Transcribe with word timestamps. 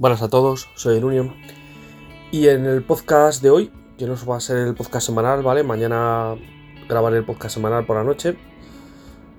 Buenas 0.00 0.22
a 0.22 0.28
todos, 0.28 0.68
soy 0.76 1.02
Union. 1.02 1.34
Y 2.30 2.46
en 2.46 2.66
el 2.66 2.84
podcast 2.84 3.42
de 3.42 3.50
hoy, 3.50 3.72
que 3.98 4.06
no 4.06 4.14
va 4.26 4.36
a 4.36 4.40
ser 4.40 4.58
el 4.58 4.76
podcast 4.76 5.04
semanal, 5.04 5.42
¿vale? 5.42 5.64
Mañana 5.64 6.36
grabaré 6.88 7.16
el 7.16 7.24
podcast 7.24 7.56
semanal 7.56 7.84
por 7.84 7.96
la 7.96 8.04
noche 8.04 8.36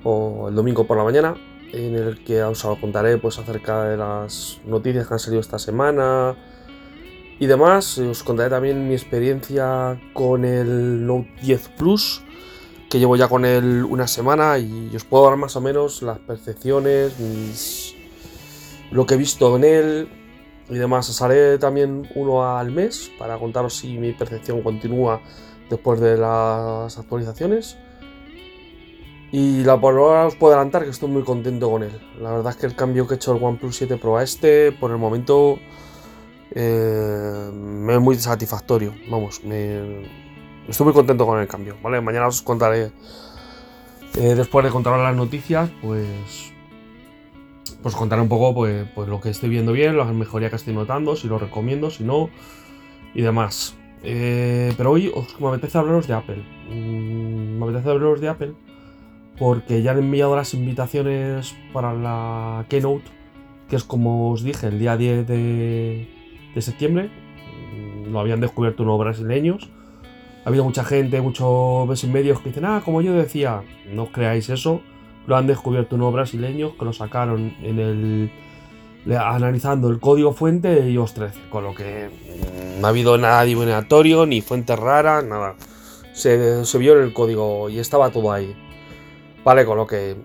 o 0.04 0.50
el 0.50 0.56
domingo 0.56 0.86
por 0.86 0.98
la 0.98 1.06
mañana, 1.06 1.38
en 1.72 1.96
el 1.96 2.26
que 2.26 2.44
os 2.44 2.62
contaré 2.82 3.18
pues 3.20 3.40
acerca 3.40 3.86
de 3.86 3.96
las 3.96 4.60
noticias 4.66 5.08
que 5.08 5.14
han 5.14 5.20
salido 5.22 5.40
esta 5.40 5.60
semana 5.60 6.36
y 7.40 7.46
demás. 7.46 7.98
Os 7.98 8.22
contaré 8.22 8.50
también 8.50 8.86
mi 8.86 8.96
experiencia 8.96 9.98
con 10.12 10.44
el 10.44 11.08
Note 11.08 11.36
10 11.42 11.70
Plus, 11.78 12.22
que 12.90 13.00
llevo 13.00 13.16
ya 13.16 13.30
con 13.30 13.46
él 13.46 13.86
una 13.86 14.08
semana 14.08 14.58
y 14.58 14.94
os 14.94 15.06
puedo 15.06 15.24
dar 15.24 15.38
más 15.38 15.56
o 15.56 15.62
menos 15.62 16.02
las 16.02 16.20
percepciones, 16.20 17.18
mis 17.18 17.96
lo 18.92 19.06
que 19.06 19.14
he 19.14 19.18
visto 19.18 19.56
en 19.56 19.64
él 19.64 20.19
y 20.70 20.76
demás. 20.76 21.10
Os 21.10 21.22
haré 21.22 21.58
también 21.58 22.10
uno 22.16 22.58
al 22.58 22.72
mes 22.72 23.12
para 23.18 23.38
contaros 23.38 23.76
si 23.76 23.98
mi 23.98 24.14
percepción 24.14 24.62
continúa 24.62 25.22
después 25.70 26.00
de 26.00 26.18
las 26.18 26.98
actualizaciones. 26.98 27.78
Y 29.32 29.64
la 29.64 29.80
por 29.80 29.96
ahora 29.96 30.26
os 30.26 30.36
puedo 30.36 30.54
adelantar 30.54 30.84
que 30.84 30.90
estoy 30.90 31.10
muy 31.10 31.24
contento 31.24 31.70
con 31.70 31.84
él. 31.84 31.92
La 32.20 32.32
verdad 32.32 32.52
es 32.52 32.58
que 32.58 32.66
el 32.66 32.76
cambio 32.76 33.08
que 33.08 33.14
he 33.14 33.18
hecho 33.18 33.36
el 33.36 33.44
OnePlus 33.44 33.76
7 33.76 33.98
Pro 33.98 34.18
a 34.18 34.24
este, 34.24 34.72
por 34.72 34.90
el 34.90 34.98
momento, 34.98 35.60
eh, 36.52 37.50
me 37.54 37.94
es 37.94 38.00
muy 38.02 38.16
satisfactorio. 38.16 38.94
Vamos, 39.10 39.44
me, 39.44 40.02
estoy 40.68 40.86
muy 40.86 40.94
contento 40.94 41.28
con 41.28 41.40
el 41.40 41.48
cambio. 41.48 41.78
¿vale? 41.84 42.02
Mañana 42.02 42.28
os 42.28 42.42
contaré, 42.42 42.92
eh, 44.16 44.36
después 44.36 44.66
de 44.66 44.72
contar 44.72 44.98
las 44.98 45.16
noticias, 45.16 45.70
pues 45.84 46.52
pues 47.82 47.96
contar 47.96 48.20
un 48.20 48.30
poco 48.30 48.54
pues, 48.54 48.88
pues, 48.96 49.08
lo 49.10 49.20
que 49.22 49.30
estoy 49.30 49.50
viendo 49.50 49.72
bien, 49.72 49.98
la 49.98 50.06
mejoría 50.06 50.50
que 50.50 50.56
estoy 50.56 50.74
notando, 50.74 51.16
si 51.16 51.28
lo 51.28 51.38
recomiendo, 51.38 51.90
si 51.90 52.04
no, 52.04 52.30
y 53.14 53.22
demás. 53.22 53.76
Eh, 54.04 54.74
pero 54.78 54.92
hoy 54.92 55.12
os, 55.14 55.40
me 55.40 55.48
apetece 55.48 55.78
hablaros 55.78 56.08
de 56.08 56.14
Apple. 56.14 56.44
Mm, 56.70 57.60
me 57.60 57.66
apetece 57.66 57.90
hablaros 57.90 58.22
de 58.22 58.30
Apple 58.30 58.54
porque 59.38 59.82
ya 59.82 59.92
han 59.92 60.00
enviado 60.00 60.36
las 60.36 60.54
invitaciones 60.54 61.56
para 61.72 61.94
la 61.94 62.66
Keynote, 62.68 63.10
que 63.70 63.78
es 63.78 63.84
como 63.84 64.32
os 64.32 64.44
dije, 64.44 64.68
el 64.68 64.80
día 64.80 64.98
10 64.98 65.28
de, 65.28 66.08
de 66.54 66.62
septiembre. 66.62 67.10
Mm, 67.76 68.12
lo 68.12 68.20
habían 68.20 68.42
descubierto 68.42 68.84
unos 68.84 69.00
brasileños. 69.00 69.70
Ha 70.46 70.50
habido 70.50 70.64
mucha 70.64 70.84
gente, 70.84 71.22
muchos 71.22 72.04
medios 72.06 72.40
que 72.40 72.50
dicen, 72.50 72.66
ah, 72.66 72.82
como 72.84 73.02
yo 73.02 73.14
decía, 73.14 73.64
no 73.94 74.12
creáis 74.12 74.50
eso 74.50 74.82
lo 75.28 75.36
han 75.36 75.48
descubierto 75.48 75.96
unos 75.96 76.14
brasileños 76.14 76.74
que 76.78 76.86
lo 76.86 76.94
sacaron 76.94 77.56
en 77.62 77.80
el 77.80 78.32
analizando 79.18 79.90
el 79.90 80.00
código 80.00 80.34
fuente 80.34 80.68
de 80.70 80.92
iOS 80.92 81.14
13, 81.14 81.40
con 81.50 81.64
lo 81.64 81.74
que 81.74 82.10
no 82.80 82.86
ha 82.86 82.90
habido 82.90 83.18
nada 83.18 83.44
divinatorio, 83.44 84.26
ni 84.26 84.42
fuente 84.42 84.76
rara, 84.76 85.22
nada. 85.22 85.56
Se, 86.14 86.62
vio 86.78 86.98
en 86.98 87.04
el 87.04 87.14
código 87.14 87.70
y 87.70 87.80
estaba 87.80 88.10
todo 88.12 88.32
ahí. 88.32 88.56
Vale, 89.44 89.66
con 89.66 89.78
lo 89.78 89.88
que 89.88 90.16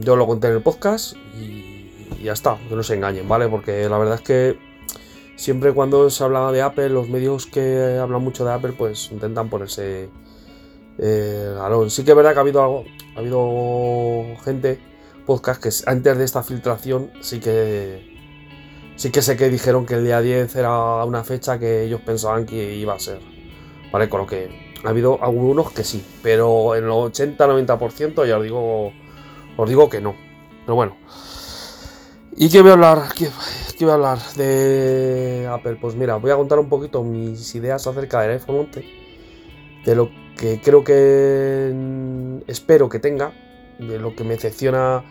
yo 0.00 0.16
lo 0.16 0.26
conté 0.26 0.48
en 0.48 0.54
el 0.54 0.62
podcast 0.62 1.16
y, 1.34 2.22
ya 2.22 2.34
está, 2.34 2.58
que 2.68 2.76
no 2.76 2.82
se 2.82 2.94
engañen, 2.94 3.28
¿vale? 3.28 3.48
Porque 3.48 3.88
la 3.88 3.98
verdad 3.98 4.16
es 4.16 4.20
que 4.20 4.58
siempre 5.36 5.72
cuando 5.72 6.10
se 6.10 6.22
hablaba 6.22 6.52
de 6.52 6.62
Apple, 6.62 6.90
los 6.90 7.08
medios 7.08 7.46
que 7.46 7.98
hablan 8.00 8.22
mucho 8.22 8.44
de 8.44 8.52
Apple, 8.52 8.74
pues 8.76 9.10
intentan 9.10 9.48
ponerse 9.48 10.10
eh, 10.98 11.56
sí 11.88 12.04
que 12.04 12.10
es 12.10 12.16
verdad 12.16 12.32
que 12.32 12.38
ha 12.38 12.42
habido 12.42 12.62
algo, 12.62 12.84
ha 13.14 13.18
habido 13.18 14.24
gente, 14.44 14.78
podcast, 15.26 15.62
que 15.62 15.90
antes 15.90 16.18
de 16.18 16.24
esta 16.24 16.42
filtración 16.42 17.10
sí 17.20 17.40
que 17.40 18.12
sí 18.96 19.10
que 19.10 19.22
sé 19.22 19.36
que 19.36 19.48
dijeron 19.48 19.86
que 19.86 19.94
el 19.94 20.04
día 20.04 20.20
10 20.20 20.54
era 20.56 21.04
una 21.04 21.24
fecha 21.24 21.58
que 21.58 21.84
ellos 21.84 22.00
pensaban 22.00 22.46
que 22.46 22.74
iba 22.74 22.94
a 22.94 22.98
ser. 22.98 23.20
Vale, 23.92 24.08
con 24.08 24.20
lo 24.20 24.26
que 24.26 24.48
ha 24.84 24.88
habido 24.88 25.22
algunos 25.22 25.72
que 25.72 25.84
sí, 25.84 26.04
pero 26.22 26.74
en 26.74 26.84
el 26.84 26.90
80-90% 26.90 28.26
ya 28.26 28.38
os 28.38 28.42
digo, 28.42 28.92
os 29.56 29.68
digo 29.68 29.88
que 29.88 30.00
no. 30.00 30.14
Pero 30.64 30.74
bueno. 30.74 30.96
¿Y 32.34 32.48
qué 32.48 32.62
voy 32.62 32.70
a 32.70 32.74
hablar? 32.74 33.02
¿Qué, 33.14 33.28
voy 33.80 33.90
a 33.90 33.94
hablar 33.94 34.18
de 34.36 35.48
Apple? 35.50 35.76
Pues 35.80 35.94
mira, 35.94 36.16
voy 36.16 36.30
a 36.30 36.36
contar 36.36 36.58
un 36.58 36.68
poquito 36.68 37.02
mis 37.02 37.54
ideas 37.54 37.86
acerca 37.86 38.22
del 38.22 38.32
iPhone 38.32 38.66
11, 38.66 38.84
de 39.84 39.94
lo 39.94 40.10
que 40.36 40.60
creo 40.60 40.82
que 40.82 41.70
espero 42.46 42.88
que 42.88 42.98
tenga, 42.98 43.32
de 43.78 43.98
lo 43.98 44.14
que 44.14 44.24
me 44.24 44.34
decepciona 44.34 45.02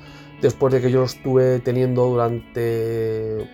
después 0.41 0.73
de 0.73 0.81
que 0.81 0.91
yo 0.91 0.99
lo 0.99 1.05
estuve 1.05 1.59
teniendo 1.59 2.05
durante... 2.05 3.49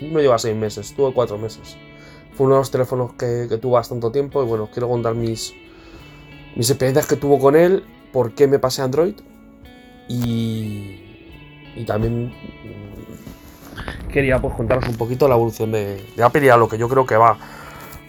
no 0.00 0.20
lleva 0.20 0.38
seis 0.38 0.56
meses, 0.56 0.94
tuve 0.94 1.12
cuatro 1.12 1.38
meses. 1.38 1.76
Fue 2.34 2.46
uno 2.46 2.56
de 2.56 2.60
los 2.60 2.70
teléfonos 2.70 3.12
que, 3.14 3.46
que 3.48 3.58
tuve 3.58 3.72
bastante 3.72 4.10
tiempo 4.10 4.42
y 4.42 4.46
bueno, 4.46 4.68
quiero 4.72 4.88
contar 4.88 5.14
mis, 5.14 5.54
mis 6.56 6.70
experiencias 6.70 7.06
que 7.06 7.16
tuvo 7.16 7.38
con 7.38 7.56
él, 7.56 7.84
por 8.12 8.32
qué 8.32 8.46
me 8.46 8.58
pasé 8.58 8.82
Android 8.82 9.14
y, 10.08 11.00
y 11.76 11.84
también 11.86 12.32
quería 14.12 14.40
pues 14.40 14.54
contaros 14.54 14.88
un 14.88 14.96
poquito 14.96 15.28
la 15.28 15.34
evolución 15.34 15.70
de, 15.70 16.04
de 16.16 16.22
Apple 16.22 16.44
y 16.44 16.48
a 16.48 16.56
lo 16.56 16.68
que 16.68 16.78
yo 16.78 16.88
creo 16.88 17.06
que 17.06 17.16
va 17.16 17.38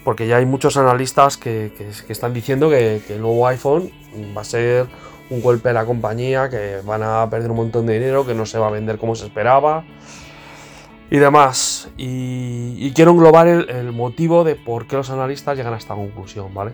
porque 0.03 0.27
ya 0.27 0.37
hay 0.37 0.45
muchos 0.45 0.77
analistas 0.77 1.37
que, 1.37 1.71
están 2.09 2.33
diciendo 2.33 2.69
que, 2.69 3.01
el 3.09 3.21
nuevo 3.21 3.47
iPhone 3.47 3.91
va 4.35 4.41
a 4.41 4.45
ser 4.45 4.87
un 5.29 5.41
golpe 5.41 5.69
a 5.69 5.73
la 5.73 5.85
compañía, 5.85 6.49
que 6.49 6.77
van 6.85 7.03
a 7.03 7.29
perder 7.29 7.51
un 7.51 7.57
montón 7.57 7.85
de 7.85 7.93
dinero, 7.93 8.25
que 8.25 8.33
no 8.33 8.45
se 8.45 8.59
va 8.59 8.67
a 8.67 8.71
vender 8.71 8.97
como 8.97 9.15
se 9.15 9.25
esperaba 9.25 9.85
y 11.09 11.17
demás. 11.17 11.89
Y, 11.97 12.91
quiero 12.93 13.11
englobar 13.11 13.47
el, 13.47 13.91
motivo 13.91 14.43
de 14.43 14.55
por 14.55 14.87
qué 14.87 14.95
los 14.95 15.09
analistas 15.09 15.57
llegan 15.57 15.73
a 15.73 15.77
esta 15.77 15.93
conclusión, 15.93 16.53
¿vale? 16.53 16.71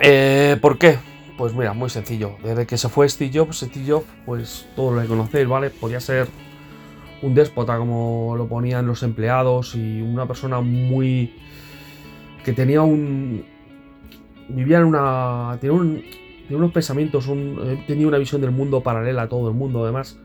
Eh, 0.00 0.56
¿Por 0.60 0.76
qué? 0.76 0.98
Pues 1.38 1.54
mira, 1.54 1.72
muy 1.72 1.88
sencillo. 1.88 2.36
Desde 2.42 2.66
que 2.66 2.76
se 2.76 2.88
fue 2.88 3.08
Steve 3.08 3.30
Jobs, 3.32 3.58
Steve 3.58 3.86
Jobs, 3.88 4.06
pues 4.26 4.66
todo 4.76 4.92
lo 4.92 5.02
que 5.02 5.08
conocéis, 5.08 5.48
¿vale? 5.48 5.70
Podía 5.70 6.00
ser 6.00 6.28
un 7.22 7.34
déspota 7.34 7.78
como 7.78 8.34
lo 8.36 8.46
ponían 8.48 8.86
los 8.86 9.02
empleados 9.02 9.74
y 9.74 10.02
una 10.02 10.26
persona 10.26 10.60
muy 10.60 11.34
que 12.44 12.52
tenía 12.52 12.82
un 12.82 13.46
vivía 14.48 14.78
en 14.78 14.84
una 14.84 15.58
tenía, 15.60 15.78
unos 16.50 16.72
pensamientos 16.72 17.26
eh, 17.28 17.84
tenía 17.86 18.06
una 18.06 18.18
visión 18.18 18.40
del 18.40 18.50
mundo 18.50 18.82
paralela 18.82 19.22
a 19.22 19.28
todo 19.28 19.48
el 19.48 19.54
mundo 19.54 19.82
además 19.82 20.18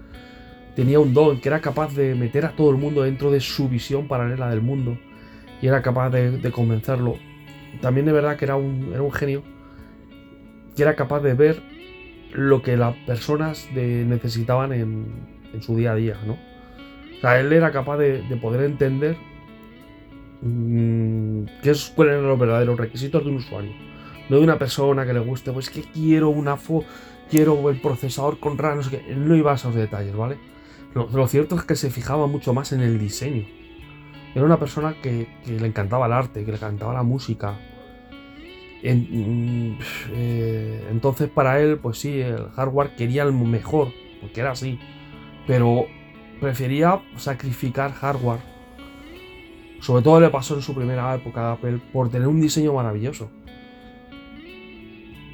tenía 0.76 1.00
un 1.00 1.14
don 1.14 1.40
que 1.40 1.50
era 1.50 1.62
capaz 1.62 1.96
de 1.96 2.16
meter 2.16 2.46
a 2.46 2.52
todo 2.52 2.72
el 2.72 2.78
mundo 2.78 3.04
dentro 3.04 3.32
de 3.32 3.40
su 3.40 3.70
visión 3.70 4.08
paralela 4.08 4.50
del 4.50 4.62
mundo 4.62 4.98
y 5.62 5.68
era 5.68 5.82
capaz 5.82 6.10
de, 6.10 6.52
convencerlo 6.52 7.18
también 7.82 8.06
de 8.06 8.12
verdad 8.12 8.38
que 8.38 8.46
era 8.46 8.56
un, 8.56 8.92
era 8.92 9.02
un 9.02 9.12
genio 9.12 9.44
que 10.76 10.84
era 10.84 10.96
capaz 10.96 11.22
de 11.22 11.34
ver 11.34 11.62
lo 12.34 12.62
que 12.62 12.78
las 12.78 12.96
personas 13.08 13.68
necesitaban 13.74 14.72
en, 14.72 15.08
en 15.54 15.62
su 15.62 15.76
día 15.76 15.94
a 15.94 15.96
día, 15.96 16.18
¿no? 16.26 16.34
O 16.34 17.22
sea, 17.22 17.40
él 17.40 17.52
era 17.52 17.72
capaz 17.72 17.98
de, 17.98 18.22
poder 18.42 18.64
entender 18.64 19.18
mmm, 20.42 21.44
qué 21.62 21.74
cuáles 21.96 22.14
eran 22.14 22.28
los 22.28 22.40
verdaderos 22.40 22.80
requisitos 22.80 23.24
de 23.24 23.30
un 23.30 23.36
usuario. 23.38 23.72
No 24.30 24.38
de 24.38 24.44
una 24.44 24.60
persona 24.60 25.06
que 25.06 25.14
le 25.14 25.20
guste, 25.20 25.52
pues 25.52 25.70
que 25.70 25.82
quiero 25.82 26.30
una 26.30 26.56
foto, 26.56 26.86
quiero 27.30 27.70
el 27.70 27.82
procesador 27.82 28.40
con 28.40 28.58
RAM, 28.58 28.78
no 28.78 28.84
sé 28.84 28.90
qué. 28.92 29.16
No 29.16 29.36
iba 29.36 29.52
a 29.52 29.56
esos 29.56 29.74
detalles, 29.76 30.16
¿vale? 30.16 30.38
Lo, 30.94 31.28
cierto 31.28 31.56
es 31.56 31.64
que 31.64 31.76
se 31.76 31.90
fijaba 31.90 32.28
mucho 32.28 32.54
más 32.54 32.72
en 32.72 32.82
el 32.82 33.00
diseño. 33.00 33.46
Era 34.34 34.46
una 34.46 34.60
persona 34.60 34.96
que, 35.02 35.28
le 35.46 35.68
encantaba 35.68 36.08
el 36.08 36.14
arte, 36.14 36.46
que 36.46 36.52
le 36.52 36.58
encantaba 36.58 36.94
la 36.94 37.04
música. 37.04 37.58
Mm, 38.84 39.74
eh, 40.14 40.88
entonces 40.90 41.30
para 41.30 41.60
él, 41.60 41.78
pues 41.78 42.00
sí, 42.00 42.22
el 42.22 42.50
hardware 42.52 42.96
quería 42.96 43.24
el 43.24 43.34
mejor, 43.34 43.90
porque 44.22 44.42
era 44.42 44.52
así. 44.52 44.80
Pero 45.46 45.86
prefería 46.40 47.02
sacrificar 47.18 47.92
hardware. 47.94 48.40
Sobre 49.82 50.04
todo 50.04 50.20
le 50.20 50.30
pasó 50.30 50.56
en 50.56 50.62
su 50.62 50.74
primera 50.74 51.16
época 51.16 51.42
de 51.42 51.52
Apple 51.54 51.82
por 51.94 52.10
tener 52.10 52.28
un 52.28 52.42
diseño 52.42 52.74
maravilloso. 52.74 53.30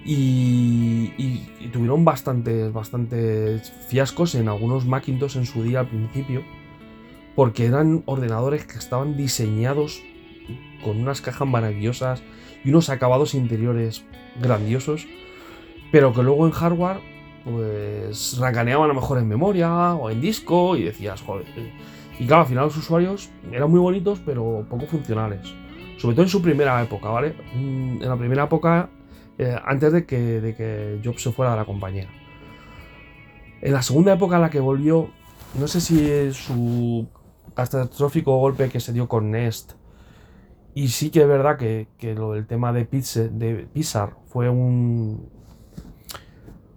Y, 0.08 1.68
tuvieron 1.74 2.06
bastantes, 2.06 2.72
bastantes 2.72 3.72
fiascos 3.88 4.36
en 4.36 4.48
algunos 4.48 4.86
Macintosh 4.86 5.38
en 5.38 5.46
su 5.46 5.64
día 5.64 5.80
al 5.80 5.88
principio. 5.88 6.44
Porque 7.36 7.66
eran 7.66 8.04
ordenadores 8.06 8.66
que 8.66 8.78
estaban 8.78 9.18
diseñados 9.18 10.02
con 10.84 11.02
unas 11.02 11.22
cajas 11.22 11.48
maravillosas 11.48 12.22
y 12.64 12.70
unos 12.70 12.90
acabados 12.90 13.34
interiores 13.34 14.06
grandiosos. 14.42 15.08
Pero 15.92 16.14
que 16.14 16.24
luego 16.24 16.46
en 16.46 16.52
hardware 16.52 17.00
pues 17.44 18.38
rancaneaban 18.40 18.86
a 18.86 18.88
lo 18.88 19.00
mejor 19.00 19.20
en 19.20 19.28
memoria 19.28 19.94
o 19.94 20.10
en 20.10 20.20
disco 20.20 20.76
y 20.76 20.84
decías, 20.84 21.22
joder. 21.22 21.46
Y 22.20 22.26
claro, 22.26 22.42
al 22.42 22.48
final 22.48 22.66
los 22.66 22.78
usuarios 22.78 23.30
eran 23.52 23.70
muy 23.70 23.80
bonitos, 23.80 24.20
pero 24.26 24.66
poco 24.70 24.86
funcionales. 24.88 25.42
Sobre 25.98 26.16
todo 26.16 26.24
en 26.24 26.30
su 26.30 26.42
primera 26.42 26.82
época, 26.82 27.10
¿vale? 27.10 27.36
En 27.54 28.00
la 28.02 28.18
primera 28.18 28.46
época, 28.46 28.90
eh, 29.38 29.56
antes 29.66 29.92
de 29.92 30.06
que, 30.06 30.20
de 30.42 30.56
que 30.56 31.02
Jobs 31.04 31.22
se 31.22 31.32
fuera 31.32 31.52
de 31.52 31.58
la 31.58 31.66
compañía. 31.66 32.08
En 33.62 33.74
la 33.74 33.82
segunda 33.82 34.14
época 34.14 34.36
en 34.36 34.42
la 34.42 34.50
que 34.50 34.60
volvió, 34.60 35.10
no 35.60 35.68
sé 35.68 35.82
si 35.82 36.32
su 36.34 37.08
catastrófico 37.54 38.38
golpe 38.38 38.70
que 38.70 38.80
se 38.80 38.94
dio 38.94 39.08
con 39.08 39.32
Nest. 39.32 39.74
Y 40.74 40.90
sí 40.90 41.10
que 41.10 41.22
es 41.22 41.28
verdad 41.28 41.58
que, 41.58 41.88
lo 42.16 42.34
del 42.34 42.46
tema 42.46 42.74
de, 42.74 42.86
de 42.86 43.68
Pixar 43.74 44.18
fue 44.28 44.50
un, 44.50 45.30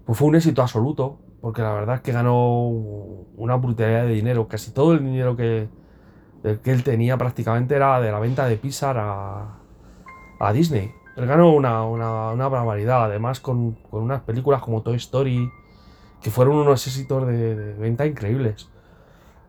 pues 0.06 0.16
fue 0.16 0.28
un 0.28 0.37
éxito 0.37 0.62
absoluto, 0.62 1.19
porque 1.40 1.62
la 1.62 1.72
verdad 1.72 1.96
es 1.96 2.00
que 2.02 2.12
ganó 2.12 2.69
una 2.69 3.56
brutalidad 3.56 4.04
de 4.04 4.14
dinero. 4.14 4.46
Casi 4.46 4.70
todo 4.70 4.93
el 4.93 5.04
dinero 5.04 5.37
que, 5.37 5.69
que 6.62 6.70
él 6.70 6.84
tenía 6.84 7.19
prácticamente 7.19 7.75
era 7.75 8.00
de 8.00 8.12
la 8.12 8.20
venta 8.20 8.46
de 8.46 8.56
Pixar 8.56 8.96
a, 8.99 9.58
a 10.38 10.52
Disney. 10.52 10.93
Él 11.19 11.26
ganó 11.26 11.50
una, 11.50 11.82
una, 11.82 12.49
barbaridad, 12.49 13.06
además 13.06 13.41
con, 13.41 13.73
con, 13.91 14.05
unas 14.05 14.23
películas 14.23 14.62
como 14.62 14.82
Toy 14.82 14.94
Story, 14.94 15.50
que 16.23 16.31
fueron 16.31 16.59
unos 16.59 16.87
éxitos 16.87 17.26
de, 17.26 17.75
venta 17.75 18.06
increíbles. 18.06 18.70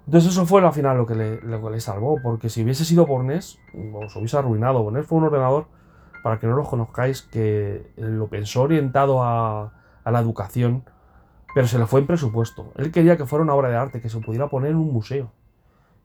Entonces 0.07 0.31
eso 0.31 0.47
fue 0.47 0.65
al 0.65 0.73
final 0.73 0.97
lo 0.97 1.05
que, 1.05 1.13
le, 1.13 1.39
lo 1.41 1.61
que 1.61 1.69
le 1.69 1.79
salvó, 1.79 2.17
porque 2.23 2.49
si 2.49 2.63
hubiese 2.63 2.85
sido 2.85 3.05
por 3.05 3.23
NES, 3.23 3.59
os 3.93 4.15
hubiese 4.15 4.35
arruinado. 4.35 4.89
NES 4.89 5.05
fue 5.05 5.19
un 5.19 5.25
ordenador, 5.25 5.67
para 6.23 6.39
que 6.39 6.47
no 6.47 6.55
lo 6.55 6.63
conozcáis, 6.63 7.21
que 7.21 7.91
lo 7.97 8.27
pensó 8.29 8.63
orientado 8.63 9.21
a, 9.21 9.71
a 10.03 10.11
la 10.11 10.19
educación, 10.19 10.85
pero 11.53 11.67
se 11.67 11.77
le 11.77 11.85
fue 11.85 11.99
en 11.99 12.07
presupuesto. 12.07 12.73
Él 12.77 12.91
quería 12.91 13.15
que 13.15 13.27
fuera 13.27 13.43
una 13.43 13.53
obra 13.53 13.69
de 13.69 13.75
arte, 13.75 14.01
que 14.01 14.09
se 14.09 14.19
pudiera 14.21 14.47
poner 14.47 14.71
en 14.71 14.77
un 14.77 14.91
museo. 14.91 15.31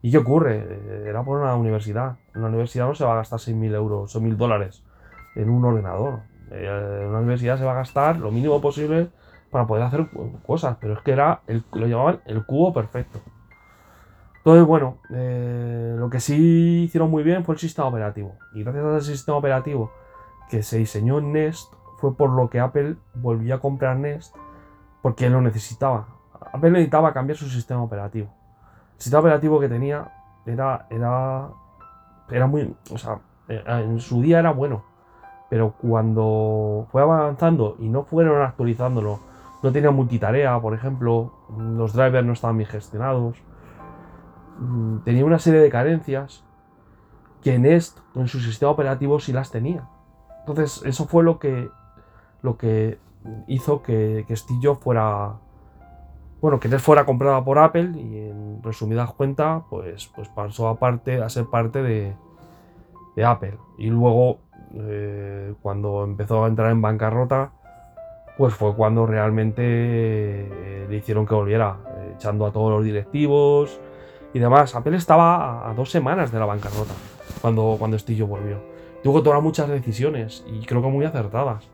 ¿Y 0.03 0.11
qué 0.11 0.19
ocurre? 0.19 1.07
Era 1.09 1.23
por 1.23 1.39
una 1.41 1.55
universidad. 1.55 2.17
En 2.35 2.41
una 2.41 2.49
universidad 2.49 2.85
no 2.85 2.93
se 2.93 3.03
va 3.03 3.13
a 3.13 3.15
gastar 3.15 3.39
6.000 3.39 3.73
euros 3.73 4.15
o 4.15 4.21
1.000 4.21 4.35
dólares 4.35 4.83
en 5.35 5.49
un 5.49 5.63
ordenador. 5.65 6.21
Eh, 6.51 6.99
en 7.01 7.07
una 7.09 7.19
universidad 7.19 7.57
se 7.57 7.65
va 7.65 7.71
a 7.71 7.75
gastar 7.75 8.17
lo 8.17 8.31
mínimo 8.31 8.61
posible 8.61 9.09
para 9.51 9.67
poder 9.67 9.83
hacer 9.83 10.07
cosas, 10.45 10.77
pero 10.79 10.93
es 10.93 10.99
que 11.01 11.11
era 11.11 11.41
el, 11.47 11.63
lo 11.73 11.87
llamaban 11.87 12.19
el 12.25 12.45
cubo 12.45 12.73
perfecto. 12.73 13.19
Entonces, 14.37 14.65
bueno, 14.67 14.97
eh, 15.11 15.95
lo 15.97 16.09
que 16.09 16.19
sí 16.19 16.83
hicieron 16.83 17.09
muy 17.09 17.23
bien 17.23 17.43
fue 17.43 17.55
el 17.55 17.59
sistema 17.59 17.87
operativo. 17.87 18.35
Y 18.53 18.63
gracias 18.63 18.85
al 18.85 19.01
sistema 19.01 19.37
operativo 19.37 19.91
que 20.49 20.61
se 20.61 20.77
diseñó 20.77 21.17
en 21.17 21.33
Nest, 21.33 21.73
fue 21.97 22.15
por 22.15 22.29
lo 22.29 22.49
que 22.49 22.59
Apple 22.59 22.97
volvió 23.15 23.55
a 23.55 23.59
comprar 23.59 23.97
Nest, 23.97 24.35
porque 25.01 25.29
lo 25.29 25.41
necesitaba. 25.41 26.07
Apple 26.53 26.69
necesitaba 26.71 27.13
cambiar 27.13 27.37
su 27.37 27.49
sistema 27.49 27.81
operativo. 27.81 28.27
El 28.95 29.01
sistema 29.01 29.21
operativo 29.21 29.59
que 29.59 29.67
tenía 29.67 30.11
era, 30.45 30.85
era, 30.89 31.49
era 32.29 32.45
muy, 32.45 32.75
o 32.91 32.97
sea, 32.97 33.19
eh, 33.47 33.63
en 33.65 33.99
su 33.99 34.21
día 34.21 34.39
era 34.39 34.51
bueno, 34.51 34.83
pero 35.55 35.71
cuando 35.71 36.85
fue 36.91 37.01
avanzando 37.01 37.77
y 37.79 37.87
no 37.87 38.03
fueron 38.03 38.41
actualizándolo, 38.41 39.21
no 39.63 39.71
tenía 39.71 39.89
multitarea, 39.89 40.59
por 40.59 40.73
ejemplo, 40.73 41.31
los 41.57 41.93
drivers 41.93 42.27
no 42.27 42.33
estaban 42.33 42.57
bien 42.57 42.69
gestionados, 42.69 43.37
mm, 44.59 44.97
tenía 45.05 45.23
una 45.23 45.39
serie 45.39 45.61
de 45.61 45.69
carencias 45.69 46.43
que 47.41 47.57
Nest 47.57 47.99
en 48.15 48.27
su 48.27 48.41
sistema 48.41 48.69
operativo 48.69 49.21
sí 49.21 49.31
las 49.31 49.49
tenía. 49.49 49.87
Entonces, 50.41 50.81
eso 50.83 51.05
fue 51.05 51.23
lo 51.23 51.39
que, 51.39 51.69
lo 52.41 52.57
que 52.57 52.99
hizo 53.47 53.81
que, 53.81 54.25
que 54.27 54.35
fuera 54.75 55.35
bueno, 56.41 56.59
que 56.59 56.67
él 56.67 56.79
fuera 56.81 57.05
comprada 57.05 57.45
por 57.45 57.59
Apple 57.59 57.91
y 57.95 58.17
en 58.17 58.61
resumidas 58.61 59.13
cuentas, 59.13 59.63
pues, 59.69 60.11
pues 60.13 60.27
pasó 60.27 60.67
a, 60.67 60.77
a 61.23 61.29
ser 61.29 61.45
parte 61.45 61.81
de, 61.81 62.13
Apple. 63.25 63.57
Y 63.77 63.87
luego, 63.87 64.39
eh, 64.73 65.53
cuando 65.61 66.03
empezó 66.03 66.43
a 66.43 66.47
entrar 66.47 66.71
en 66.71 66.81
bancarrota, 66.81 67.51
pues 68.37 68.53
fue 68.53 68.75
cuando 68.75 69.05
realmente 69.05 69.61
eh, 69.63 70.87
le 70.89 70.97
hicieron 70.97 71.25
que 71.25 71.33
volviera, 71.33 71.77
eh, 71.87 72.13
echando 72.15 72.45
a 72.45 72.51
todos 72.51 72.71
los 72.71 72.83
directivos 72.83 73.79
y 74.33 74.39
demás. 74.39 74.75
Apple 74.75 74.97
estaba 74.97 75.69
a, 75.69 75.73
dos 75.73 75.89
semanas 75.89 76.31
de 76.31 76.39
la 76.39 76.45
bancarrota 76.45 76.93
cuando, 77.41 77.75
cuando 77.79 77.97
Steve 77.97 78.23
volvió. 78.23 78.59
Tuvo 79.03 79.19
que 79.19 79.23
tomar 79.23 79.41
muchas 79.41 79.69
decisiones 79.69 80.43
y 80.47 80.65
creo 80.65 80.81
que 80.81 80.87
muy 80.89 81.05
acertadas. 81.05 81.69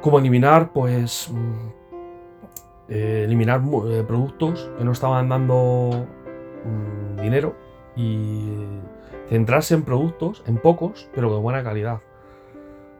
Como 0.00 0.18
eliminar, 0.18 0.72
pues, 0.72 1.30
eh, 2.88 3.24
eliminar 3.26 3.60
productos 4.06 4.70
que 4.78 4.84
no 4.84 4.92
estaban 4.92 5.28
dando 5.28 6.06
mm, 6.64 7.20
dinero 7.20 7.54
y 7.96 8.54
centrarse 9.30 9.74
en 9.74 9.84
productos, 9.84 10.42
en 10.46 10.58
pocos, 10.58 11.08
pero 11.14 11.32
de 11.32 11.40
buena 11.40 11.64
calidad. 11.64 12.00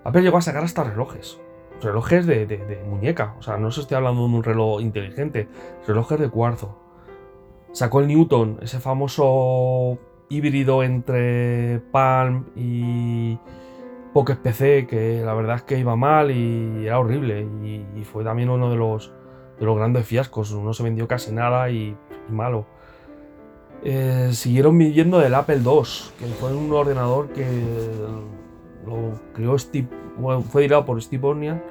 Apple 0.04 0.22
llegó 0.22 0.38
a 0.38 0.42
sacar 0.42 0.64
hasta 0.64 0.84
relojes. 0.84 1.38
Relojes 1.82 2.24
de, 2.26 2.82
muñeca. 2.86 3.34
O 3.38 3.42
sea, 3.42 3.58
no 3.58 3.70
se 3.70 3.82
estoy 3.82 3.96
hablando 3.96 4.26
de 4.26 4.34
un 4.34 4.42
reloj 4.42 4.80
inteligente. 4.80 5.48
Relojes 5.86 6.18
de 6.18 6.30
cuarzo. 6.30 6.78
Sacó 7.72 8.00
el 8.00 8.08
Newton, 8.08 8.58
ese 8.62 8.80
famoso 8.80 9.98
híbrido 10.30 10.82
entre 10.82 11.80
Palm 11.90 12.46
y 12.56 13.38
Pocket 14.14 14.36
PC, 14.36 14.86
que 14.86 15.22
la 15.22 15.34
verdad 15.34 15.56
es 15.56 15.62
que 15.62 15.78
iba 15.78 15.96
mal 15.96 16.30
y 16.30 16.86
era 16.86 16.98
horrible. 16.98 17.46
y 17.94 18.04
fue 18.04 18.24
también 18.24 18.48
uno 18.48 18.70
de 18.70 18.76
los 18.76 19.12
de 19.60 19.66
los 19.66 19.76
grandes 19.76 20.06
fiascos. 20.06 20.52
No 20.52 20.72
se 20.72 20.82
vendió 20.82 21.06
casi 21.06 21.32
nada 21.32 21.70
y, 21.70 21.96
malo. 22.28 22.66
Eh, 23.82 24.30
siguieron 24.32 24.76
viviendo 24.76 25.18
del 25.18 25.34
Apple 25.34 25.60
II, 25.64 25.82
que 26.18 26.26
fue 26.38 26.54
un 26.54 26.70
ordenador 26.72 27.28
que 27.28 27.46
lo 28.86 29.18
creó 29.32 29.56
fue 30.42 30.62
dirigado 30.62 30.84
por 30.84 31.00
Steve 31.00 31.26
Wozniak, 31.26 31.62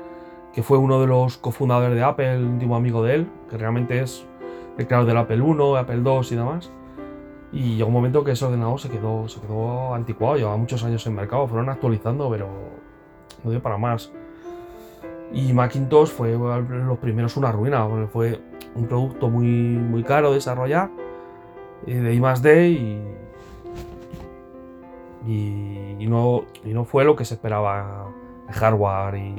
que 0.53 0.63
fue 0.63 0.79
uno 0.79 0.99
de 0.99 1.07
los 1.07 1.37
cofundadores 1.37 1.95
de 1.95 2.03
Apple, 2.03 2.33
el 2.35 2.45
último 2.45 2.75
amigo 2.75 3.03
de 3.03 3.15
él, 3.15 3.27
que 3.49 3.57
realmente 3.57 4.01
es 4.01 4.25
el 4.77 4.87
creador 4.87 5.07
del 5.07 5.17
Apple 5.17 5.37
I, 5.37 5.77
Apple 5.77 6.01
II 6.03 6.27
y 6.31 6.35
demás. 6.35 6.71
Y 7.51 7.75
llegó 7.77 7.87
un 7.87 7.93
momento 7.93 8.23
que 8.23 8.31
ese 8.31 8.45
ordenador 8.45 8.79
se 8.79 8.89
quedó, 8.89 9.27
se 9.27 9.39
quedó 9.41 9.93
anticuado, 9.93 10.37
llevaba 10.37 10.57
muchos 10.57 10.83
años 10.83 11.05
en 11.05 11.15
mercado, 11.15 11.47
fueron 11.47 11.69
actualizando, 11.69 12.29
pero 12.29 12.47
no 13.43 13.51
dio 13.51 13.61
para 13.61 13.77
más. 13.77 14.11
Y 15.31 15.53
Macintosh 15.53 16.09
fue 16.09 16.31
los 16.31 16.97
primeros 16.97 17.37
una 17.37 17.51
ruina, 17.51 17.87
fue 18.11 18.39
un 18.73 18.87
producto 18.87 19.29
muy, 19.29 19.45
muy 19.47 20.03
caro 20.03 20.29
de 20.29 20.35
desarrollar, 20.35 20.89
de 21.85 22.13
I 22.13 22.19
D 22.41 22.69
y, 22.69 23.01
y, 25.99 26.07
no, 26.07 26.43
y 26.63 26.73
no 26.73 26.85
fue 26.85 27.03
lo 27.03 27.15
que 27.15 27.25
se 27.25 27.35
esperaba 27.35 28.07
de 28.47 28.53
hardware 28.53 29.15
y, 29.15 29.35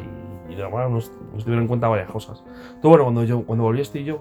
y 0.52 0.54
demás, 0.54 0.90
nos, 0.90 1.10
tuvieron 1.38 1.62
en 1.62 1.68
cuenta 1.68 1.88
varias 1.88 2.10
cosas. 2.10 2.42
Entonces, 2.46 2.82
bueno, 2.82 3.04
cuando, 3.04 3.24
yo, 3.24 3.42
cuando 3.44 3.64
volví 3.64 3.78
a 3.80 3.82
Estillo, 3.82 4.20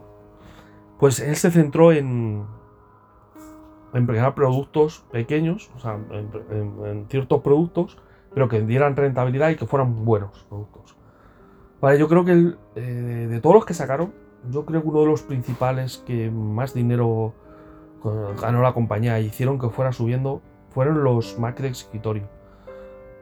pues 1.00 1.20
él 1.20 1.36
se 1.36 1.52
centró 1.52 1.92
en, 1.92 2.46
en 3.94 4.34
productos 4.36 5.06
pequeños, 5.12 5.72
o 5.76 5.80
sea, 5.80 5.98
en 6.12 7.06
ciertos 7.10 7.42
productos, 7.42 7.98
pero 8.34 8.48
que 8.48 8.62
dieran 8.62 8.96
rentabilidad 8.96 9.50
y 9.50 9.56
que 9.56 9.66
fueran 9.66 10.06
buenos 10.06 10.46
productos. 10.50 10.96
Vale, 11.82 11.98
yo 11.98 12.08
creo 12.08 12.26
que 12.26 12.54
eh, 12.76 13.28
de 13.30 13.40
todos 13.40 13.56
los 13.56 13.66
que 13.66 13.74
sacaron, 13.74 14.14
yo 14.50 14.66
creo 14.66 14.82
que 14.82 14.88
uno 14.88 15.00
de 15.00 15.06
los 15.08 15.24
principales 15.24 16.04
que 16.06 16.30
más 16.30 16.74
dinero 16.74 17.34
ganó 18.42 18.62
la 18.62 18.74
compañía 18.74 19.20
y 19.20 19.26
hicieron 19.26 19.60
que 19.60 19.70
fuera 19.70 19.92
subiendo 19.92 20.42
fueron 20.70 21.04
los 21.04 21.38
Mac 21.40 21.60
de 21.60 21.70
escritorio. 21.70 22.24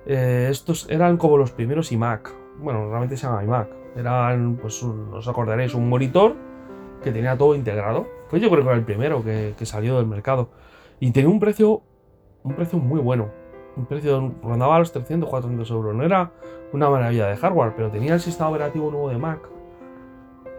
Eh, 0.05 0.47
estos 0.49 0.89
eran 0.89 1.17
como 1.17 1.37
los 1.37 1.51
primeros 1.51 1.91
iMac. 1.91 2.33
Bueno, 2.59 2.89
realmente 2.89 3.17
se 3.17 3.27
llama 3.27 3.43
iMac. 3.43 3.69
Eran, 3.95 4.57
pues, 4.57 4.81
os 4.83 5.27
acordaréis, 5.27 5.73
un 5.73 5.89
monitor 5.89 6.35
que 7.03 7.11
tenía 7.11 7.37
todo 7.37 7.55
integrado. 7.55 8.05
Pues 8.29 8.41
yo 8.41 8.49
creo 8.49 8.63
que 8.63 8.69
era 8.69 8.77
el 8.77 8.85
primero 8.85 9.23
que, 9.23 9.55
salió 9.63 9.97
del 9.97 10.07
mercado. 10.07 10.49
Y 10.99 11.11
tenía 11.11 11.29
un 11.29 11.39
precio, 11.39 11.81
un 12.43 12.53
precio 12.53 12.79
muy 12.79 12.99
bueno 12.99 13.29
un 13.77 13.85
precio 13.85 14.33
rondaba 14.41 14.75
a 14.75 14.79
los 14.79 14.91
300, 14.91 15.29
400 15.29 15.69
euros. 15.71 15.95
No 15.95 16.03
era 16.03 16.31
una 16.73 16.89
maravilla 16.89 17.27
de 17.27 17.37
hardware, 17.37 17.73
pero 17.75 17.91
tenía 17.91 18.15
el 18.15 18.19
sistema 18.19 18.49
operativo 18.49 18.89
nuevo 18.89 19.09
de 19.09 19.17
Mac 19.17 19.39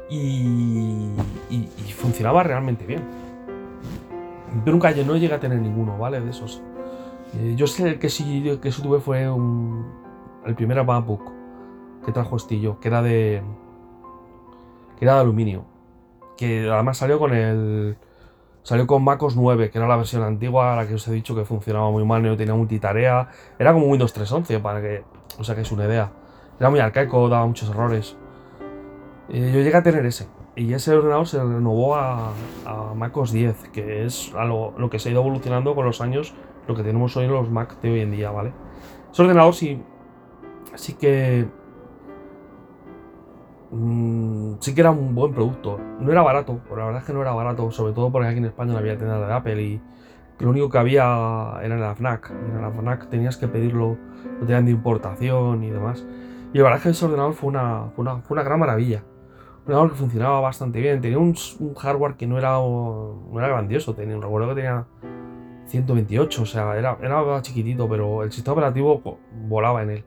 y, 0.09 1.11
funcionaba 1.97 2.43
realmente 2.45 2.87
bien. 2.87 3.03
Yo 4.65 4.73
nunca 4.73 4.91
no 4.93 5.17
llegué 5.17 5.35
a 5.35 5.41
tener 5.41 5.61
ninguno, 5.61 5.99
¿vale? 5.99 6.21
De 6.21 6.31
esos. 6.31 6.63
Eh, 7.35 7.55
yo 7.57 7.67
sé 7.67 7.99
que 7.99 8.09
sí 8.09 8.59
que 8.63 8.71
tuve 8.71 9.01
fue 9.01 9.25
el 9.25 10.55
primer 10.55 10.83
MacBook 10.85 11.33
que 12.05 12.13
trajo 12.13 12.37
Estillo, 12.37 12.81
que 12.81 12.89
era 12.89 13.03
de 13.03 13.43
que 14.99 15.05
era 15.05 15.15
de 15.15 15.21
aluminio, 15.21 15.65
que 16.37 16.69
además 16.69 16.99
salió 16.99 17.19
con 17.19 17.35
el 17.35 17.97
Salió 18.69 18.87
con 18.87 19.03
MacOS 19.03 19.35
9, 19.35 19.71
que 19.71 19.79
era 19.79 19.89
la 19.89 19.97
versión 19.97 20.23
antigua, 20.23 20.77
la 20.77 20.87
que 20.87 20.93
os 20.93 21.09
he 21.09 21.13
dicho 21.13 21.35
que 21.35 21.47
funcionaba 21.47 21.91
muy 21.91 22.05
mal, 22.05 22.23
no 22.23 22.37
tenía 22.37 22.53
multitarea. 22.53 23.29
Era 23.59 23.73
como 23.73 23.87
Windows 23.87 24.15
3.11, 24.15 24.61
para 24.61 24.83
que 24.83 25.05
os 25.39 25.47
saquéis 25.47 25.73
una 25.73 25.87
idea. 25.87 26.13
Era 26.61 26.69
muy 26.69 26.79
arcaico, 26.79 27.31
daba 27.31 27.47
muchos 27.47 27.71
errores. 27.71 28.15
yo 29.31 29.39
llegué 29.39 29.75
a 29.75 29.83
tener 29.83 30.05
ese. 30.05 30.27
Y 30.59 30.75
ese 30.75 30.93
ordenador 30.93 31.29
se 31.29 31.39
renovó 31.39 31.95
a, 31.95 32.33
a 32.67 32.93
MacOS 32.93 33.31
10, 33.31 33.69
que 33.69 34.05
es 34.05 34.33
lo, 34.33 34.75
lo, 34.77 34.91
que 34.91 34.99
se 34.99 35.09
ha 35.09 35.13
ido 35.13 35.21
evolucionando 35.21 35.77
con 35.77 35.87
los 35.87 36.01
años, 36.01 36.35
lo 36.67 36.75
que 36.75 36.83
tenemos 36.83 37.17
hoy 37.17 37.27
en 37.27 37.31
los 37.31 37.49
Mac 37.49 37.81
de 37.81 37.93
hoy 37.93 38.01
en 38.01 38.11
día, 38.11 38.33
¿vale? 38.33 38.53
Ese 39.13 39.23
ordenador 39.23 39.55
sí, 39.55 39.81
sí 40.75 40.95
que 40.95 41.47
mm, 43.71 44.55
sí 44.59 44.75
que 44.75 44.81
era 44.81 44.91
un 44.91 45.15
buen 45.15 45.33
producto. 45.33 45.79
No 46.01 46.11
era 46.11 46.23
barato, 46.23 46.61
la 46.71 46.87
verdad 46.87 47.03
es 47.03 47.07
que 47.07 47.13
no 47.13 47.23
era 47.23 47.31
barato, 47.35 47.71
sobre 47.71 47.93
todo 47.93 48.11
porque 48.11 48.27
aquí 48.27 48.39
en 48.39 48.47
España 48.47 48.73
no 48.73 48.79
había 48.79 48.99
tiendas 48.99 49.29
de 49.29 49.33
Apple 49.33 49.63
y 49.63 49.81
lo 50.41 50.51
único 50.51 50.71
que 50.71 50.79
había 50.79 51.05
era 51.63 51.77
en 51.77 51.81
la 51.81 51.95
FNAC. 51.95 52.33
Y 52.33 52.57
en 52.57 52.63
la 52.63 52.73
FNAC 52.73 53.09
tenías 53.11 53.37
que 53.37 53.47
pedirlo, 53.47 53.97
lo 54.41 54.45
tenían 54.45 54.65
de 54.65 54.73
importación 54.73 55.63
y 55.63 55.71
demás. 55.71 56.05
Y 56.53 56.59
la 56.59 56.65
verdad 56.65 56.79
es 56.79 56.83
que 56.83 56.91
ese 56.91 57.05
ordenador 57.05 57.35
fue 57.35 57.51
una, 57.51 57.91
fue 57.95 58.03
una, 58.03 58.17
fue 58.23 58.35
una 58.35 58.43
gran 58.43 58.59
maravilla. 58.59 59.05
Ordenador 59.69 59.91
que 59.91 59.97
funcionaba 59.97 60.41
bastante 60.41 60.81
bien. 60.81 61.03
Tenía 61.03 61.19
un, 61.19 61.35
hardware 61.77 62.15
que 62.15 62.27
no 62.27 62.39
era, 62.39 62.53
no 62.53 63.39
era 63.39 63.49
grandioso. 63.49 63.95
Tenía, 63.95 64.17
recuerdo 64.17 64.49
que 64.49 64.55
tenía 64.55 64.87
128, 65.67 66.43
o 66.43 66.47
sea, 66.47 66.75
era, 66.75 66.97
era 67.03 67.43
chiquitito, 67.43 67.87
pero 67.87 68.23
el 68.23 68.33
sistema 68.33 68.55
operativo 68.55 69.19
volaba 69.47 69.83
en 69.83 69.91
él. 69.91 70.05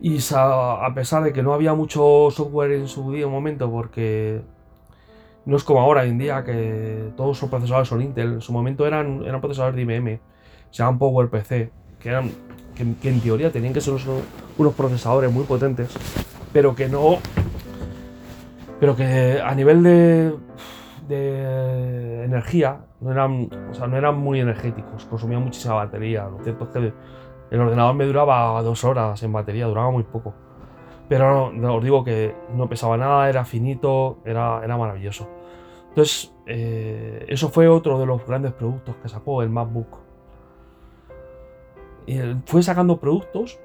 Y 0.00 0.18
a 0.34 0.92
pesar 0.92 1.22
de 1.22 1.32
que 1.32 1.44
no 1.44 1.54
había 1.54 1.74
mucho 1.74 2.28
software 2.32 2.72
en 2.72 2.88
su 2.88 3.12
día, 3.12 3.28
un 3.28 3.32
momento, 3.32 3.70
porque 3.70 4.42
no 5.44 5.56
es 5.56 5.62
como 5.62 5.80
ahora 5.80 6.04
en 6.04 6.18
día 6.18 6.42
que 6.42 7.12
todos 7.16 7.40
los 7.40 7.48
procesadores 7.48 7.88
son 7.88 8.02
Intel, 8.02 8.32
en 8.32 8.40
su 8.40 8.52
momento 8.52 8.84
eran, 8.84 9.22
eran 9.24 9.40
procesadores 9.40 9.76
de 9.76 9.82
IBM, 9.82 10.18
se 10.72 10.82
llaman 10.82 10.98
PowerPC, 10.98 11.70
que, 12.00 12.30
que, 12.74 13.08
en 13.08 13.20
teoría 13.20 13.52
tenían 13.52 13.72
que 13.72 13.80
ser 13.80 13.94
unos, 13.94 14.74
procesadores 14.74 15.30
muy 15.32 15.44
potentes, 15.44 15.96
pero 16.52 16.74
que 16.74 16.88
no. 16.88 17.18
Pero 18.82 18.96
que 18.96 19.40
a 19.40 19.54
nivel 19.54 19.80
de, 21.08 22.24
energía 22.24 22.80
no 23.00 23.12
eran, 23.12 23.48
o 23.70 23.74
sea, 23.74 23.86
no 23.86 23.96
eran 23.96 24.18
muy 24.18 24.40
energéticos, 24.40 25.04
consumían 25.04 25.44
muchísima 25.44 25.74
batería. 25.74 26.24
Lo 26.24 26.42
cierto 26.42 26.64
es 26.64 26.70
que 26.70 26.92
el 27.52 27.60
ordenador 27.60 27.94
me 27.94 28.04
duraba 28.06 28.60
dos 28.60 28.82
horas 28.82 29.22
en 29.22 29.32
batería, 29.32 29.66
duraba 29.66 29.92
muy 29.92 30.02
poco. 30.02 30.34
Pero 31.08 31.52
os 31.76 31.84
digo 31.84 32.02
que 32.02 32.34
no 32.56 32.68
pesaba 32.68 32.96
nada, 32.96 33.28
era 33.28 33.44
finito, 33.44 34.18
era, 34.24 34.60
era 34.64 34.76
maravilloso. 34.76 35.28
Entonces, 35.90 36.34
eh, 36.46 37.24
eso 37.28 37.50
fue 37.50 37.68
otro 37.68 38.00
de 38.00 38.06
los 38.06 38.26
grandes 38.26 38.52
productos 38.52 38.96
que 38.96 39.08
sacó 39.08 39.44
el 39.44 39.50
MacBook. 39.50 39.96
Y 42.06 42.18
fue 42.46 42.64
sacando 42.64 42.98
productos 42.98 43.60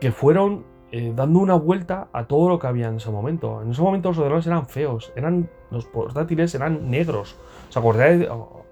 que 0.00 0.10
fueron 0.10 0.64
eh, 0.92 1.12
dando 1.14 1.38
una 1.38 1.54
vuelta 1.54 2.08
a 2.12 2.24
todo 2.24 2.48
lo 2.48 2.58
que 2.58 2.66
había 2.66 2.88
en 2.88 2.96
ese 2.96 3.10
momento. 3.10 3.62
En 3.62 3.70
ese 3.70 3.80
momento 3.80 4.08
los 4.08 4.18
ordenadores 4.18 4.46
eran 4.46 4.66
feos, 4.66 5.12
eran, 5.14 5.48
los 5.70 5.86
portátiles 5.86 6.54
eran 6.54 6.90
negros. 6.90 7.36
¿Os 7.68 7.76
acordáis? 7.76 8.26
Oh, 8.28 8.64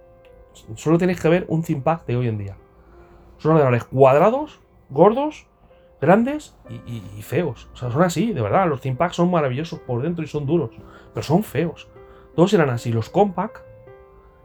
solo 0.74 0.98
tenéis 0.98 1.20
que 1.20 1.28
ver 1.28 1.44
un 1.48 1.62
ThinkPad 1.62 2.00
de 2.06 2.16
hoy 2.16 2.28
en 2.28 2.38
día. 2.38 2.56
Son 3.38 3.52
ordenadores 3.52 3.84
cuadrados, 3.84 4.60
gordos, 4.90 5.46
grandes 6.00 6.56
y, 6.86 7.22
feos. 7.22 7.68
O 7.72 7.76
sea, 7.76 7.90
son 7.92 8.02
así, 8.02 8.32
de 8.32 8.40
verdad. 8.40 8.68
Los 8.68 8.80
ThinkPads 8.80 9.14
son 9.14 9.30
maravillosos 9.30 9.78
por 9.78 10.02
dentro 10.02 10.24
y 10.24 10.26
son 10.26 10.44
duros, 10.44 10.70
pero 11.14 11.22
son 11.22 11.44
feos. 11.44 11.88
Todos 12.34 12.52
eran 12.52 12.70
así. 12.70 12.92
Los 12.92 13.10
Compact 13.10 13.58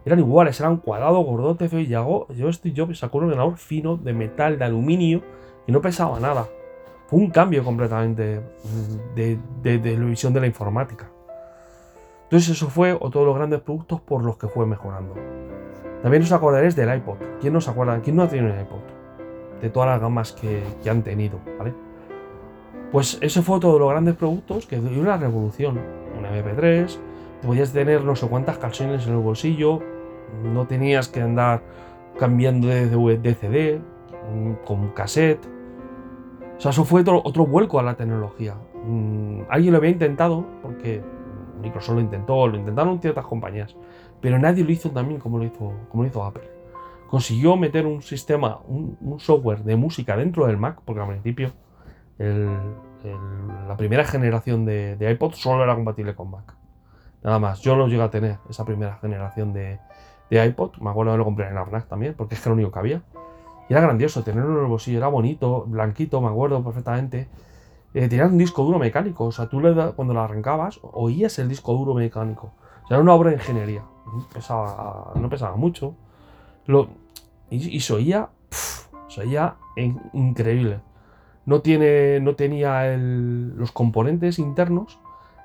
eran 0.06 0.20
iguales, 0.20 0.60
eran 0.60 0.78
cuadrados, 0.78 1.26
gordotes, 1.26 1.72
feos. 1.72 1.84
Y 1.84 1.88
yo, 1.88 2.28
yo 2.30 2.50
estoy 2.50 2.72
yo 2.72 2.94
sacó 2.94 3.18
un 3.18 3.26
ordenador 3.26 3.58
fino 3.58 3.98
de 3.98 4.14
metal, 4.14 4.60
de 4.60 4.66
aluminio, 4.66 5.24
y 5.66 5.72
no 5.72 5.82
pesaba 5.82 6.20
nada. 6.20 6.48
Un 7.14 7.30
cambio 7.30 7.64
completamente 7.64 8.42
de, 9.14 9.38
de, 9.62 9.78
de 9.78 9.98
la 10.00 10.06
visión 10.06 10.34
de 10.34 10.42
la 10.42 10.48
informática. 10.48 11.12
Entonces 12.24 12.50
eso 12.50 12.70
fue 12.72 12.98
otro 13.00 13.22
de 13.22 13.28
los 13.28 13.36
grandes 13.36 13.62
productos 13.62 14.02
por 14.02 14.24
los 14.24 14.36
que 14.38 14.48
fue 14.48 14.66
mejorando. 14.66 15.14
También 16.02 16.24
os 16.24 16.32
acordaréis 16.32 16.76
del 16.76 16.92
iPod. 16.92 17.18
¿Quién 17.40 17.54
no 17.54 17.62
se 17.62 17.70
acuerda? 17.70 18.02
¿Quién 18.02 18.16
no 18.16 18.24
ha 18.24 18.28
tenido 18.28 18.52
un 18.52 18.60
iPod? 18.60 18.80
De 19.62 19.70
todas 19.70 19.90
las 19.90 20.02
gamas 20.02 20.32
que, 20.32 20.64
han 20.90 21.04
tenido, 21.04 21.38
¿vale? 21.60 21.76
Pues 22.92 23.20
ese 23.22 23.44
fue 23.44 23.58
otro 23.58 23.74
de 23.74 23.80
los 23.80 23.92
grandes 23.92 24.16
productos 24.16 24.66
que 24.66 24.80
dio 24.80 25.00
una 25.00 25.16
revolución. 25.16 25.80
Un 26.18 26.26
MP3, 26.26 26.98
podías 27.46 27.72
tener 27.74 28.04
no 28.04 28.16
sé 28.16 28.28
cuántas 28.28 28.58
canciones 28.58 29.06
en 29.06 29.14
el 29.14 29.20
bolsillo, 29.20 29.82
no 30.44 30.66
tenías 30.66 31.10
que 31.10 31.22
andar 31.22 31.62
cambiando 32.18 32.70
de 32.70 32.88
DVD, 32.88 33.36
CD, 33.36 33.82
mm, 34.34 34.66
con 34.66 34.90
cassette. 34.94 35.54
O 36.58 36.62
sea, 36.62 36.72
eso 36.72 36.86
fue 36.86 37.02
otro, 37.02 37.22
otro 37.24 37.46
vuelco 37.46 37.80
a 37.80 37.84
la 37.84 37.96
tecnología. 37.96 38.56
Mm, 38.86 39.42
alguien 39.50 39.74
lo 39.74 39.78
había 39.78 39.92
intentado, 39.92 40.46
porque 40.62 41.02
Microsoft 41.62 41.96
lo 41.96 42.02
intentó, 42.02 42.48
lo 42.48 42.58
intentaron 42.58 43.00
ciertas 43.00 43.26
compañías, 43.26 43.76
pero 44.22 44.38
nadie 44.38 44.64
lo 44.64 44.72
hizo 44.72 44.92
también 44.92 45.20
como 45.20 45.38
lo 45.38 45.46
hizo, 45.46 45.74
como 45.90 46.04
lo 46.04 46.10
hizo 46.10 46.24
Apple. 46.24 46.50
Consiguió 47.08 47.56
meter 47.56 47.86
un 47.86 48.02
sistema, 48.02 48.60
un, 48.68 49.20
software 49.20 49.64
de 49.64 49.76
música 49.76 50.18
dentro 50.18 50.48
del 50.48 50.58
Mac, 50.58 50.80
porque 50.84 51.02
al 51.02 51.08
principio 51.08 51.52
la 53.68 53.76
primera 53.78 54.04
generación 54.06 54.66
de, 54.66 54.98
iPod 55.12 55.34
solo 55.34 55.64
era 55.64 55.76
compatible 55.76 56.16
con 56.16 56.32
Mac. 56.32 56.56
Nada 57.24 57.40
más, 57.40 57.62
yo 57.62 57.76
lo 57.76 57.88
llegué 57.88 58.04
a 58.04 58.10
tener, 58.10 58.38
esa 58.50 58.66
primera 58.66 58.98
generación 58.98 59.54
de, 59.54 59.80
iPod. 60.32 60.78
Me 60.82 60.90
acuerdo 60.90 61.12
de 61.12 61.20
lo 61.20 61.26
compré 61.26 61.48
en 61.48 61.56
la 61.56 61.66
FNAC 61.66 61.88
también, 61.88 62.16
porque 62.16 62.36
es 62.36 62.42
que 62.42 62.50
lo 62.50 62.56
único 62.56 62.72
que 62.72 62.80
había. 62.80 63.02
Y 63.70 63.74
era 63.74 63.82
grandioso, 63.82 64.24
tenerlo 64.24 64.58
en 64.58 64.64
el 64.64 64.70
bolsillo, 64.70 64.98
era 64.98 65.08
bonito, 65.08 65.66
blanquito, 65.68 66.22
me 66.22 66.28
acuerdo 66.28 66.64
perfectamente. 66.64 67.28
Eh, 67.94 68.08
tenía 68.08 68.26
un 68.26 68.38
disco 68.38 68.64
duro 68.64 68.80
mecánico, 68.80 69.26
o 69.26 69.32
sea, 69.32 69.48
tú 69.48 69.62
cuando 69.96 70.14
lo 70.14 70.22
arrancaba 70.22 70.70
oías 70.82 71.38
el 71.40 71.50
disco 71.50 71.74
duro 71.74 71.94
mecánico. 71.94 72.54
O 72.84 72.88
sea, 72.88 72.96
era 72.96 73.02
una 73.02 73.14
obra 73.14 73.30
de 73.30 73.36
ingeniería 73.36 73.84
no 75.16 75.30
pesaba, 75.30 75.56
mucho. 75.56 75.96
Lo, 76.66 76.90
y, 77.50 77.80
se 77.80 77.94
oía, 77.94 78.30
se 79.08 79.22
oía 79.22 79.56
increíble. 80.14 80.82
No, 81.46 81.62
tiene, 81.62 82.20
no 82.22 82.36
tenía 82.36 82.96
los 82.98 83.72
componentes 83.72 84.40
internos, 84.40 85.00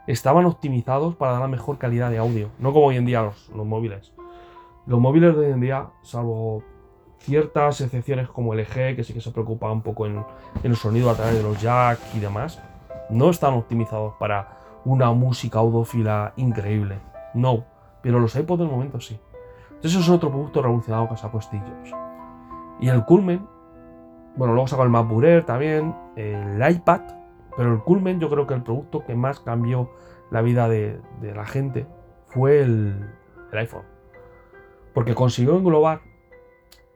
estaban 0.06 0.46
optimizados 0.46 1.16
para 1.16 1.32
dar 1.32 1.40
la 1.42 1.48
mejor 1.48 1.78
calidad 1.78 2.10
de 2.10 2.18
audio, 2.18 2.50
no 2.58 2.72
como 2.72 2.86
hoy 2.86 2.96
en 2.96 3.06
día 3.06 3.22
los, 3.22 3.50
móviles. 3.50 4.12
Los 4.86 5.00
móviles 5.00 5.34
de 5.34 5.46
hoy 5.46 5.52
en 5.52 5.60
día, 5.60 5.88
salvo 6.02 6.62
ciertas 7.18 7.80
excepciones 7.80 8.28
como 8.28 8.54
el 8.54 8.60
EG, 8.60 8.96
que 8.96 9.04
sí 9.04 9.12
que 9.12 9.20
se 9.20 9.30
preocupa 9.30 9.70
un 9.70 9.82
poco 9.82 10.06
en, 10.06 10.24
el 10.62 10.76
sonido 10.76 11.10
a 11.10 11.14
través 11.14 11.36
de 11.36 11.42
los 11.42 11.60
jack 11.60 11.98
y 12.14 12.20
demás, 12.20 12.62
no 13.10 13.30
están 13.30 13.54
optimizados 13.54 14.14
para 14.18 14.58
una 14.84 15.12
música 15.12 15.58
audófila 15.58 16.32
increíble. 16.36 16.98
No, 17.34 17.64
pero 18.02 18.20
los 18.20 18.34
iPods 18.34 18.60
del 18.60 18.70
momento 18.70 19.00
sí. 19.00 19.18
Entonces 19.68 19.92
eso 19.92 20.00
es 20.00 20.08
otro 20.08 20.30
producto 20.30 20.62
revolucionado 20.62 21.08
que 21.08 21.16
se 21.16 21.26
ha 21.26 21.30
puesto 21.30 21.56
Y 22.80 22.88
el 22.88 23.04
culmen, 23.04 23.46
bueno, 24.36 24.54
luego 24.54 24.66
sacó 24.66 24.82
el 24.82 24.90
MacBook 24.90 25.24
Air 25.24 25.44
también, 25.44 25.94
el 26.16 26.60
iPad, 26.68 27.02
pero 27.56 27.72
el 27.72 27.80
culmen 27.80 28.20
yo 28.20 28.28
creo 28.28 28.46
que 28.46 28.54
el 28.54 28.62
producto 28.62 29.04
que 29.04 29.14
más 29.14 29.40
cambió 29.40 29.90
la 30.30 30.42
vida 30.42 30.68
de, 30.68 31.00
la 31.20 31.44
gente 31.44 31.86
fue 32.26 32.60
el, 32.60 33.10
iPhone. 33.52 33.84
Porque 34.94 35.14
consiguió 35.14 35.56
englobar 35.56 36.00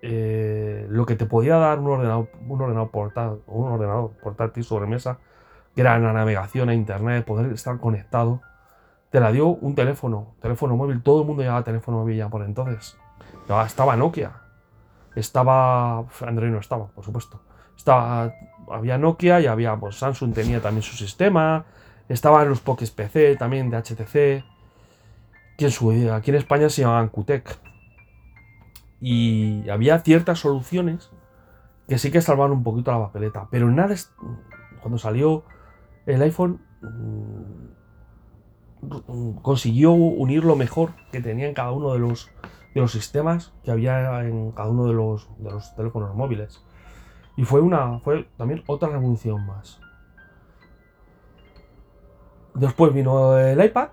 eh, 0.03 0.87
lo 0.91 1.07
que 1.07 1.17
te 1.17 1.27
podía 1.27 1.57
dar 1.57 1.79
un 1.79 1.89
ordenador, 1.89 2.29
un 2.47 2.61
ordenador 2.61 2.91
portátil, 2.91 3.41
un 3.47 3.73
ordenador 3.73 4.11
portátil 4.23 4.65
sobre 4.65 4.87
mesa, 4.87 5.19
que 5.75 5.81
era 5.81 5.99
la 5.99 6.13
navegación 6.13 6.69
a 6.69 6.75
internet, 6.75 7.25
poder 7.25 7.51
estar 7.53 7.79
conectado 7.79 8.43
te 9.13 9.21
la 9.21 9.31
dio 9.31 9.49
un 9.49 9.75
teléfono, 9.75 10.35
teléfono 10.41 10.75
móvil. 10.75 11.03
Todo 11.03 11.21
el 11.21 11.27
mundo 11.27 11.43
llevaba 11.43 11.63
teléfono 11.63 11.99
móvil 11.99 12.17
ya 12.17 12.31
por 12.31 12.43
entonces. 12.43 12.97
estaba 13.67 13.95
Nokia. 13.95 14.33
Estaba. 15.15 16.07
Android 16.27 16.51
no 16.51 16.59
estaba, 16.59 16.87
por 16.87 17.05
supuesto. 17.05 17.43
Estaba. 17.77 18.33
Había 18.71 18.97
Nokia 18.97 19.39
y 19.41 19.47
había. 19.47 19.77
Pues 19.77 19.97
Samsung 19.97 20.33
tenía 20.33 20.63
también 20.63 20.83
su 20.83 20.97
sistema. 20.97 21.67
Estaban 22.09 22.49
los 22.49 22.63
Pokés 22.63 22.91
PC 22.91 23.37
también 23.37 23.69
de 23.69 23.77
HTC. 23.77 24.45
Aquí 26.11 26.31
en 26.31 26.37
España 26.37 26.71
se 26.71 26.81
llamaban 26.81 27.09
QTEC. 27.11 27.72
Y 29.03 29.69
había 29.69 29.99
ciertas 29.99 30.39
soluciones 30.39 31.11
que 31.89 31.99
sí 31.99 32.11
que 32.11 32.23
salvaban 32.23 32.53
un 32.53 32.63
poquito 32.63 32.93
la 32.93 33.01
papeleta. 33.01 33.49
Pero 33.51 33.69
nada. 33.71 33.95
Cuando 34.81 34.99
salió 34.99 35.45
el 36.07 36.23
iPhone 36.23 36.61
consiguió 39.43 39.93
unir 39.93 40.45
lo 40.45 40.57
mejor 40.57 40.91
que 41.13 41.21
tenía 41.21 41.47
en 41.47 41.55
cada 41.55 41.71
uno 41.73 41.93
de 41.93 41.99
los, 41.99 42.31
de 42.75 42.81
los 42.81 42.93
sistemas 42.93 43.53
que 43.63 43.71
había 43.71 44.25
en 44.25 44.51
cada 44.53 44.71
uno 44.71 44.87
de 44.87 44.93
los, 44.93 45.29
de 45.39 45.51
los 45.51 45.75
teléfonos 45.77 46.15
móviles. 46.15 46.65
Y 47.37 47.45
fue, 47.45 47.61
una, 47.61 48.01
fue 48.01 48.29
también 48.37 48.63
otra 48.67 48.89
revolución 48.89 49.47
más. 49.47 49.81
Después 52.55 52.93
vino 52.93 53.39
el 53.39 53.65
iPad, 53.65 53.89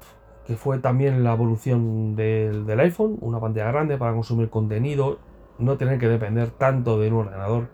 que 0.50 0.56
fue 0.56 0.80
también 0.80 1.24
la 1.24 1.34
evolución 1.34 2.16
del, 2.16 2.66
del, 2.66 2.80
iPhone, 2.80 3.20
una 3.22 3.40
pantalla 3.40 3.68
grande 3.68 4.00
para 4.00 4.14
consumir 4.14 4.50
contenido, 4.50 5.20
no 5.60 5.78
tener 5.78 6.00
que 6.00 6.08
depender 6.08 6.50
tanto 6.50 7.00
de 7.00 7.10
un 7.10 7.18
ordenador. 7.18 7.68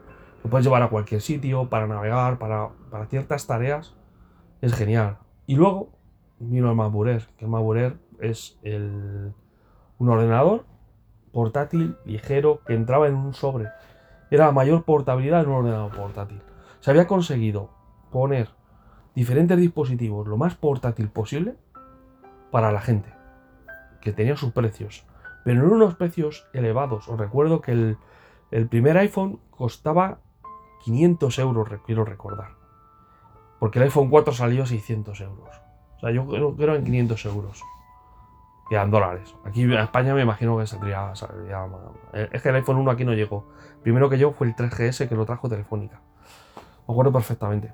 Lo 0.43 0.49
puedes 0.49 0.65
llevar 0.65 0.83
a 0.83 0.89
cualquier 0.89 1.21
sitio, 1.21 1.69
para 1.69 1.87
navegar, 1.87 2.37
para, 2.37 2.71
para 2.91 3.05
ciertas 3.05 3.47
tareas. 3.47 3.95
Es 4.59 4.73
genial. 4.73 5.19
Y 5.47 5.55
luego 5.55 5.93
vino 6.37 6.69
el 6.69 6.75
MacBook 6.75 7.21
que 7.37 7.45
el 7.45 7.47
MacBook 7.47 7.97
es 8.19 8.59
el, 8.61 9.33
un 9.97 10.09
ordenador 10.09 10.65
portátil 11.31 11.95
ligero 12.03 12.59
que 12.67 12.73
entraba 12.73 13.07
en 13.07 13.15
un 13.15 13.33
sobre. 13.33 13.69
Era 14.29 14.47
la 14.47 14.51
mayor 14.51 14.83
portabilidad 14.83 15.43
de 15.43 15.47
un 15.47 15.55
ordenador 15.55 15.95
portátil. 15.95 16.41
Se 16.81 16.91
había 16.91 17.07
conseguido 17.07 17.69
poner 18.11 18.49
diferentes 19.15 19.57
dispositivos 19.57 20.27
lo 20.27 20.35
más 20.35 20.55
portátil 20.55 21.07
posible 21.07 21.55
para 22.55 22.71
la 22.71 22.79
gente, 22.79 23.09
que 23.99 24.13
tenía 24.13 24.37
sus 24.37 24.53
precios, 24.53 25.05
pero 25.43 25.59
en 25.59 25.73
unos 25.73 25.95
precios 25.95 26.47
elevados. 26.53 27.09
Os 27.09 27.19
recuerdo 27.19 27.59
que 27.59 27.73
el, 27.73 27.97
el 28.49 28.69
primer 28.69 28.97
iPhone 28.97 29.41
costaba 29.49 30.19
500 30.85 31.37
euros, 31.39 31.67
quiero 31.85 32.05
recordar. 32.05 32.51
Porque 33.59 33.79
el 33.79 33.83
iPhone 33.83 34.09
4 34.09 34.33
salió 34.33 34.63
a 34.63 34.67
600 34.67 35.19
euros. 35.19 35.49
O 35.97 35.99
sea, 35.99 36.11
yo 36.11 36.25
creo 36.25 36.55
que 36.55 36.63
eran 36.63 36.85
500 36.85 37.25
euros. 37.25 37.61
Y 38.69 38.75
eran 38.75 38.89
dólares. 38.89 39.35
Aquí 39.43 39.63
en 39.63 39.73
España 39.73 40.13
me 40.13 40.21
imagino 40.21 40.57
que 40.57 40.65
saldría, 40.65 41.11
Es 42.31 42.41
que 42.41 42.47
el 42.47 42.55
iPhone 42.55 42.77
1 42.77 42.89
aquí 42.89 43.03
no 43.03 43.11
llegó. 43.11 43.49
Primero 43.83 44.09
que 44.09 44.17
llegó 44.17 44.31
fue 44.31 44.47
el 44.47 44.55
3GS 44.55 45.09
que 45.09 45.15
lo 45.15 45.25
trajo 45.25 45.49
Telefónica. 45.49 45.99
Me 46.87 46.93
acuerdo 46.93 47.11
perfectamente. 47.11 47.73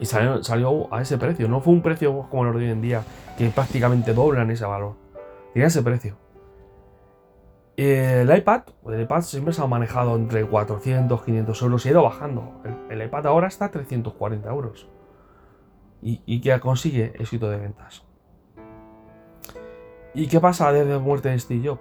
Y 0.00 0.06
salió, 0.06 0.92
a 0.92 1.02
ese 1.02 1.18
precio. 1.18 1.48
No 1.48 1.60
fue 1.60 1.72
un 1.72 1.82
precio 1.82 2.26
como 2.30 2.46
el 2.46 2.52
de 2.52 2.58
hoy 2.58 2.70
en 2.70 2.80
día, 2.80 3.02
que 3.36 3.48
prácticamente 3.50 4.14
doblan 4.14 4.50
ese 4.50 4.64
valor. 4.64 4.94
Tenía 5.52 5.66
ese 5.68 5.82
precio. 5.82 6.16
El 7.76 8.36
iPad, 8.36 8.62
el 8.86 9.02
iPad 9.02 9.22
siempre 9.22 9.52
se 9.52 9.62
ha 9.62 9.66
manejado 9.66 10.16
entre 10.16 10.44
400, 10.44 11.22
500 11.22 11.62
euros 11.62 11.84
y 11.84 11.88
ha 11.88 11.92
ido 11.92 12.02
bajando. 12.02 12.60
El, 12.90 13.02
iPad 13.02 13.26
ahora 13.26 13.46
está 13.46 13.66
a 13.66 13.70
340 13.70 14.48
euros. 14.48 14.88
Y, 16.02 16.22
y 16.26 16.40
que 16.40 16.58
consigue 16.60 17.12
éxito 17.18 17.48
de 17.50 17.58
ventas. 17.58 18.04
¿Y 20.14 20.26
qué 20.26 20.40
pasa 20.40 20.72
desde 20.72 20.92
la 20.92 20.98
muerte 20.98 21.28
de 21.28 21.38
Steve 21.38 21.68
Jobs? 21.68 21.80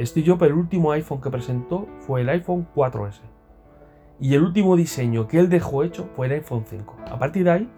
Steve 0.00 0.26
Jobs, 0.26 0.42
el 0.42 0.54
último 0.54 0.90
iPhone 0.90 1.20
que 1.20 1.30
presentó 1.30 1.86
fue 2.00 2.22
el 2.22 2.28
iPhone 2.28 2.66
4S. 2.74 3.33
Y 4.20 4.34
el 4.34 4.42
último 4.42 4.76
diseño 4.76 5.26
que 5.26 5.38
él 5.38 5.48
dejó 5.48 5.82
hecho 5.82 6.08
fue 6.14 6.26
el 6.26 6.32
iPhone 6.32 6.64
5. 6.68 6.96
A 7.10 7.18
partir 7.18 7.44
de 7.44 7.50
ahí, 7.50 7.70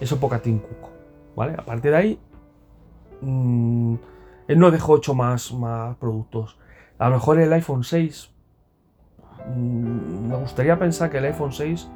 eso 0.00 0.18
poca 0.18 0.40
Cook. 0.40 0.90
¿Vale? 1.36 1.54
A 1.54 1.64
partir 1.64 1.90
de 1.90 1.96
ahí, 1.96 2.18
mmm, 3.20 3.94
él 4.46 4.58
no 4.58 4.70
dejó 4.70 4.98
hecho 4.98 5.14
más, 5.14 5.52
más 5.52 5.96
productos. 5.96 6.58
A 6.98 7.08
lo 7.08 7.16
mejor 7.16 7.40
el 7.40 7.52
iPhone 7.52 7.82
6. 7.82 8.30
Mm, 9.54 10.28
me 10.28 10.36
gustaría 10.36 10.78
pensar 10.78 11.10
que 11.10 11.18
el 11.18 11.24
iPhone 11.24 11.52
6 11.52 11.88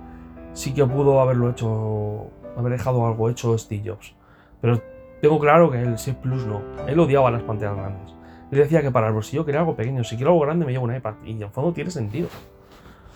sí 0.55 0.75
que 0.75 0.85
pudo 0.85 1.21
haberlo 1.21 1.51
hecho. 1.51 2.31
Haber 2.57 2.73
dejado 2.73 3.07
algo 3.07 3.31
hecho 3.31 3.57
Steve 3.57 3.91
Jobs. 3.91 4.15
Pero 4.61 4.83
tengo 5.23 5.39
claro 5.39 5.71
que 5.71 5.81
el 5.81 5.99
6 5.99 6.17
Plus 6.17 6.45
no. 6.45 6.61
Él 6.89 6.99
odiaba 6.99 7.31
las 7.31 7.43
pantallas 7.43 7.77
grandes. 7.77 8.13
Él 8.51 8.59
decía 8.59 8.83
que 8.83 8.91
para 8.91 9.09
el 9.09 9.15
bolsillo 9.15 9.45
quería 9.45 9.61
algo 9.61 9.77
pequeño. 9.77 10.03
Si 10.03 10.17
quiero 10.17 10.33
algo 10.33 10.43
grande 10.43 10.67
me 10.67 10.73
llevo 10.73 10.85
un 10.85 10.95
iPad. 10.97 11.15
Y 11.25 11.41
en 11.41 11.53
fondo 11.53 11.73
tiene 11.73 11.91
sentido. 11.91 12.29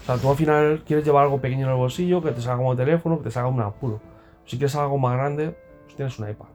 O 0.03 0.05
sea, 0.05 0.17
tú 0.17 0.31
al 0.31 0.37
final 0.37 0.83
quieres 0.85 1.05
llevar 1.05 1.25
algo 1.25 1.41
pequeño 1.41 1.67
en 1.67 1.73
el 1.73 1.79
bolsillo, 1.79 2.23
que 2.23 2.33
te 2.33 2.41
salga 2.41 2.59
como 2.59 2.75
teléfono, 2.75 3.19
que 3.19 3.25
te 3.25 3.31
salga 3.31 3.49
un 3.49 3.61
apuro. 3.61 4.01
Si 4.45 4.59
quieres 4.59 4.75
algo 4.75 4.99
más 4.99 5.17
grande, 5.17 5.55
pues 5.85 5.95
tienes 5.95 6.19
un 6.19 6.29
iPad. 6.29 6.47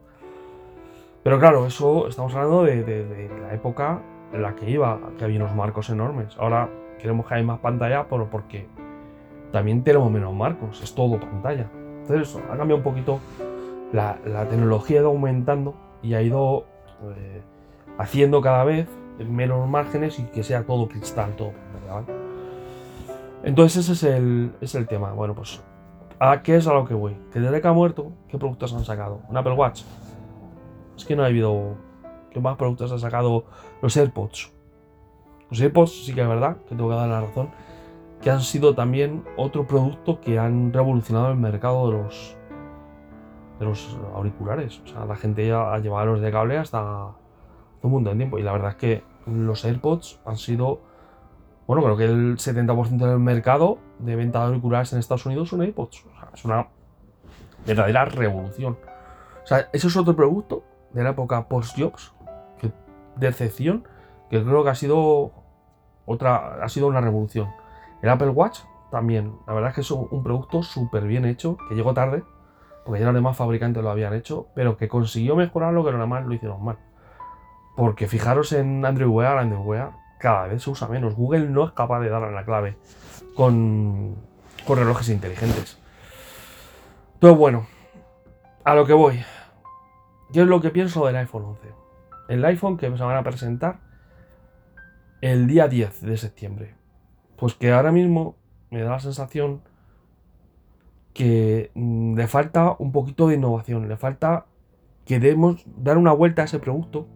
Pero 1.23 1.39
claro, 1.39 1.65
eso 1.65 2.07
estamos 2.07 2.33
hablando 2.35 2.63
de 2.63 3.29
la 3.41 3.53
época 3.53 4.01
en 4.33 4.41
la 4.41 4.55
que 4.55 4.69
iba, 4.69 4.99
que 5.17 5.23
había 5.23 5.39
unos 5.39 5.55
marcos 5.55 5.89
enormes. 5.89 6.35
Ahora 6.37 6.69
queremos 6.99 7.25
que 7.25 7.35
haya 7.35 7.43
más 7.43 7.59
pantalla, 7.59 8.07
pero 8.09 8.29
porque 8.29 8.67
también 9.51 9.83
tenemos 9.83 10.11
menos 10.11 10.33
marcos, 10.33 10.81
es 10.81 10.93
todo 10.93 11.19
pantalla. 11.19 11.69
Entonces 12.01 12.29
eso, 12.29 12.39
ha 12.51 12.57
cambiado 12.57 12.77
un 12.77 12.83
poquito, 12.83 13.19
la, 13.93 14.17
tecnología 14.49 14.97
ha 14.97 15.01
ido 15.01 15.09
aumentando 15.09 15.75
y 16.01 16.13
ha 16.13 16.21
ido 16.21 16.65
eh, 17.15 17.41
haciendo 17.97 18.41
cada 18.41 18.63
vez 18.63 18.87
menos 19.19 19.67
márgenes 19.67 20.19
y 20.19 20.23
que 20.23 20.43
sea 20.43 20.63
todo 20.63 20.87
cristal, 20.87 21.35
todo 21.35 21.53
Entonces 23.43 23.89
ese 23.89 23.93
es 23.93 24.03
el, 24.15 24.51
es 24.61 24.75
el 24.75 24.87
tema. 24.87 25.13
Bueno, 25.13 25.35
pues 25.35 25.61
¿a 26.19 26.41
qué 26.41 26.55
es 26.55 26.67
a 26.67 26.73
lo 26.73 26.85
que 26.85 26.93
voy? 26.93 27.17
Que 27.31 27.39
desde 27.39 27.61
que 27.61 27.67
ha 27.67 27.73
muerto, 27.73 28.11
¿qué 28.27 28.37
productos 28.37 28.73
han 28.73 28.85
sacado? 28.85 29.21
¿Un 29.29 29.37
Apple 29.37 29.53
Watch? 29.53 29.83
Es 30.97 31.05
que 31.05 31.15
no 31.15 31.23
ha 31.23 31.27
habido 31.27 31.77
¿Qué 32.37 32.41
más 32.41 32.57
productos 32.57 32.91
ha 32.91 32.99
sacado 32.99 33.45
los 33.81 33.97
AirPods? 33.97 34.53
Los 35.49 35.59
AirPods 35.59 36.05
sí 36.05 36.13
que 36.13 36.21
es 36.21 36.27
verdad, 36.27 36.57
que 36.69 36.75
tengo 36.75 36.87
que 36.87 36.95
dar 36.95 37.09
la 37.09 37.21
razón, 37.21 37.49
que 38.21 38.29
han 38.29 38.41
sido 38.41 38.75
también 38.75 39.23
otro 39.37 39.65
producto 39.65 40.19
que 40.19 40.37
han 40.37 40.73
revolucionado 40.73 41.31
el 41.31 41.37
mercado 41.37 41.89
de 41.89 41.97
los, 41.97 42.37
de 43.59 43.65
los 43.65 43.97
auriculares. 44.13 44.81
O 44.85 44.87
sea, 44.87 45.05
la 45.05 45.15
gente 45.15 45.47
ya 45.47 45.73
ha 45.73 45.79
llevado 45.79 46.13
los 46.13 46.21
de 46.21 46.31
cable 46.31 46.57
hasta 46.57 47.07
un 47.81 47.91
montón 47.91 48.13
de 48.13 48.17
tiempo. 48.17 48.37
Y 48.37 48.43
la 48.43 48.51
verdad 48.51 48.69
es 48.69 48.75
que 48.75 49.03
los 49.25 49.65
AirPods 49.65 50.19
han 50.25 50.37
sido, 50.37 50.81
bueno, 51.67 51.83
creo 51.83 51.97
que 51.97 52.05
el 52.05 52.37
70% 52.37 52.97
del 52.97 53.19
mercado 53.19 53.77
de 53.99 54.15
venta 54.15 54.39
de 54.39 54.45
auriculares 54.45 54.93
en 54.93 54.99
Estados 54.99 55.25
Unidos 55.25 55.49
son 55.49 55.61
AirPods. 55.61 56.05
O 56.05 56.33
es 56.33 56.45
una 56.45 56.67
verdadera 57.65 58.05
revolución. 58.05 58.77
O 59.43 59.47
sea, 59.47 59.69
eso 59.73 59.87
es 59.87 59.97
otro 59.97 60.15
producto 60.15 60.63
de 60.93 61.03
la 61.03 61.11
época 61.11 61.47
post-Jobs 61.47 62.13
decepción 63.19 63.83
que 64.29 64.43
creo 64.43 64.63
que 64.63 64.69
ha 64.69 64.75
sido 64.75 65.31
otra, 66.05 66.63
ha 66.63 66.69
sido 66.69 66.87
una 66.87 67.01
revolución. 67.01 67.49
El 68.01 68.09
Apple 68.09 68.29
Watch 68.29 68.59
también, 68.91 69.35
la 69.47 69.53
verdad 69.53 69.69
es 69.69 69.75
que 69.75 69.81
es 69.81 69.91
un 69.91 70.23
producto 70.23 70.63
súper 70.63 71.05
bien 71.05 71.25
hecho, 71.25 71.57
que 71.67 71.75
llegó 71.75 71.93
tarde, 71.93 72.23
porque 72.85 72.99
ya 72.99 73.05
los 73.05 73.15
demás 73.15 73.35
fabricantes 73.35 73.83
lo 73.83 73.89
habían 73.89 74.13
hecho, 74.13 74.47
pero 74.55 74.77
que 74.77 74.87
consiguió 74.87 75.35
mejorar 75.35 75.73
lo 75.73 75.83
que 75.83 75.91
los 75.91 75.99
demás 75.99 76.25
lo 76.25 76.33
hicieron 76.33 76.63
mal. 76.63 76.77
Porque 77.75 78.07
fijaros 78.07 78.53
en 78.53 78.85
Android 78.85 79.09
Wear, 79.09 79.37
Android 79.37 79.65
Wear 79.65 79.91
cada 80.19 80.47
vez 80.47 80.63
se 80.63 80.69
usa 80.69 80.87
menos. 80.87 81.15
Google 81.15 81.49
no 81.49 81.65
es 81.65 81.71
capaz 81.71 81.99
de 81.99 82.09
darle 82.09 82.31
la 82.31 82.45
clave 82.45 82.77
con, 83.35 84.15
con 84.65 84.77
relojes 84.77 85.09
inteligentes. 85.09 85.77
Pero 87.19 87.35
bueno, 87.35 87.67
a 88.63 88.75
lo 88.75 88.85
que 88.85 88.93
voy. 88.93 89.23
¿Qué 90.31 90.41
es 90.41 90.47
lo 90.47 90.61
que 90.61 90.69
pienso 90.69 91.05
del 91.05 91.15
iPhone 91.15 91.45
11? 91.45 91.77
el 92.27 92.43
iPhone 92.45 92.77
que 92.77 92.85
se 92.95 93.03
van 93.03 93.17
a 93.17 93.23
presentar 93.23 93.79
el 95.21 95.47
día 95.47 95.67
10 95.67 96.01
de 96.01 96.17
septiembre. 96.17 96.75
Pues 97.37 97.53
que 97.53 97.71
ahora 97.71 97.91
mismo 97.91 98.35
me 98.69 98.81
da 98.81 98.91
la 98.91 98.99
sensación 98.99 99.61
que 101.13 101.71
mm, 101.73 102.15
le 102.15 102.27
falta 102.27 102.75
un 102.79 102.91
poquito 102.91 103.27
de 103.27 103.35
innovación, 103.35 103.87
le 103.87 103.97
falta 103.97 104.45
que 105.05 105.19
debemos 105.19 105.63
dar 105.65 105.97
una 105.97 106.11
vuelta 106.11 106.41
a 106.41 106.45
ese 106.45 106.59
producto 106.59 107.07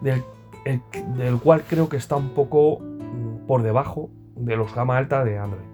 del, 0.00 0.24
del 0.64 1.38
cual 1.38 1.62
creo 1.68 1.88
que 1.88 1.96
está 1.96 2.16
un 2.16 2.30
poco 2.30 2.80
mm, 2.80 3.46
por 3.46 3.62
debajo 3.62 4.10
de 4.36 4.56
los 4.56 4.74
gama 4.74 4.96
alta 4.96 5.24
de 5.24 5.38
Android. 5.38 5.64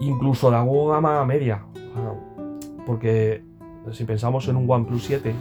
Incluso 0.00 0.48
algo 0.48 0.88
gama 0.88 1.24
media. 1.24 1.64
Porque 2.84 3.42
si 3.92 4.04
pensamos 4.04 4.48
en 4.48 4.56
un 4.56 4.70
OnePlus 4.70 5.04
7, 5.04 5.34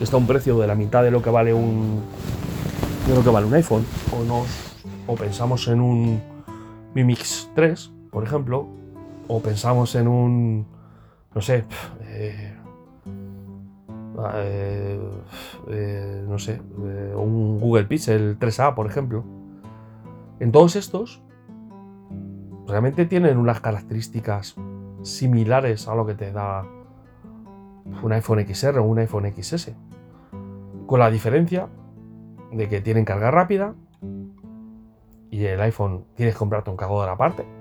está 0.00 0.16
a 0.16 0.18
un 0.18 0.26
precio 0.26 0.58
de 0.58 0.66
la 0.66 0.74
mitad 0.74 1.02
de 1.02 1.10
lo 1.10 1.22
que 1.22 1.30
vale 1.30 1.52
un 1.52 2.00
de 3.06 3.14
lo 3.14 3.22
que 3.22 3.30
vale 3.30 3.46
un 3.46 3.54
iPhone 3.54 3.84
o 4.12 4.24
nos 4.24 4.46
o 5.06 5.14
pensamos 5.14 5.68
en 5.68 5.80
un 5.80 6.22
Mi 6.94 7.04
Mix 7.04 7.50
3 7.54 7.92
por 8.10 8.24
ejemplo 8.24 8.66
o 9.28 9.40
pensamos 9.40 9.94
en 9.94 10.08
un 10.08 10.66
no 11.34 11.40
sé 11.40 11.64
eh, 12.02 12.56
eh, 14.34 15.00
eh, 15.68 16.24
no 16.28 16.38
sé 16.38 16.60
un 17.16 17.58
Google 17.58 17.84
Pixel 17.84 18.38
3A 18.38 18.74
por 18.74 18.86
ejemplo 18.86 19.24
en 20.40 20.52
todos 20.52 20.76
estos 20.76 21.22
realmente 22.66 23.06
tienen 23.06 23.38
unas 23.38 23.60
características 23.60 24.56
similares 25.02 25.88
a 25.88 25.94
lo 25.94 26.06
que 26.06 26.14
te 26.14 26.32
da 26.32 26.64
un 28.02 28.12
iPhone 28.12 28.46
XR 28.46 28.78
o 28.78 28.84
un 28.84 28.98
iPhone 28.98 29.32
XS. 29.34 29.72
Con 30.86 31.00
la 31.00 31.10
diferencia 31.10 31.68
de 32.52 32.68
que 32.68 32.80
tienen 32.80 33.04
carga 33.04 33.30
rápida 33.30 33.74
y 35.30 35.44
el 35.44 35.60
iPhone 35.60 36.04
tienes 36.14 36.34
que 36.34 36.38
comprarte 36.38 36.70
un 36.70 36.76
cargador 36.76 37.08
aparte. 37.08 37.59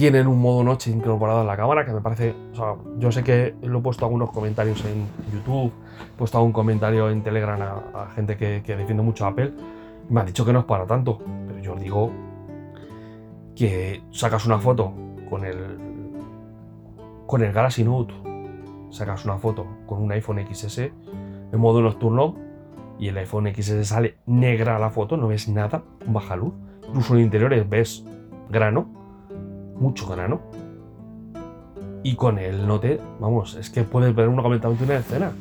Tienen 0.00 0.28
un 0.28 0.40
modo 0.40 0.64
noche 0.64 0.90
incorporado 0.90 1.42
en 1.42 1.46
la 1.46 1.58
cámara 1.58 1.84
que 1.84 1.92
me 1.92 2.00
parece. 2.00 2.34
O 2.52 2.56
sea, 2.56 2.74
yo 2.96 3.12
sé 3.12 3.22
que 3.22 3.54
lo 3.60 3.80
he 3.80 3.82
puesto 3.82 4.06
algunos 4.06 4.30
comentarios 4.30 4.82
en 4.86 5.06
YouTube, 5.30 5.70
he 6.14 6.16
puesto 6.16 6.38
algún 6.38 6.54
comentario 6.54 7.10
en 7.10 7.22
Telegram 7.22 7.60
a, 7.60 8.06
gente 8.14 8.38
que, 8.38 8.62
defiende 8.62 9.02
mucho 9.02 9.26
Apple. 9.26 9.52
Y 10.08 10.10
me 10.10 10.20
han 10.20 10.26
dicho 10.26 10.42
que 10.46 10.54
no 10.54 10.60
es 10.60 10.64
para 10.64 10.86
tanto, 10.86 11.18
pero 11.46 11.58
yo 11.58 11.74
os 11.74 11.80
digo 11.82 12.10
que 13.54 14.02
sacas 14.10 14.46
una 14.46 14.58
foto 14.58 14.90
con 15.28 15.44
el 15.44 15.76
con 17.26 17.42
el 17.42 17.52
Galaxy 17.52 17.84
Note 17.84 18.14
sacas 18.88 19.26
una 19.26 19.36
foto 19.36 19.66
con 19.84 20.00
un 20.00 20.12
iPhone 20.12 20.42
XS 20.50 20.78
en 20.78 21.60
modo 21.60 21.82
nocturno 21.82 22.36
y 22.98 23.08
el 23.08 23.18
iPhone 23.18 23.52
XS 23.54 23.86
sale 23.86 24.16
negra 24.24 24.78
la 24.78 24.88
foto, 24.88 25.18
no 25.18 25.28
ves 25.28 25.46
nada, 25.50 25.82
baja 26.06 26.36
luz. 26.36 26.54
Incluso 26.88 27.16
en 27.16 27.20
interiores 27.20 27.68
ves 27.68 28.06
grano, 28.48 28.99
mucho 29.80 30.06
grano. 30.06 30.40
Y 32.02 32.14
con 32.14 32.38
el 32.38 32.66
Note, 32.66 33.00
vamos, 33.18 33.56
es 33.56 33.68
que 33.68 33.82
puedes 33.82 34.14
ver 34.14 34.28
una 34.28 34.42
completamente 34.42 34.84
una 34.84 34.96
escena. 34.96 35.32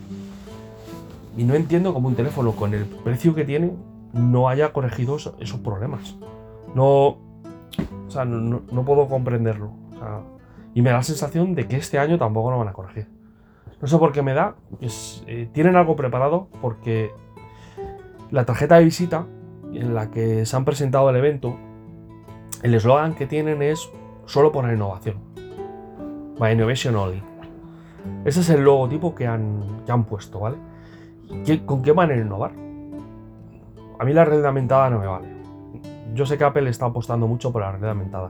Y 1.38 1.44
no 1.44 1.54
entiendo 1.54 1.94
cómo 1.94 2.08
un 2.08 2.16
teléfono 2.16 2.54
con 2.54 2.74
el 2.74 2.86
precio 2.86 3.36
que 3.36 3.46
tiene 3.46 3.72
no 4.14 4.50
haya 4.50 4.74
corregido 4.74 5.16
esos 5.16 5.60
problemas. 5.64 6.16
No, 6.74 7.18
o 8.08 8.10
sea, 8.10 8.26
no, 8.26 8.62
puedo 8.86 9.08
comprenderlo. 9.08 9.72
Y 10.74 10.82
me 10.82 10.90
da 10.90 10.98
la 10.98 11.04
sensación 11.04 11.56
de 11.56 11.68
que 11.68 11.78
este 11.78 12.00
año 12.00 12.18
tampoco 12.18 12.52
lo 12.52 12.58
van 12.58 12.68
a 12.68 12.74
corregir. 12.74 13.08
No 13.82 13.88
sé 13.88 13.98
por 13.98 14.12
qué 14.12 14.22
me 14.22 14.34
da. 14.34 14.56
Eh, 15.28 15.50
tienen 15.54 15.76
algo 15.76 15.96
preparado 15.96 16.50
porque 16.62 17.12
la 18.32 18.46
tarjeta 18.46 18.76
de 18.76 18.84
visita 18.84 19.26
en 19.74 19.94
la 19.94 20.12
que 20.12 20.46
se 20.46 20.56
han 20.56 20.66
presentado 20.66 21.10
el 21.10 21.16
evento, 21.16 21.56
el 22.64 22.74
eslogan 22.74 23.16
que 23.16 23.26
tienen 23.26 23.62
es 23.62 23.90
solo 24.30 24.52
por 24.52 24.64
la 24.64 24.74
innovación. 24.74 25.18
By 26.38 26.54
Innovation 26.54 26.96
Only. 26.96 27.22
Ese 28.26 28.42
es 28.42 28.50
el 28.52 28.64
logotipo 28.64 29.16
que 29.16 29.26
han, 29.28 29.64
han 29.88 30.04
puesto, 30.06 30.40
¿vale? 30.40 30.58
¿Con 31.66 31.82
qué 31.82 31.92
van 31.92 32.12
a 32.12 32.16
innovar? 32.16 32.52
A 34.00 34.06
mí 34.06 34.14
la 34.14 34.26
red 34.26 34.46
aumentada 34.46 34.90
no 34.90 35.00
me 35.00 35.08
vale. 35.08 35.28
Yo 36.14 36.26
sé 36.26 36.38
que 36.38 36.44
Apple 36.44 36.70
está 36.70 36.86
apostando 36.86 37.28
mucho 37.28 37.52
por 37.52 37.64
la 37.64 37.72
red 37.72 37.84
aumentada. 37.90 38.30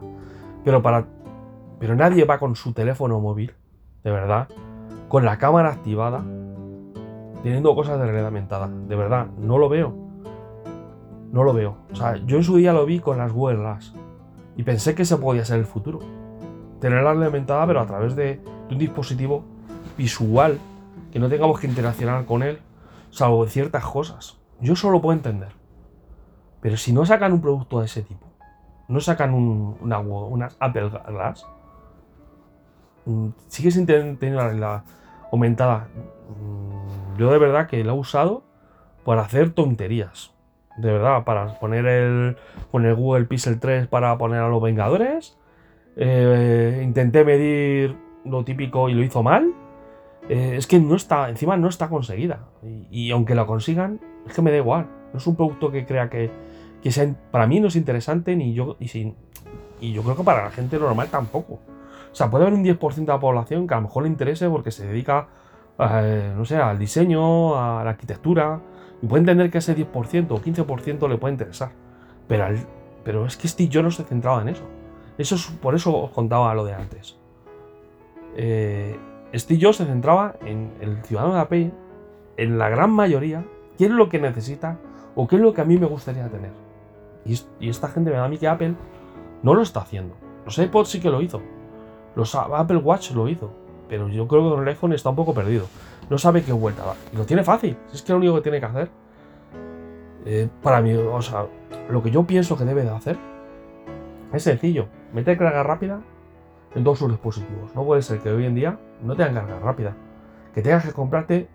Pero 0.63 0.81
para. 0.81 1.05
Pero 1.79 1.95
nadie 1.95 2.25
va 2.25 2.39
con 2.39 2.55
su 2.55 2.73
teléfono 2.73 3.19
móvil, 3.19 3.53
de 4.03 4.11
verdad, 4.11 4.47
con 5.07 5.23
la 5.23 5.37
cámara 5.37 5.69
activada, 5.69 6.23
teniendo 7.43 7.75
cosas 7.75 7.99
de 7.99 8.07
red 8.07 8.25
aumentada. 8.25 8.67
De 8.67 8.95
verdad, 8.95 9.27
no 9.37 9.57
lo 9.57 9.69
veo. 9.69 9.93
No 11.31 11.43
lo 11.43 11.53
veo. 11.53 11.77
O 11.91 11.95
sea, 11.95 12.15
yo 12.25 12.37
en 12.37 12.43
su 12.43 12.57
día 12.57 12.73
lo 12.73 12.85
vi 12.85 12.99
con 12.99 13.17
las 13.17 13.31
Google. 13.31 13.75
Y 14.59 14.63
pensé 14.63 14.93
que 14.93 15.03
ese 15.03 15.15
podía 15.15 15.45
ser 15.45 15.57
el 15.59 15.65
futuro. 15.65 15.99
Tener 16.81 17.01
la 17.01 17.13
red 17.13 17.23
aumentada, 17.23 17.65
pero 17.65 17.79
a 17.79 17.87
través 17.87 18.13
de, 18.17 18.41
un 18.69 18.77
dispositivo 18.77 19.45
visual, 19.97 20.59
que 21.13 21.17
no 21.17 21.29
tengamos 21.29 21.61
que 21.61 21.67
interaccionar 21.67 22.25
con 22.25 22.43
él, 22.43 22.59
salvo 23.09 23.47
ciertas 23.47 23.85
cosas. 23.85 24.37
Yo 24.59 24.75
solo 24.75 24.95
lo 24.95 25.01
puedo 25.01 25.15
entender. 25.15 25.53
Pero 26.59 26.75
si 26.75 26.91
no 26.91 27.05
sacan 27.05 27.31
un 27.31 27.39
producto 27.39 27.79
de 27.79 27.85
ese 27.85 28.01
tipo, 28.01 28.27
no 28.89 28.99
sacan 28.99 29.33
un, 29.33 29.77
una, 29.79 29.99
unas 29.99 30.57
Apple 30.59 30.89
Glass, 31.07 31.47
mm, 33.05 33.29
sigue 33.47 33.71
sin 33.71 33.85
tener 33.85 34.35
la 34.35 34.43
realidad 34.47 34.83
aumentada. 35.31 35.87
Mm, 36.37 37.17
yo 37.17 37.31
de 37.31 37.37
verdad 37.37 37.67
que 37.67 37.81
la 37.85 37.93
he 37.93 37.97
usado 37.97 38.43
para 39.05 39.21
hacer 39.21 39.51
tonterías. 39.51 40.33
De 40.79 40.91
verdad, 40.91 41.23
para 41.25 41.59
poner 41.59 41.85
el, 41.85 42.37
poner 42.71 42.95
Google 42.95 43.25
Pixel 43.25 43.59
3 43.59 43.87
para 43.87 44.17
poner 44.17 44.39
a 44.39 44.47
los 44.47 44.61
Vengadores. 44.61 45.37
Eh, 45.97 46.81
intenté 46.83 47.25
medir 47.25 47.97
lo 48.23 48.45
típico 48.45 48.89
y 48.89 48.93
lo 48.93 49.03
hizo 49.03 49.21
mal. 49.21 49.53
Eh, 50.29 50.55
es 50.55 50.67
que 50.67 50.79
no 50.79 50.95
está, 50.95 51.29
encima 51.29 51.57
no 51.57 51.67
está 51.67 51.89
conseguida. 51.89 52.47
Y, 52.91 53.11
aunque 53.11 53.35
lo 53.35 53.45
consigan, 53.45 53.99
es 54.27 54.33
que 54.33 54.41
me 54.41 54.51
da 54.51 54.57
igual. 54.57 54.87
No 55.11 55.17
es 55.17 55.27
un 55.27 55.35
producto 55.35 55.71
que 55.71 55.85
crea 55.85 56.09
que, 56.09 56.31
que 56.81 56.91
sea, 56.91 57.13
para 57.31 57.47
mí 57.47 57.59
no 57.59 57.67
es 57.67 57.75
interesante 57.75 58.35
ni 58.35 58.53
yo, 58.53 58.77
y, 58.79 58.87
sin, 58.87 59.15
y 59.81 59.91
yo 59.91 60.03
creo 60.03 60.15
que 60.15 60.23
para 60.23 60.43
la 60.43 60.51
gente 60.51 60.77
normal 60.77 61.07
tampoco. 61.09 61.59
O 62.11 62.15
sea, 62.15 62.29
puede 62.29 62.45
haber 62.45 62.57
un 62.57 62.63
10% 62.63 62.95
de 62.95 63.05
la 63.05 63.19
población 63.19 63.67
que 63.67 63.73
a 63.73 63.77
lo 63.77 63.83
mejor 63.83 64.03
le 64.03 64.09
interese 64.09 64.49
porque 64.49 64.71
se 64.71 64.87
dedica, 64.87 65.27
eh, 65.79 66.33
no 66.35 66.45
sé, 66.45 66.57
al 66.57 66.77
diseño, 66.79 67.55
a 67.55 67.83
la 67.83 67.91
arquitectura, 67.91 68.61
y 69.01 69.07
puede 69.07 69.21
entender 69.21 69.49
que 69.49 69.59
ese 69.59 69.75
10% 69.75 70.31
o 70.31 70.41
15% 70.41 71.09
le 71.09 71.17
puede 71.17 71.33
interesar. 71.33 71.71
Pero, 72.27 72.45
pero 73.03 73.25
es 73.25 73.37
que 73.37 73.47
Steve 73.47 73.69
yo 73.69 73.83
no 73.83 73.91
se 73.91 74.03
centraba 74.03 74.41
en 74.41 74.49
eso. 74.49 74.63
Eso 75.17 75.35
es, 75.35 75.45
por 75.47 75.75
eso 75.75 75.95
os 75.95 76.11
contaba 76.11 76.53
lo 76.53 76.65
de 76.65 76.73
antes. 76.73 77.17
Eh, 78.35 78.97
Steve 79.33 79.59
Jobs 79.61 79.77
se 79.77 79.85
centraba 79.85 80.35
en 80.45 80.71
el 80.81 81.03
ciudadano 81.03 81.35
de 81.35 81.39
Apple, 81.41 81.71
en 82.37 82.57
la 82.57 82.69
gran 82.69 82.91
mayoría, 82.91 83.45
qué 83.77 83.85
es 83.85 83.91
lo 83.91 84.09
que 84.09 84.19
necesita 84.19 84.79
o 85.15 85.27
qué 85.27 85.35
es 85.35 85.41
lo 85.41 85.53
que 85.53 85.61
a 85.61 85.65
mí 85.65 85.77
me 85.77 85.87
gustaría 85.87 86.27
tener. 86.29 86.51
Y, 87.25 87.69
esta 87.69 87.89
gente 87.89 88.11
me 88.11 88.17
da 88.17 88.25
a 88.25 88.29
mí 88.29 88.37
que 88.37 88.47
Apple 88.47 88.75
no 89.43 89.53
lo 89.53 89.61
está 89.61 89.81
haciendo. 89.81 90.15
Los 90.45 90.57
iPods 90.57 90.89
sí 90.89 90.99
que 90.99 91.09
lo 91.09 91.21
hizo. 91.21 91.41
Los 92.15 92.33
Apple 92.35 92.77
Watch 92.77 93.11
lo 93.11 93.27
hizo. 93.27 93.51
Pero 93.87 94.07
yo 94.07 94.27
creo 94.27 94.43
que 94.43 94.49
con 94.55 94.61
el 94.61 94.67
iPhone 94.67 94.93
está 94.93 95.09
un 95.09 95.15
poco 95.15 95.33
perdido. 95.33 95.65
No 96.09 96.17
sabe 96.17 96.43
qué 96.43 96.51
vuelta 96.51 96.83
va. 96.85 96.95
Y 97.13 97.17
lo 97.17 97.25
tiene 97.25 97.43
fácil. 97.43 97.77
Es 97.93 98.01
que 98.01 98.11
lo 98.11 98.17
único 98.17 98.35
que 98.35 98.41
tiene 98.41 98.59
que 98.59 98.65
hacer. 98.65 98.89
Eh, 100.25 100.49
para 100.61 100.81
mí, 100.81 100.93
o 100.93 101.21
sea, 101.21 101.45
lo 101.89 102.03
que 102.03 102.11
yo 102.11 102.23
pienso 102.23 102.57
que 102.57 102.65
debe 102.65 102.83
de 102.83 102.89
hacer 102.89 103.17
es 104.33 104.43
sencillo. 104.43 104.87
Meter 105.13 105.37
carga 105.37 105.63
rápida 105.63 106.01
en 106.75 106.83
todos 106.83 106.99
sus 106.99 107.09
dispositivos. 107.09 107.73
No 107.75 107.83
puede 107.83 108.01
ser 108.01 108.19
que 108.19 108.29
hoy 108.29 108.45
en 108.45 108.55
día 108.55 108.79
no 109.03 109.15
tengan 109.15 109.35
carga 109.35 109.59
rápida. 109.59 109.95
Que 110.53 110.61
tengas 110.61 110.85
que 110.85 110.91
comprarte 110.91 111.47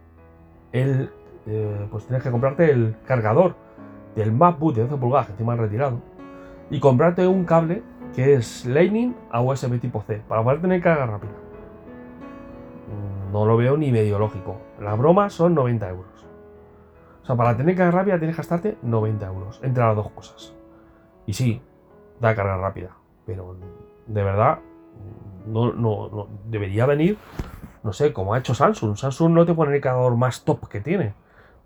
el. 0.73 1.11
Eh, 1.47 1.87
pues 1.91 2.07
tienes 2.07 2.23
que 2.23 2.31
comprarte 2.31 2.71
el 2.71 2.97
cargador 3.07 3.55
del 4.15 4.33
MacBook 4.33 4.75
de 4.75 4.83
12 4.83 4.97
pulgadas 4.97 5.27
que 5.27 5.33
encima 5.33 5.53
han 5.53 5.59
retirado. 5.59 6.01
Y 6.71 6.81
comprarte 6.81 7.27
un 7.27 7.45
cable 7.45 7.83
que 8.15 8.35
es 8.35 8.65
Lightning 8.65 9.15
a 9.31 9.43
USB 9.43 9.81
tipo 9.81 10.03
C 10.03 10.23
para 10.29 10.43
poder 10.43 10.61
tener 10.61 10.81
carga 10.81 11.07
rápida. 11.07 11.44
No 13.35 13.47
lo 13.47 13.57
veo 13.57 13.77
ni 13.77 13.91
medio 13.91 14.21
lógico. 14.21 14.61
La 14.79 14.95
broma 14.95 15.29
son 15.29 15.57
90 15.57 15.89
euros. 15.89 16.25
O 17.21 17.27
sea, 17.27 17.35
para 17.35 17.57
tener 17.57 17.75
carga 17.75 17.99
rápida 17.99 18.17
tienes 18.17 18.37
que 18.37 18.43
gastarte 18.43 18.79
90 18.83 19.27
euros 19.27 19.61
entre 19.65 19.83
las 19.83 19.97
dos 19.97 20.09
cosas. 20.13 20.55
Y 21.27 21.33
sí, 21.33 21.61
da 22.21 22.37
carga 22.37 22.57
rápida. 22.59 22.91
Pero 23.27 23.57
de 24.07 24.23
verdad, 24.23 24.61
no, 25.49 25.73
no, 25.73 26.29
debería 26.45 26.87
venir, 26.87 27.19
no 27.83 27.93
sé, 27.93 28.13
como 28.13 28.35
ha 28.35 28.39
hecho 28.39 28.55
Samsung. 28.55 28.97
Samsung 28.97 29.33
no 29.33 29.45
te 29.45 29.53
pone 29.53 29.75
el 29.75 29.81
cargador 29.81 30.17
más 30.17 30.45
top 30.45 30.69
que 30.69 30.81
tiene, 30.81 31.15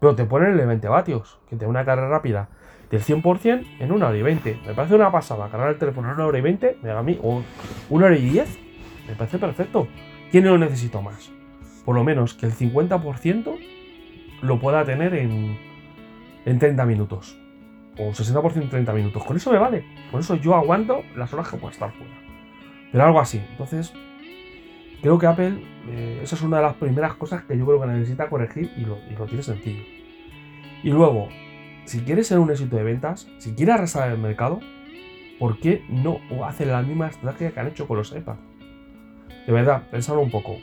pero 0.00 0.14
te 0.14 0.24
pone 0.24 0.48
el 0.48 0.56
de 0.56 0.64
20 0.64 0.88
vatios, 0.88 1.38
que 1.50 1.56
te 1.56 1.66
da 1.66 1.68
una 1.68 1.84
carga 1.84 2.08
rápida 2.08 2.48
del 2.90 3.02
100% 3.02 3.76
en 3.78 3.92
una 3.92 4.06
hora 4.06 4.16
y 4.16 4.22
20. 4.22 4.62
Me 4.68 4.72
parece 4.72 4.94
una 4.94 5.12
pasada 5.12 5.50
cargar 5.50 5.68
el 5.68 5.78
teléfono 5.78 6.08
en 6.08 6.14
una 6.14 6.24
hora 6.28 6.38
y 6.38 6.40
20, 6.40 6.78
me 6.82 6.88
da 6.88 7.00
a 7.00 7.02
mí, 7.02 7.20
o 7.22 7.42
una 7.90 8.06
hora 8.06 8.16
y 8.16 8.26
10, 8.26 8.58
me 9.06 9.14
parece 9.16 9.38
perfecto. 9.38 9.86
¿Quién 10.30 10.46
lo 10.46 10.56
necesito 10.56 11.02
más? 11.02 11.30
Por 11.88 11.96
lo 11.96 12.04
menos 12.04 12.34
que 12.34 12.44
el 12.44 12.52
50% 12.52 13.58
lo 14.42 14.60
pueda 14.60 14.84
tener 14.84 15.14
en, 15.14 15.56
en 16.44 16.58
30 16.58 16.84
minutos. 16.84 17.40
O 17.96 18.10
60% 18.10 18.56
en 18.60 18.68
30 18.68 18.92
minutos. 18.92 19.24
Con 19.24 19.38
eso 19.38 19.50
me 19.50 19.58
vale. 19.58 19.86
Con 20.10 20.20
eso 20.20 20.34
yo 20.34 20.54
aguanto 20.54 21.00
las 21.16 21.32
horas 21.32 21.48
que 21.48 21.56
puedo 21.56 21.70
estar 21.70 21.90
fuera. 21.90 22.12
Pero 22.92 23.04
algo 23.04 23.18
así. 23.20 23.40
Entonces, 23.52 23.94
creo 25.00 25.18
que 25.18 25.28
Apple, 25.28 25.64
eh, 25.88 26.20
esa 26.22 26.36
es 26.36 26.42
una 26.42 26.58
de 26.58 26.64
las 26.64 26.74
primeras 26.74 27.14
cosas 27.14 27.44
que 27.44 27.56
yo 27.56 27.64
creo 27.64 27.80
que 27.80 27.86
necesita 27.86 28.28
corregir 28.28 28.70
y 28.76 28.82
lo, 28.82 28.98
tiene 29.24 29.42
sencillo. 29.42 29.84
Y 30.82 30.90
luego, 30.90 31.30
si 31.86 32.00
quieres 32.00 32.26
ser 32.26 32.38
un 32.38 32.50
éxito 32.50 32.76
de 32.76 32.82
ventas, 32.82 33.30
si 33.38 33.54
quieres 33.54 33.76
arrasar 33.76 34.10
el 34.10 34.18
mercado, 34.18 34.60
¿por 35.38 35.58
qué 35.58 35.82
no 35.88 36.20
hacen 36.44 36.70
la 36.70 36.82
misma 36.82 37.08
estrategia 37.08 37.52
que 37.52 37.60
han 37.60 37.68
hecho 37.68 37.88
con 37.88 37.96
los 37.96 38.14
iPad? 38.14 38.36
De 39.46 39.52
verdad, 39.54 39.88
pensadlo 39.90 40.20
un 40.20 40.30
poco. 40.30 40.58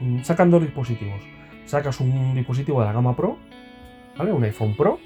Mm, 0.00 0.22
sacan 0.22 0.50
dos 0.50 0.62
dispositivos. 0.62 1.22
Sacas 1.64 2.00
un 2.00 2.34
dispositivo 2.34 2.80
de 2.80 2.86
la 2.86 2.92
gama 2.92 3.16
Pro, 3.16 3.38
¿vale? 4.16 4.32
Un 4.32 4.44
iPhone 4.44 4.76
Pro 4.76 4.98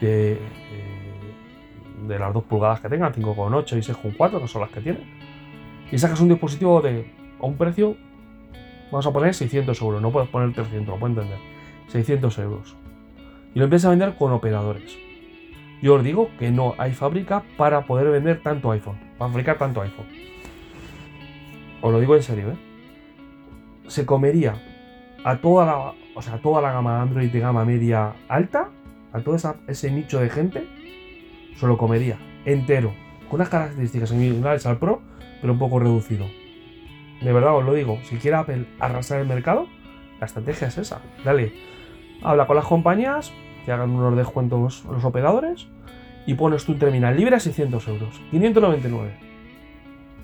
de, 0.00 0.38
de, 0.38 2.08
de 2.08 2.18
las 2.18 2.34
dos 2.34 2.44
pulgadas 2.44 2.80
que 2.80 2.88
tengan, 2.88 3.12
5,8 3.12 3.76
y 3.76 4.14
6,4, 4.16 4.40
que 4.40 4.48
son 4.48 4.62
las 4.62 4.70
que 4.70 4.80
tienen 4.80 5.22
y 5.92 5.98
sacas 5.98 6.20
un 6.20 6.30
dispositivo 6.30 6.80
de 6.80 7.04
a 7.38 7.46
un 7.46 7.56
precio, 7.56 7.96
vamos 8.90 9.06
a 9.06 9.12
poner 9.12 9.34
600 9.34 9.80
euros, 9.82 10.00
no 10.00 10.10
puedes 10.10 10.28
poner 10.30 10.52
300, 10.54 10.86
lo 10.86 10.98
puedo 10.98 11.12
entender, 11.12 11.38
600 11.88 12.38
euros. 12.38 12.76
Y 13.54 13.58
lo 13.58 13.66
empiezas 13.66 13.86
a 13.86 13.90
vender 13.90 14.14
con 14.14 14.32
operadores. 14.32 14.96
Yo 15.82 15.94
os 15.94 16.02
digo 16.02 16.30
que 16.38 16.50
no 16.50 16.74
hay 16.78 16.92
fábrica 16.92 17.42
para 17.58 17.84
poder 17.84 18.08
vender 18.10 18.42
tanto 18.42 18.70
iPhone, 18.70 18.98
para 19.18 19.30
fabricar 19.30 19.58
tanto 19.58 19.82
iPhone. 19.82 20.06
Os 21.82 21.92
lo 21.92 22.00
digo 22.00 22.16
en 22.16 22.22
serio, 22.22 22.52
¿eh? 22.52 22.71
Se 23.86 24.06
comería 24.06 24.54
a 25.24 25.36
toda 25.38 25.66
la, 25.66 25.94
o 26.14 26.22
sea, 26.22 26.38
toda 26.38 26.60
la 26.60 26.72
gama 26.72 27.02
Android 27.02 27.30
de 27.30 27.40
gama 27.40 27.64
media 27.64 28.14
alta, 28.28 28.68
a 29.12 29.20
todo 29.20 29.36
ese 29.66 29.90
nicho 29.90 30.20
de 30.20 30.30
gente, 30.30 30.66
se 31.56 31.66
lo 31.66 31.76
comería 31.76 32.18
entero, 32.44 32.92
con 33.28 33.36
unas 33.36 33.48
características 33.48 34.10
similares 34.10 34.66
al 34.66 34.78
Pro, 34.78 35.00
pero 35.40 35.52
un 35.52 35.58
poco 35.58 35.78
reducido. 35.78 36.26
De 37.20 37.32
verdad 37.32 37.56
os 37.56 37.64
lo 37.64 37.74
digo, 37.74 37.98
si 38.04 38.16
quiere 38.16 38.36
Apple 38.36 38.66
arrasar 38.80 39.20
el 39.20 39.28
mercado, 39.28 39.66
la 40.18 40.26
estrategia 40.26 40.68
es 40.68 40.78
esa. 40.78 41.00
Dale, 41.24 41.52
habla 42.22 42.46
con 42.46 42.56
las 42.56 42.64
compañías, 42.64 43.32
que 43.64 43.72
hagan 43.72 43.90
unos 43.90 44.16
descuentos 44.16 44.84
los 44.90 45.04
operadores, 45.04 45.68
y 46.26 46.34
pones 46.34 46.64
tu 46.64 46.74
terminal 46.74 47.16
libre 47.16 47.36
a 47.36 47.40
600 47.40 47.86
euros, 47.88 48.20
599. 48.30 49.31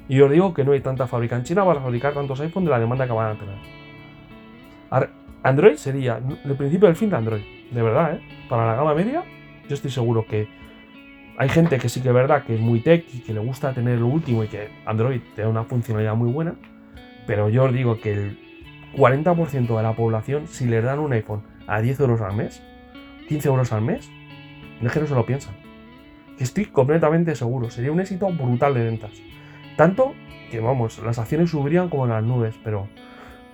Y 0.09 0.21
os 0.21 0.31
digo 0.31 0.55
que 0.55 0.65
no 0.65 0.73
hay 0.73 0.81
tanta 0.81 1.07
fábrica 1.07 1.37
en 1.37 1.45
China 1.45 1.65
para 1.65 1.81
fabricar 1.81 2.15
tantos 2.15 2.41
iPhones 2.41 2.67
de 2.67 2.71
la 2.71 2.81
demanda 2.81 3.07
que 3.07 3.13
van 3.13 3.37
a 3.37 3.39
tener. 3.39 5.11
Android 5.43 5.77
sería 5.77 6.21
el 6.45 6.57
principio 6.57 6.89
del 6.89 6.97
fin 6.97 7.11
de 7.11 7.17
Android, 7.17 7.43
de 7.71 7.83
verdad, 7.83 8.15
¿eh? 8.15 8.21
Para 8.49 8.67
la 8.67 8.75
gama 8.75 8.95
media, 8.95 9.23
yo 9.69 9.75
estoy 9.75 9.91
seguro 9.91 10.27
que 10.27 10.49
hay 11.37 11.49
gente 11.49 11.79
que 11.79 11.89
sí 11.89 12.01
que 12.01 12.09
es 12.09 12.15
verdad 12.15 12.43
que 12.45 12.55
es 12.55 12.61
muy 12.61 12.81
tech 12.81 13.05
y 13.13 13.21
que 13.21 13.33
le 13.33 13.41
gusta 13.41 13.73
tener 13.73 14.01
lo 14.01 14.07
último 14.07 14.43
y 14.43 14.49
que 14.49 14.69
Android 14.87 15.21
da 15.37 15.47
una 15.49 15.65
funcionalidad 15.65 16.17
muy 16.17 16.33
buena, 16.33 16.55
pero 17.27 17.49
yo 17.49 17.65
os 17.65 17.73
digo 17.73 18.01
que 18.01 18.13
el 18.13 18.39
40% 18.97 19.77
de 19.77 19.83
la 19.83 19.93
población, 19.93 20.49
si 20.49 20.67
le 20.67 20.81
dan 20.81 20.99
un 20.99 21.13
iPhone 21.13 21.43
a 21.67 21.81
10 21.81 22.01
euros 22.01 22.21
al 22.23 22.35
mes, 22.35 22.63
15 23.29 23.49
euros 23.49 23.73
al 23.73 23.83
mes, 23.83 24.11
no 24.81 24.89
es 24.89 24.93
que 24.93 25.01
no 25.01 25.07
se 25.07 25.15
lo 25.15 25.27
piensan. 25.27 25.55
Estoy 26.39 26.65
completamente 26.65 27.35
seguro, 27.37 27.71
sería 27.71 27.93
un 27.93 28.01
éxito 28.01 28.29
brutal 28.33 28.75
de 28.75 28.85
ventas. 28.85 29.13
Tanto 29.79 30.13
que, 30.51 30.59
vamos, 30.59 30.99
las 31.05 31.21
acciones 31.21 31.51
subirían 31.51 31.89
como 31.89 32.09
las 32.09 32.25
nubes, 32.25 32.59
pero 32.65 32.89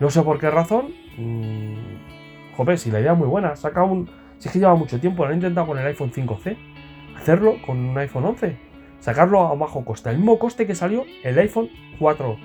no 0.00 0.08
sé 0.08 0.22
por 0.22 0.40
qué 0.40 0.50
razón. 0.50 0.86
Mmm, 1.18 2.54
joder, 2.56 2.78
si 2.78 2.90
la 2.90 3.00
idea 3.00 3.12
es 3.12 3.18
muy 3.18 3.28
buena, 3.28 3.54
saca 3.56 3.84
un. 3.84 4.08
Si 4.38 4.48
es 4.48 4.52
que 4.54 4.58
lleva 4.58 4.74
mucho 4.74 4.98
tiempo, 4.98 5.22
lo 5.22 5.28
han 5.28 5.36
intentado 5.36 5.66
con 5.66 5.78
el 5.78 5.86
iPhone 5.86 6.10
5C, 6.10 6.56
hacerlo 7.14 7.56
con 7.66 7.76
un 7.76 7.98
iPhone 7.98 8.24
11, 8.24 8.56
sacarlo 9.00 9.42
a 9.42 9.54
bajo 9.54 9.84
coste, 9.84 10.08
el 10.08 10.16
mismo 10.16 10.38
coste 10.38 10.66
que 10.66 10.74
salió 10.74 11.04
el 11.22 11.38
iPhone 11.38 11.68
4, 11.98 12.38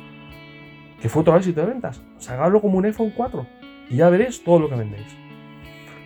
que 1.02 1.08
fue 1.08 1.22
otro 1.22 1.38
éxito 1.38 1.62
de 1.62 1.68
ventas, 1.68 2.04
sacarlo 2.18 2.60
como 2.60 2.80
un 2.80 2.86
iPhone 2.86 3.14
4 3.16 3.48
y 3.90 3.96
ya 3.96 4.10
veréis 4.10 4.44
todo 4.44 4.60
lo 4.60 4.70
que 4.70 4.76
vendéis. 4.76 5.16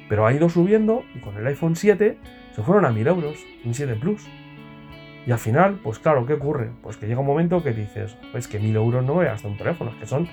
Pero 0.07 0.27
ha 0.27 0.33
ido 0.33 0.47
subiendo 0.47 1.05
y 1.15 1.19
con 1.21 1.35
el 1.37 1.47
iPhone 1.47 1.75
7 1.75 2.19
se 2.51 2.61
fueron 2.61 2.85
a 2.85 2.91
1000 2.91 3.07
euros, 3.07 3.43
un 3.65 3.73
7 3.73 3.95
Plus. 3.95 4.27
Y 5.25 5.31
al 5.31 5.39
final, 5.39 5.79
pues 5.81 5.99
claro, 5.99 6.25
¿qué 6.25 6.33
ocurre? 6.33 6.71
Pues 6.81 6.97
que 6.97 7.07
llega 7.07 7.21
un 7.21 7.25
momento 7.25 7.63
que 7.63 7.71
dices, 7.71 8.17
es 8.33 8.47
que 8.47 8.59
1000 8.59 8.75
euros 8.75 9.05
no 9.05 9.21
hasta 9.21 9.47
un 9.47 9.57
teléfono, 9.57 9.91
es 9.91 9.97
que 9.97 10.05
son. 10.05 10.27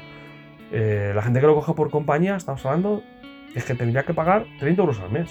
Eh, 0.73 1.13
la 1.15 1.23
gente 1.23 1.41
que 1.41 1.47
lo 1.47 1.55
coge 1.55 1.75
por 1.75 1.91
compañía, 1.91 2.37
estamos 2.37 2.65
hablando, 2.67 3.03
es 3.55 3.65
que 3.65 3.75
tendría 3.75 4.05
que 4.05 4.15
pagar 4.15 4.47
30 4.59 4.83
euros 4.83 5.01
al 5.01 5.11
mes. 5.11 5.31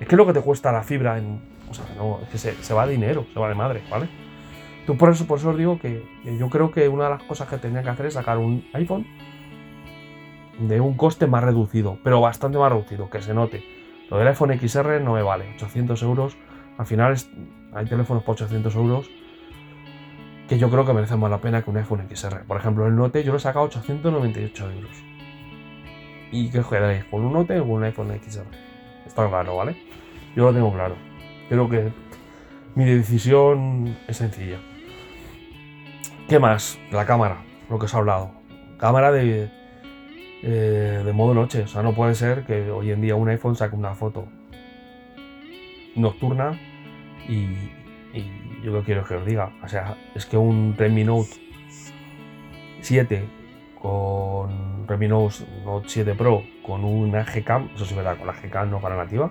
Es 0.00 0.08
que 0.08 0.14
es 0.14 0.18
lo 0.18 0.26
que 0.26 0.32
te 0.32 0.40
cuesta 0.40 0.72
la 0.72 0.82
fibra 0.82 1.18
en. 1.18 1.40
O 1.70 1.74
sea, 1.74 1.84
no, 1.96 2.20
es 2.22 2.28
que 2.28 2.38
se, 2.38 2.74
va 2.74 2.86
de 2.86 2.92
dinero, 2.92 3.26
se 3.32 3.40
va 3.40 3.48
de 3.48 3.54
madre, 3.54 3.82
¿vale? 3.90 4.06
Tú 4.86 4.96
por 4.98 5.10
eso, 5.10 5.26
por 5.26 5.38
eso 5.38 5.50
os 5.50 5.56
digo 5.56 5.78
que, 5.78 6.04
yo 6.38 6.50
creo 6.50 6.70
que 6.70 6.88
una 6.88 7.04
de 7.04 7.10
las 7.10 7.22
cosas 7.22 7.48
que 7.48 7.56
tendría 7.56 7.82
que 7.82 7.88
hacer 7.88 8.06
es 8.06 8.14
sacar 8.14 8.36
un 8.36 8.66
iPhone 8.74 9.06
de 10.58 10.80
un 10.80 10.94
coste 10.94 11.26
más 11.26 11.42
reducido, 11.42 11.98
pero 12.04 12.20
bastante 12.20 12.58
más 12.58 12.70
reducido, 12.70 13.08
que 13.08 13.22
se 13.22 13.32
note. 13.32 13.64
Lo 14.10 14.18
del 14.18 14.28
iPhone 14.28 14.56
XR 14.58 15.00
no 15.00 15.14
me 15.14 15.22
vale, 15.22 15.46
800 15.56 16.02
euros. 16.02 16.36
Al 16.76 16.86
final 16.86 17.14
hay 17.74 17.86
teléfonos 17.86 18.22
por 18.22 18.34
800 18.34 18.74
euros 18.76 19.10
que 20.48 20.58
yo 20.58 20.70
creo 20.70 20.84
que 20.84 20.92
merecen 20.92 21.18
más 21.18 21.30
la 21.30 21.40
pena 21.40 21.62
que 21.62 21.70
un 21.70 21.76
iPhone 21.78 22.06
XR. 22.08 22.44
Por 22.46 22.56
ejemplo, 22.58 22.86
el 22.86 22.94
Note 22.94 23.24
yo 23.24 23.32
lo 23.32 23.38
he 23.38 23.40
sacado 23.40 23.64
898 23.66 24.70
euros. 24.72 24.90
¿Y 26.30 26.50
qué 26.50 26.62
quedaréis? 26.68 27.04
¿Con 27.04 27.24
un 27.24 27.32
Note 27.32 27.58
o 27.60 27.62
con 27.62 27.72
un 27.72 27.84
iPhone 27.84 28.08
XR? 28.22 28.44
Está 29.06 29.28
claro, 29.28 29.56
¿vale? 29.56 29.76
Yo 30.36 30.44
lo 30.44 30.52
tengo 30.52 30.72
claro. 30.72 30.96
Creo 31.48 31.68
que 31.68 31.92
mi 32.74 32.84
decisión 32.84 33.96
es 34.06 34.16
sencilla. 34.16 34.58
¿Qué 36.28 36.38
más? 36.38 36.78
La 36.90 37.06
cámara, 37.06 37.42
lo 37.70 37.78
que 37.78 37.86
os 37.86 37.94
he 37.94 37.96
hablado. 37.96 38.32
Cámara 38.78 39.12
de, 39.12 39.50
eh, 40.42 41.02
de 41.04 41.12
modo 41.12 41.34
noche. 41.34 41.62
O 41.62 41.68
sea, 41.68 41.82
no 41.82 41.94
puede 41.94 42.14
ser 42.14 42.44
que 42.44 42.70
hoy 42.70 42.90
en 42.90 43.00
día 43.00 43.14
un 43.14 43.28
iPhone 43.28 43.56
saque 43.56 43.76
una 43.76 43.94
foto 43.94 44.26
nocturna 45.94 46.58
y, 47.28 47.70
yo 48.62 48.72
lo 48.72 48.82
quiero 48.82 49.04
que 49.04 49.14
os 49.14 49.26
diga. 49.26 49.52
O 49.62 49.68
sea, 49.68 49.96
es 50.14 50.24
que 50.24 50.36
un 50.36 50.74
Redmi 50.78 51.04
Note 51.04 51.30
7 52.80 53.24
con 53.80 54.86
Redmi 54.86 55.08
Note, 55.08 55.36
7 55.86 56.14
Pro 56.14 56.42
con 56.62 56.84
una 56.84 57.24
Gcam, 57.24 57.70
eso 57.74 57.84
sí 57.84 57.94
verdad, 57.94 58.16
con 58.16 58.26
la 58.26 58.32
Gcam 58.32 58.70
no 58.70 58.80
para 58.80 58.96
nativa, 58.96 59.30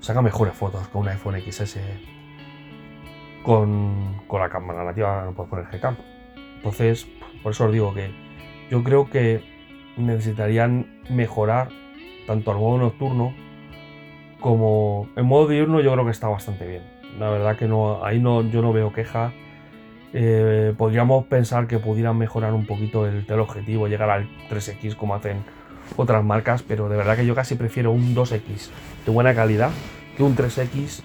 saca 0.00 0.22
mejores 0.22 0.54
fotos 0.54 0.88
que 0.88 0.98
un 0.98 1.08
iPhone 1.08 1.40
XS 1.40 1.78
con, 3.42 4.22
con 4.26 4.40
la 4.40 4.48
cámara 4.48 4.84
nativa, 4.84 5.24
no 5.24 5.32
puedes 5.32 5.50
poner 5.50 5.66
Gcam. 5.66 5.96
Entonces, 6.56 7.06
por 7.42 7.52
eso 7.52 7.66
os 7.66 7.72
digo 7.72 7.94
que 7.94 8.10
yo 8.70 8.82
creo 8.82 9.08
que 9.08 9.42
necesitarían 9.96 11.00
mejorar 11.08 11.68
tanto 12.26 12.50
al 12.50 12.58
modo 12.58 12.78
nocturno 12.78 13.34
como 14.40 15.08
el 15.16 15.24
modo 15.24 15.48
diurno 15.48 15.80
yo 15.80 15.92
creo 15.92 16.04
que 16.04 16.10
está 16.10 16.28
bastante 16.28 16.66
bien. 16.66 16.82
La 17.18 17.30
verdad 17.30 17.56
que 17.56 17.66
no, 17.66 18.04
ahí 18.04 18.18
no, 18.18 18.42
yo 18.42 18.62
no 18.62 18.72
veo 18.72 18.92
queja. 18.92 19.32
Eh, 20.12 20.74
podríamos 20.76 21.26
pensar 21.26 21.66
que 21.66 21.78
pudieran 21.78 22.18
mejorar 22.18 22.52
un 22.52 22.66
poquito 22.66 23.06
el 23.06 23.26
teleobjetivo, 23.26 23.86
llegar 23.86 24.10
al 24.10 24.28
3X 24.50 24.96
como 24.96 25.14
hacen 25.14 25.38
otras 25.96 26.24
marcas, 26.24 26.62
pero 26.62 26.88
de 26.88 26.96
verdad 26.96 27.16
que 27.16 27.26
yo 27.26 27.34
casi 27.34 27.54
prefiero 27.54 27.92
un 27.92 28.14
2X 28.14 28.70
de 29.06 29.12
buena 29.12 29.34
calidad 29.34 29.70
que 30.16 30.22
un 30.22 30.36
3X 30.36 31.02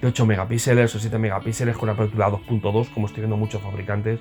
de 0.00 0.08
8 0.08 0.26
megapíxeles 0.26 0.94
o 0.94 0.98
7 0.98 1.18
megapíxeles 1.18 1.76
con 1.76 1.88
apertura 1.90 2.30
2.2, 2.30 2.92
como 2.92 3.06
estoy 3.06 3.22
viendo 3.22 3.36
muchos 3.36 3.60
fabricantes, 3.60 4.20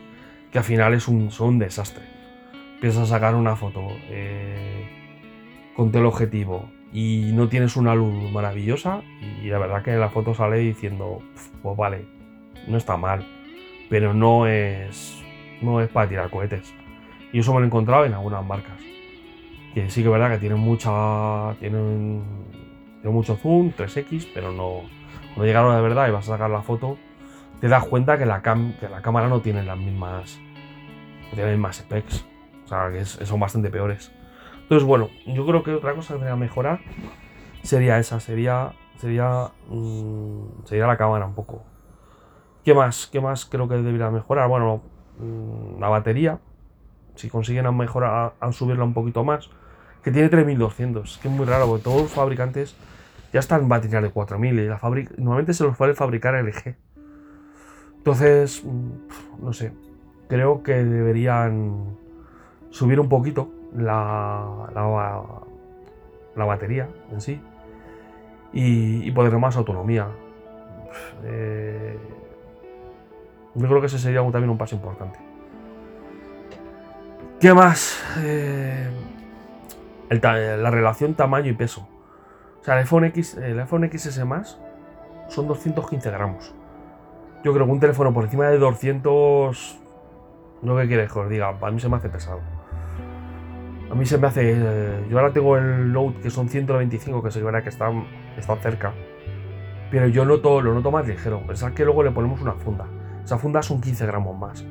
que 0.52 0.58
al 0.58 0.64
final 0.64 0.94
es 0.94 1.08
un, 1.08 1.32
son 1.32 1.50
un 1.50 1.60
desastre 1.60 2.18
a 2.84 3.06
sacar 3.06 3.36
una 3.36 3.56
foto 3.56 3.88
eh, 4.10 4.88
con 5.76 5.92
teleobjetivo 5.92 6.70
y 6.94 7.32
no 7.34 7.50
tienes 7.50 7.76
una 7.76 7.96
luz 7.96 8.32
maravillosa 8.32 9.02
y 9.42 9.48
la 9.48 9.60
verdad 9.60 9.84
que 9.84 9.96
la 9.96 10.10
foto 10.10 10.34
sale 10.34 10.58
diciendo, 10.58 11.22
pues 11.62 11.78
vale, 11.78 12.06
no 12.68 12.78
está 12.78 12.98
mal, 12.98 13.26
pero 13.90 14.14
no 14.14 14.48
es, 14.48 15.22
no 15.62 15.82
es 15.82 15.90
para 15.90 16.10
tirar 16.10 16.30
cohetes. 16.30 16.74
Y 17.32 17.40
eso 17.40 17.54
me 17.54 17.60
lo 17.60 17.66
he 17.66 17.68
encontrado 17.68 18.06
en 18.06 18.14
algunas 18.14 18.46
marcas. 18.46 18.80
Que 19.74 19.90
sí 19.90 20.02
que 20.02 20.08
es 20.08 20.12
verdad 20.12 20.32
que 20.32 20.38
tienen 20.38 20.60
mucha. 20.60 21.54
Tienen, 21.60 22.24
mucho 23.04 23.38
zoom, 23.38 23.72
3X, 23.72 24.30
pero 24.34 24.52
no. 24.52 24.82
Cuando 25.34 25.46
llegaron 25.46 25.76
de 25.76 25.82
verdad 25.82 26.08
y 26.08 26.12
vas 26.12 26.28
a 26.28 26.34
sacar 26.34 26.50
la 26.50 26.62
foto, 26.62 26.98
te 27.62 27.68
das 27.68 27.86
cuenta 27.86 28.18
que 28.18 28.26
la, 28.26 28.42
cam, 28.42 28.74
que 28.80 28.90
la 28.90 29.02
cámara 29.02 29.28
no 29.28 29.42
tiene 29.42 29.64
las 29.64 29.78
mismas. 29.78 30.40
No 31.30 31.36
tiene 31.36 31.52
las 31.52 31.58
mismas 31.58 31.76
specs. 31.78 32.26
O 32.66 32.68
sea, 32.68 32.92
que 32.92 33.06
son 33.06 33.40
bastante 33.40 33.70
peores. 33.70 34.12
Entonces, 34.68 34.86
bueno, 34.86 35.10
yo 35.26 35.46
creo 35.46 35.64
que 35.64 35.74
otra 35.74 35.96
cosa 35.96 36.10
que 36.10 36.20
debería 36.20 36.36
mejorar 36.36 36.82
sería 37.64 38.00
esa, 38.00 38.20
sería, 38.20 38.74
sería, 38.98 39.52
mm, 39.70 40.66
sería 40.66 40.86
la 40.88 40.98
cámara 40.98 41.26
un 41.26 41.36
poco. 41.36 41.64
¿Qué 42.66 42.74
más? 42.74 43.08
¿Qué 43.08 43.22
más 43.22 43.46
creo 43.46 43.70
que 43.70 43.76
debería 43.76 44.12
mejorar? 44.12 44.50
Bueno, 44.50 44.82
mm, 45.20 45.80
la 45.80 45.88
batería. 45.88 46.40
Si 47.16 47.30
consiguen 47.30 47.78
mejorar, 47.78 48.34
a, 48.38 48.52
subirla 48.52 48.84
un 48.84 48.94
poquito 48.94 49.24
más. 49.24 49.50
Que 50.04 50.12
tiene 50.12 50.28
3200. 50.28 51.18
Que 51.20 51.30
es 51.30 51.34
muy 51.34 51.46
raro, 51.46 51.68
porque 51.68 51.86
todos 51.86 52.02
los 52.02 52.12
fabricantes 52.12 52.76
ya 53.32 53.40
están 53.40 53.62
en 53.62 53.70
baterías 53.70 54.04
de 54.04 54.10
4000 54.10 54.60
y 54.60 54.68
la 54.68 54.82
normalmente 55.18 55.54
se 55.54 55.64
los 55.64 55.78
puede 55.78 55.94
fabricar 55.94 56.36
LG. 56.36 56.76
Entonces, 58.00 58.66
mm, 58.66 59.46
no 59.46 59.54
sé. 59.54 59.72
Creo 60.28 60.62
que 60.62 60.74
deberían 60.84 61.96
subir 62.70 63.00
un 63.00 63.08
poquito 63.08 63.57
la, 63.76 64.70
la, 66.36 66.46
batería 66.46 66.88
en 67.12 67.22
sí 67.22 67.42
y, 68.54 69.12
poder 69.12 69.38
más 69.38 69.58
autonomía. 69.58 70.08
Eh, 71.24 71.98
yo 73.56 73.68
creo 73.68 73.82
que 73.82 73.88
ese 73.88 74.00
sería 74.00 74.22
también 74.32 74.50
un 74.50 74.58
paso 74.58 74.76
importante. 74.76 75.20
¿Qué 77.40 77.54
más? 77.54 78.04
Eh, 78.20 78.90
la 80.10 80.72
relación 80.72 81.14
tamaño 81.14 81.52
y 81.52 81.54
peso. 81.54 81.88
O 82.62 82.64
sea, 82.64 82.76
el 82.76 82.82
iPhone, 82.82 83.06
X, 83.06 83.38
el 83.38 83.60
iPhone 83.60 83.90
XS 83.92 84.26
más 84.26 84.60
son 85.30 85.48
215 85.48 86.10
gramos. 86.10 86.54
Yo 87.44 87.54
creo 87.54 87.66
que 87.66 87.72
un 87.72 87.80
teléfono 87.80 88.14
por 88.14 88.24
encima 88.26 88.48
de 88.48 88.58
200, 88.58 89.80
no 90.64 90.78
que 90.78 90.88
quieres 90.88 91.12
que 91.12 91.20
os 91.20 91.30
diga, 91.30 91.58
para 91.60 91.72
mí 91.72 91.80
se 91.80 91.90
me 91.90 91.98
hace 91.98 92.10
pesado. 92.10 92.42
A 93.90 93.96
mí 93.96 94.06
se 94.06 94.18
me 94.18 94.28
hace. 94.28 94.56
Yo 95.10 95.18
ahora 95.18 95.32
tengo 95.32 95.58
el 95.58 95.92
Note 95.94 96.20
que 96.20 96.30
son 96.30 96.50
125, 96.50 97.24
que 97.24 97.32
se 97.32 97.42
verá 97.42 97.64
que 97.64 97.70
están, 97.70 98.06
están 98.38 98.60
cerca. 98.60 98.94
Pero 99.90 100.08
yo 100.08 100.26
noto, 100.26 100.62
lo 100.62 100.74
noto 100.74 100.92
más 100.92 101.08
ligero. 101.08 101.42
Pensad 101.48 101.74
que 101.74 101.86
luego 101.86 102.04
le 102.04 102.12
ponemos 102.12 102.42
una 102.42 102.54
funda. 102.54 102.86
Esa 103.24 103.38
funda 103.38 103.62
son 103.62 103.80
15 103.80 104.06
gramos 104.06 104.38
más. 104.38 104.66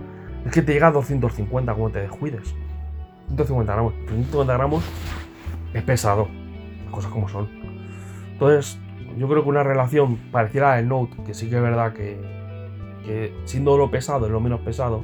Es 0.45 0.53
que 0.53 0.61
te 0.61 0.75
llega 0.75 0.89
a 0.89 0.93
250 0.93 1.75
como 1.75 1.91
te 1.91 2.01
descuides. 2.01 2.55
150 3.29 3.73
gramos. 3.73 3.95
150 4.07 4.53
gramos 4.53 4.85
es 5.73 5.83
pesado. 5.83 6.29
Las 6.85 6.93
cosas 6.93 7.11
como 7.11 7.29
son. 7.29 7.49
Entonces, 8.33 8.79
yo 9.17 9.29
creo 9.29 9.43
que 9.43 9.49
una 9.49 9.63
relación 9.63 10.17
parecida 10.31 10.75
a 10.75 10.83
Note, 10.83 11.17
que 11.25 11.33
sí 11.33 11.49
que 11.49 11.57
es 11.57 11.63
verdad 11.63 11.95
que, 11.95 12.21
que 13.07 13.35
siendo 13.45 13.79
lo 13.79 13.91
pesado 13.91 14.27
es 14.27 14.33
lo 14.33 14.41
menos 14.41 14.61
pesado, 14.61 15.03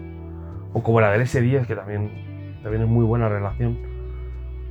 o 0.75 0.83
como 0.83 1.01
la 1.01 1.11
del 1.11 1.23
S10, 1.23 1.67
que 1.67 1.75
también, 1.75 2.61
también 2.63 2.83
es 2.83 2.89
muy 2.89 3.07
buena 3.07 3.31
relación 3.31 3.92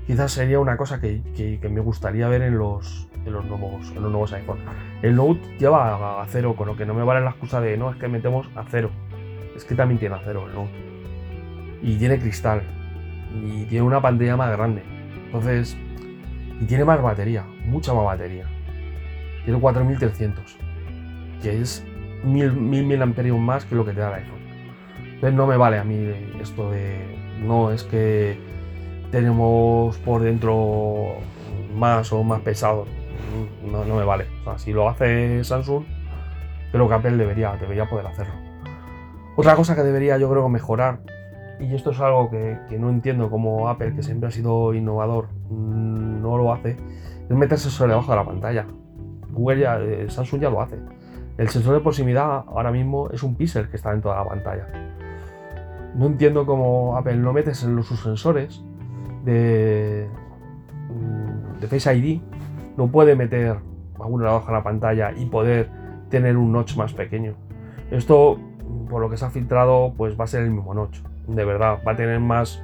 quizás 0.08 0.32
sería 0.32 0.60
una 0.60 0.78
cosa 0.78 1.00
que, 1.00 1.60
me 1.70 1.82
gustaría 1.82 2.28
ver 2.28 2.42
en 2.42 2.58
los, 2.58 3.08
nuevos, 3.26 3.90
en 3.90 4.02
los 4.02 4.12
nuevos 4.12 4.34
iPhone. 4.34 4.60
El 5.02 5.16
Note 5.16 5.42
lleva 5.60 6.22
acero, 6.22 6.56
con 6.56 6.68
lo 6.68 6.76
que 6.76 6.86
no 6.86 6.94
me 6.94 7.04
vale 7.04 7.22
la 7.22 7.32
excusa 7.32 7.62
de 7.62 7.78
no, 7.78 7.92
es 7.92 7.98
que 7.98 8.08
metemos 8.08 8.50
acero. 8.56 8.92
Es 9.56 9.66
que 9.66 9.76
también 9.76 10.00
tiene 10.00 10.16
acero 10.16 10.48
el 10.48 10.54
Note. 10.54 10.72
Y 11.82 11.98
tiene 11.98 12.20
cristal. 12.20 12.62
Y 13.46 13.66
tiene 13.66 13.86
una 13.86 14.02
pantalla 14.02 14.38
más 14.38 14.52
grande. 14.52 14.84
Entonces, 15.26 15.78
y 16.60 16.66
tiene 16.66 16.86
más 16.86 17.02
batería, 17.02 17.46
mucha 17.66 17.94
más 17.94 18.06
batería. 18.06 18.46
Tiene 19.46 19.60
4300, 19.60 20.58
que 21.42 21.62
es 21.62 21.84
1000 22.24 22.54
mil, 22.54 23.40
más 23.40 23.66
que 23.66 23.76
lo 23.76 23.84
que 23.84 23.94
te 23.94 24.00
da 24.00 24.10
el 24.10 24.24
iPhone. 24.24 24.42
Entonces 25.06 25.34
no 25.34 25.48
me 25.48 25.58
vale 25.58 25.80
a 25.80 25.84
mí 25.84 26.12
esto 26.40 26.70
de 26.72 27.00
no 27.44 27.72
es 27.72 27.84
que 27.84 28.38
tenemos 29.12 29.98
por 30.00 30.22
dentro 30.22 31.16
más 31.76 32.12
o 32.12 32.24
más 32.24 32.42
pesado. 32.42 32.86
No, 33.70 33.84
me 33.84 34.04
vale. 34.04 34.26
si 34.58 34.74
lo 34.74 34.90
hace 34.90 35.44
Samsung, 35.44 35.84
creo 36.72 36.88
que 36.88 36.94
Apple 36.94 37.18
debería, 37.18 37.56
debería 37.58 37.90
poder 37.90 38.08
hacerlo. 38.08 38.34
Otra 39.36 39.56
cosa 39.56 39.76
que 39.76 39.84
debería 39.84 40.18
yo 40.18 40.30
creo 40.30 40.50
mejorar, 40.50 41.02
y 41.60 41.74
esto 41.76 41.92
es 41.92 42.00
algo 42.00 42.30
que, 42.30 42.58
no 42.78 42.90
entiendo 42.90 43.30
como 43.30 43.70
Apple, 43.70 43.96
que 43.96 44.04
siempre 44.04 44.30
ha 44.30 44.32
sido 44.32 44.74
innovador, 44.74 45.30
mm, 45.50 46.22
no 46.22 46.38
lo 46.38 46.52
hace, 46.52 46.78
es 47.30 47.36
meterse 47.36 47.70
sobre 47.70 47.92
debajo 47.92 48.12
de 48.12 48.18
la 48.18 48.26
pantalla. 48.26 48.66
Google 49.30 49.62
ya, 49.62 49.80
eh, 49.80 50.10
Samsung 50.10 50.42
ya 50.42 50.50
lo 50.50 50.62
hace. 50.62 50.78
El 51.38 51.48
sensor 51.50 51.76
de 51.76 51.80
proximidad 51.80 52.44
ahora 52.48 52.72
mismo 52.72 53.10
es 53.12 53.24
un 53.24 53.36
píxel 53.36 53.70
que 53.70 53.78
está 53.78 53.92
dentro 53.92 54.12
de 54.12 54.18
la 54.18 54.26
pantalla. 54.26 54.68
No 55.96 56.08
entiendo 56.08 56.46
cómo 56.46 56.98
Apple 56.98 57.18
no 57.18 57.32
metes 57.32 57.64
en 57.64 57.82
sus 57.84 58.02
sensores 58.02 58.62
de, 59.24 60.08
mm, 60.90 61.60
de 61.60 61.68
Face 61.68 61.96
ID, 61.96 62.22
no 62.78 62.88
puede 62.88 63.16
meter 63.16 63.58
alguna 64.00 64.26
debajo 64.26 64.48
de 64.48 64.54
la 64.54 64.64
pantalla 64.64 65.12
y 65.16 65.26
poder 65.26 65.70
tener 66.10 66.38
un 66.38 66.52
notch 66.52 66.76
más 66.76 66.94
pequeño. 66.94 67.34
Esto, 67.90 68.40
por 68.90 69.02
lo 69.02 69.10
que 69.10 69.18
se 69.18 69.26
ha 69.26 69.30
filtrado, 69.30 69.94
pues 69.98 70.20
va 70.20 70.26
a 70.26 70.28
ser 70.28 70.44
el 70.44 70.52
mismo 70.52 70.74
notch. 70.74 71.00
De 71.28 71.46
verdad, 71.46 71.80
va 71.88 71.94
a 71.94 71.96
tener 71.96 72.20
más. 72.20 72.64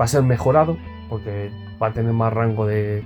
Va 0.00 0.04
a 0.04 0.08
ser 0.08 0.22
mejorado, 0.22 0.76
porque 1.08 1.50
va 1.80 1.88
a 1.88 1.92
tener 1.92 2.12
más 2.12 2.32
rango 2.32 2.66
de. 2.66 3.04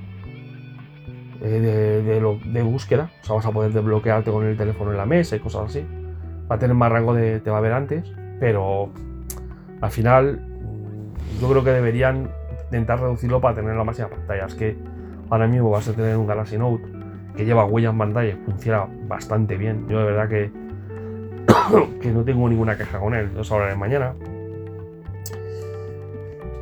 De, 1.41 1.61
de, 1.61 2.63
búsqueda. 2.63 3.11
O 3.23 3.25
sea, 3.25 3.37
vas 3.37 3.47
a 3.47 3.51
poder 3.51 3.73
desbloquearte 3.73 4.31
con 4.31 4.47
el 4.47 4.57
teléfono 4.57 4.93
en 4.93 4.97
la 4.97 5.05
mesa 5.05 5.37
y 5.37 5.41
cosas 5.41 5.67
así. 5.67 5.87
Va 6.51 6.57
a 6.57 6.59
tener 6.59 6.75
más 6.75 6.91
rango 6.91 7.13
de. 7.13 7.41
Te 7.41 7.51
va 7.51 7.59
a 7.59 7.61
ver 7.61 7.73
antes, 7.73 8.11
pero 8.41 8.91
al 9.81 9.91
final 9.91 10.41
mm, 10.41 11.41
yo 11.41 11.51
creo 11.51 11.65
que 11.65 11.71
deberían 11.71 12.31
intentar 12.75 13.01
reducirlo 13.01 13.41
para 13.41 13.55
tener 13.55 13.77
la 13.77 13.85
máxima 13.85 14.09
pantalla. 14.09 14.47
Es 14.47 14.55
que 14.55 14.77
ahora 15.31 15.47
mismo 15.47 15.71
vas 15.71 15.89
a 15.89 15.93
tener 15.93 16.17
un 16.17 16.27
Galaxy 16.27 16.59
Note 16.59 16.85
que 17.37 17.45
lleva 17.45 17.65
huellas 17.65 17.93
en 17.93 17.99
pantalla 17.99 18.37
funciona 18.45 18.87
bastante 19.07 19.57
bien. 19.57 19.87
Yo 19.89 19.99
de 19.99 20.05
verdad 20.05 20.29
que, 20.29 20.53
que 22.01 22.11
no 22.11 22.25
tengo 22.25 22.49
ninguna 22.49 22.77
queja 22.77 22.99
con 22.99 23.15
él. 23.15 23.31
Os 23.39 23.51
hablaré 23.51 23.77
mañana. 23.77 24.15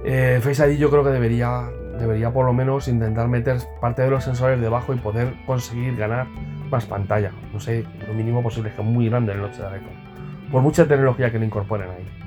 Eh, 0.05 0.41
Face 0.43 0.71
ID 0.71 0.79
yo 0.79 0.91
creo 0.91 1.03
que 1.03 1.11
debería, 1.11 1.71
debería 1.99 2.31
por 2.31 2.45
lo 2.45 2.53
menos 2.53 2.89
intentar 2.89 3.29
meter 3.29 3.59
parte 3.81 4.03
de 4.03 4.11
los 4.11 4.25
sensores 4.25 4.61
debajo 4.61 4.93
y 4.93 4.97
poder 4.97 5.35
conseguir 5.47 5.97
ganar 5.97 6.27
más 6.71 6.85
pantalla. 6.87 7.31
No 7.53 7.61
sé, 7.61 7.85
lo 8.07 8.15
mínimo 8.15 8.43
posible, 8.43 8.71
es 8.71 8.77
que 8.77 8.83
es 8.83 8.89
muy 8.89 9.09
grande 9.09 9.33
el 9.33 9.41
noche 9.41 9.63
de 9.63 9.69
iPhone. 9.69 10.03
Por 10.51 10.63
mucha 10.63 10.87
tecnología 10.87 11.31
que 11.31 11.39
le 11.39 11.47
incorporen 11.47 11.89
ahí. 11.91 12.22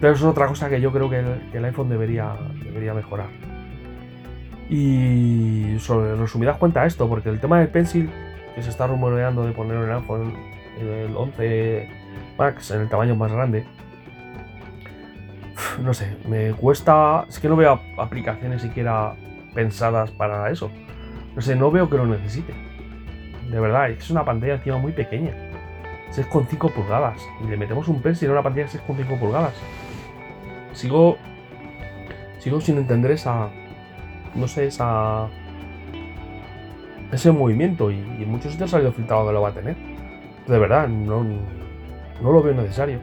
Pero 0.00 0.14
eso 0.14 0.26
es 0.26 0.30
otra 0.30 0.46
cosa 0.46 0.68
que 0.68 0.80
yo 0.80 0.92
creo 0.92 1.10
que 1.10 1.18
el, 1.52 1.64
iPhone 1.64 1.88
debería, 1.88 2.34
debería 2.64 2.94
mejorar. 2.94 3.28
Y 4.68 5.76
sobre 5.78 6.14
resumidas 6.16 6.56
cuenta 6.56 6.86
esto, 6.86 7.08
porque 7.08 7.28
el 7.28 7.40
tema 7.40 7.58
del 7.58 7.68
Pencil, 7.68 8.08
que 8.54 8.62
se 8.62 8.70
está 8.70 8.86
rumoreando 8.86 9.44
de 9.44 9.52
poner 9.52 9.76
en 9.76 9.82
el 9.82 9.92
iPhone 9.92 10.32
el 10.80 11.14
11 11.14 11.88
Max 12.38 12.70
en 12.70 12.80
el 12.82 12.88
tamaño 12.88 13.14
más 13.14 13.30
grande, 13.30 13.66
no 15.82 15.94
sé, 15.94 16.16
me 16.26 16.52
cuesta. 16.52 17.24
Es 17.28 17.38
que 17.38 17.48
no 17.48 17.56
veo 17.56 17.80
aplicaciones 17.98 18.62
siquiera 18.62 19.14
pensadas 19.54 20.10
para 20.10 20.50
eso. 20.50 20.70
No 21.34 21.42
sé, 21.42 21.56
no 21.56 21.70
veo 21.70 21.88
que 21.88 21.96
lo 21.96 22.06
necesite. 22.06 22.54
De 23.50 23.60
verdad, 23.60 23.90
es 23.90 24.10
una 24.10 24.24
pantalla 24.24 24.54
encima 24.54 24.78
muy 24.78 24.92
pequeña. 24.92 25.32
6,5 26.12 26.72
pulgadas. 26.72 27.20
Y 27.44 27.48
le 27.48 27.56
metemos 27.56 27.88
un 27.88 28.02
pencil 28.02 28.26
en 28.26 28.32
una 28.32 28.42
pantalla 28.42 28.66
de 28.66 28.78
6,5 28.78 29.18
pulgadas. 29.18 29.54
Sigo. 30.72 31.16
Sigo 32.38 32.60
sin 32.60 32.78
entender 32.78 33.10
esa, 33.10 33.50
no 34.34 34.48
sé, 34.48 34.66
esa, 34.66 35.28
ese 37.12 37.32
movimiento 37.32 37.90
y, 37.90 37.98
en 37.98 38.30
muchos 38.30 38.52
sitios 38.52 38.70
ha 38.70 38.72
salido 38.72 38.92
filtrado 38.92 39.26
que 39.26 39.32
lo 39.32 39.42
va 39.42 39.50
a 39.50 39.52
tener. 39.52 39.76
De 40.46 40.58
verdad, 40.58 40.88
no, 40.88 41.22
no 41.22 42.32
lo 42.32 42.42
veo 42.42 42.54
necesario. 42.54 42.98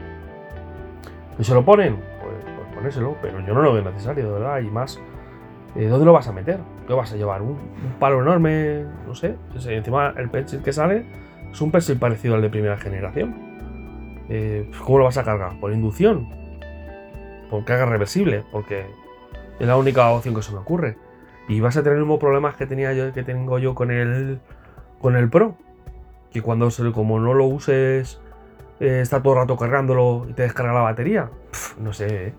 ¿Que 1.36 1.44
se 1.44 1.54
lo 1.54 1.64
ponen? 1.64 1.96
Pues, 2.20 2.34
pues, 2.42 2.74
ponérselo, 2.74 3.16
pero 3.22 3.40
yo 3.46 3.54
no 3.54 3.62
lo 3.62 3.72
veo 3.72 3.84
necesario, 3.84 4.26
de 4.26 4.32
verdad. 4.32 4.60
Y 4.60 4.70
más, 4.70 5.00
eh, 5.76 5.86
¿dónde 5.86 6.04
lo 6.04 6.12
vas 6.12 6.26
a 6.26 6.32
meter? 6.32 6.58
¿Qué 6.86 6.94
vas 6.94 7.12
a 7.12 7.16
llevar? 7.16 7.42
¿Un, 7.42 7.56
palo 8.00 8.20
enorme? 8.20 8.84
No 9.06 9.14
sé. 9.14 9.36
Encima 9.54 10.14
el 10.16 10.30
pencil 10.30 10.62
que 10.62 10.72
sale 10.72 11.04
es 11.52 11.60
un 11.60 11.70
pencil 11.70 11.96
parecido 11.96 12.34
al 12.34 12.42
de 12.42 12.50
primera 12.50 12.76
generación. 12.76 13.36
Eh, 14.28 14.70
¿Cómo 14.84 14.98
lo 14.98 15.04
vas 15.04 15.16
a 15.16 15.24
cargar? 15.24 15.58
¿Por 15.60 15.72
inducción? 15.72 16.28
¿Por 17.50 17.64
carga 17.64 17.86
reversible? 17.86 18.44
Porque 18.52 18.86
es 19.58 19.66
la 19.66 19.76
única 19.76 20.08
opción 20.10 20.34
que 20.34 20.42
se 20.42 20.52
me 20.52 20.58
ocurre. 20.58 20.96
Y 21.48 21.60
vas 21.60 21.76
a 21.76 21.82
tener 21.82 21.98
los 21.98 22.06
mismos 22.06 22.20
problemas 22.20 22.56
que 22.56 22.66
tenía 22.66 22.92
yo, 22.92 23.12
que 23.12 23.22
tengo 23.22 23.58
yo 23.58 23.74
con 23.74 23.90
el 23.90 24.40
con 25.00 25.16
el 25.16 25.28
Pro. 25.28 25.54
Que 26.30 26.42
cuando 26.42 26.68
como 26.92 27.18
no 27.18 27.32
lo 27.32 27.46
uses, 27.46 28.20
eh, 28.80 29.00
está 29.00 29.22
todo 29.22 29.32
el 29.34 29.40
rato 29.40 29.56
cargándolo 29.56 30.26
y 30.28 30.34
te 30.34 30.42
descarga 30.42 30.74
la 30.74 30.80
batería. 30.80 31.30
no 31.80 31.92
sé. 31.92 32.28
¿eh? 32.28 32.34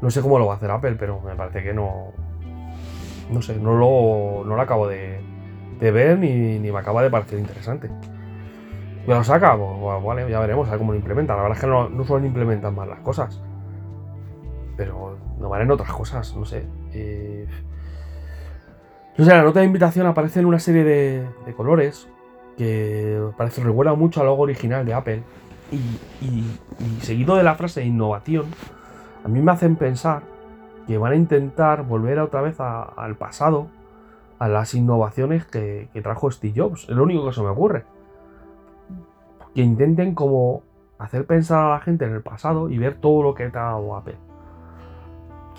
No 0.00 0.10
sé 0.10 0.20
cómo 0.20 0.38
lo 0.38 0.46
va 0.46 0.54
a 0.54 0.56
hacer 0.56 0.70
Apple, 0.70 0.96
pero 0.98 1.20
me 1.20 1.34
parece 1.34 1.62
que 1.62 1.74
no. 1.74 2.12
No 3.30 3.40
sé, 3.42 3.56
no 3.56 3.74
lo, 3.74 4.44
no 4.44 4.56
lo 4.56 4.60
acabo 4.62 4.86
de, 4.88 5.20
de 5.80 5.90
ver 5.90 6.18
ni, 6.18 6.58
ni, 6.58 6.70
me 6.70 6.78
acaba 6.78 7.02
de 7.02 7.10
parecer 7.10 7.38
interesante. 7.38 7.88
¿Me 9.06 9.14
lo 9.14 9.24
saca? 9.24 9.56
Pues, 9.56 10.04
vale, 10.04 10.30
ya 10.30 10.38
veremos 10.40 10.68
a 10.68 10.72
ver 10.72 10.78
cómo 10.78 10.92
lo 10.92 10.98
implementa. 10.98 11.34
La 11.34 11.42
verdad 11.42 11.56
es 11.56 11.60
que 11.62 11.68
no, 11.68 11.88
no 11.88 12.04
suelen 12.04 12.26
implementar 12.26 12.72
más 12.72 12.88
las 12.88 13.00
cosas. 13.00 13.40
Pero 14.82 15.16
no 15.38 15.48
valen 15.48 15.70
otras 15.70 15.92
cosas, 15.92 16.34
no 16.34 16.44
sé. 16.44 16.64
Eh, 16.92 17.46
no 19.16 19.24
sé, 19.24 19.30
la 19.30 19.44
nota 19.44 19.60
de 19.60 19.66
invitación 19.66 20.08
aparece 20.08 20.40
en 20.40 20.46
una 20.46 20.58
serie 20.58 20.82
de, 20.82 21.54
colores 21.56 22.08
que 22.58 23.22
parece 23.36 23.62
recuerda 23.62 23.94
mucho 23.94 24.20
al 24.20 24.26
logo 24.26 24.42
original 24.42 24.84
de 24.84 24.92
Apple. 24.92 25.22
Y, 25.70 26.44
seguido 27.02 27.36
de 27.36 27.44
la 27.44 27.54
frase 27.54 27.84
innovación, 27.84 28.46
a 29.24 29.28
mí 29.28 29.40
me 29.40 29.52
hacen 29.52 29.76
pensar 29.76 30.22
que 30.88 30.98
van 30.98 31.12
a 31.12 31.16
intentar 31.16 31.84
volver 31.86 32.18
otra 32.18 32.40
vez 32.40 32.56
al 32.58 33.14
pasado, 33.14 33.68
a 34.40 34.48
las 34.48 34.74
innovaciones 34.74 35.46
que, 35.46 35.90
trajo 36.02 36.28
Steve 36.32 36.54
Jobs. 36.56 36.88
Es 36.88 36.96
lo 36.96 37.04
único 37.04 37.24
que 37.24 37.32
se 37.32 37.40
me 37.40 37.50
ocurre. 37.50 37.84
Que 39.54 39.62
intenten 39.62 40.16
como 40.16 40.64
hacer 40.98 41.24
pensar 41.24 41.66
a 41.66 41.70
la 41.70 41.78
gente 41.78 42.04
en 42.04 42.14
el 42.14 42.22
pasado 42.22 42.68
y 42.68 42.78
ver 42.78 42.96
todo 42.96 43.22
lo 43.22 43.34
que 43.36 43.44
ha 43.44 43.50
dado 43.50 43.94
Apple 43.94 44.31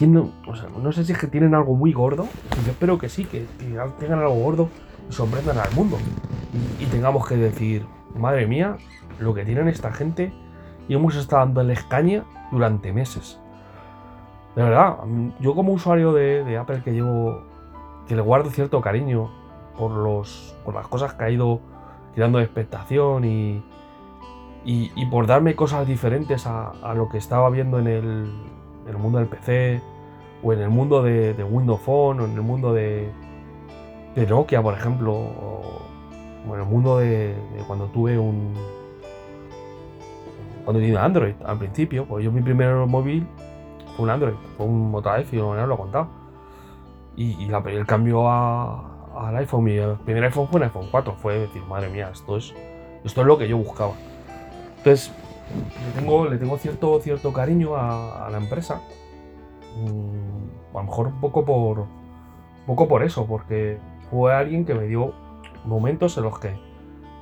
no, 0.01 0.91
sé 0.91 1.05
si 1.05 1.13
es 1.13 1.17
que 1.17 1.27
tienen 1.27 1.55
algo 1.55 1.75
muy 1.75 1.93
gordo. 1.93 2.27
Yo 2.65 2.71
espero 2.71 2.97
que 2.97 3.09
sí, 3.09 3.25
que, 3.25 3.45
tengan 3.99 4.19
algo 4.19 4.35
gordo 4.35 4.69
y 5.09 5.13
sorprendan 5.13 5.57
al 5.57 5.73
mundo. 5.73 5.97
Y, 6.79 6.85
tengamos 6.85 7.27
que 7.27 7.35
decir, 7.35 7.85
madre 8.15 8.47
mía, 8.47 8.77
lo 9.19 9.33
que 9.33 9.45
tienen 9.45 9.67
esta 9.67 9.91
gente 9.91 10.33
y 10.87 10.95
hemos 10.95 11.15
estado 11.15 11.45
dando 11.45 11.61
el 11.61 11.87
caña 11.87 12.23
durante 12.51 12.91
meses. 12.91 13.39
De 14.55 14.63
verdad, 14.63 14.97
yo 15.39 15.55
como 15.55 15.73
usuario 15.73 16.13
de, 16.13 16.57
Apple 16.57 16.81
que 16.83 16.91
llevo, 16.91 17.41
que 18.07 18.15
le 18.15 18.21
guardo 18.21 18.49
cierto 18.51 18.81
cariño 18.81 19.31
por, 19.77 19.91
los, 19.91 20.55
por 20.63 20.75
las 20.75 20.87
cosas 20.87 21.13
que 21.13 21.23
ha 21.23 21.29
ido 21.29 21.59
tirando 22.13 22.37
de 22.37 22.43
expectación 22.43 23.25
y, 23.25 23.63
y, 24.63 25.05
por 25.07 25.25
darme 25.25 25.55
cosas 25.55 25.87
diferentes 25.87 26.45
a, 26.45 26.69
a, 26.83 26.93
lo 26.93 27.09
que 27.09 27.17
estaba 27.17 27.49
viendo 27.49 27.79
en 27.79 27.87
el, 27.87 28.31
en 28.85 28.89
el 28.89 28.97
mundo 28.97 29.19
del 29.19 29.27
PC, 29.27 29.81
o 30.43 30.53
en 30.53 30.59
el 30.59 30.69
mundo 30.69 31.01
de, 31.01 31.43
Windows 31.43 31.81
Phone, 31.81 32.19
o 32.19 32.25
en 32.25 32.33
el 32.33 32.41
mundo 32.41 32.73
de, 32.73 33.09
Nokia, 34.15 34.61
por 34.61 34.73
ejemplo, 34.73 35.13
o, 35.13 35.81
en 36.53 36.59
el 36.59 36.65
mundo 36.65 36.99
de, 36.99 37.35
cuando 37.67 37.85
tuve 37.87 38.17
un. 38.17 38.53
Cuando 40.63 40.79
tenía 40.79 41.03
Android 41.03 41.33
al 41.45 41.57
principio, 41.57 42.05
pues 42.05 42.23
yo 42.23 42.31
mi 42.31 42.41
primer 42.41 42.73
móvil 42.85 43.27
fue 43.95 44.05
un 44.05 44.09
Android, 44.09 44.35
fue 44.55 44.65
un 44.65 44.91
Moto 44.91 45.11
iPhone, 45.11 45.57
no 45.57 45.67
lo 45.67 45.73
he 45.73 45.77
contado. 45.77 46.07
Y, 47.15 47.49
el 47.49 47.85
cambio 47.85 48.29
al 48.29 49.35
iPhone, 49.37 49.63
mi 49.65 49.77
primer 50.05 50.23
iPhone 50.23 50.47
fue 50.47 50.57
un 50.57 50.63
iPhone 50.63 50.87
4, 50.89 51.15
fue 51.21 51.39
decir, 51.39 51.61
madre 51.63 51.89
mía, 51.89 52.09
esto 52.11 52.37
es, 52.37 52.53
esto 53.03 53.21
es 53.21 53.27
lo 53.27 53.37
que 53.37 53.47
yo 53.47 53.57
buscaba. 53.57 53.93
Entonces, 54.77 55.13
le 55.53 55.99
tengo, 55.99 56.25
le 56.27 56.37
tengo 56.37 56.57
cierto, 56.57 56.99
cierto 57.01 57.33
cariño 57.33 57.75
a, 57.75 58.29
la 58.31 58.37
empresa. 58.37 58.81
Mm, 59.77 60.75
a 60.75 60.79
lo 60.79 60.83
mejor 60.83 61.07
un 61.07 61.21
poco 61.21 61.45
por. 61.45 61.85
poco 62.65 62.87
por 62.87 63.03
eso, 63.03 63.25
porque 63.25 63.77
fue 64.09 64.33
alguien 64.33 64.65
que 64.65 64.73
me 64.73 64.85
dio 64.85 65.13
momentos 65.65 66.17
en 66.17 66.23
los 66.23 66.39
que 66.39 66.57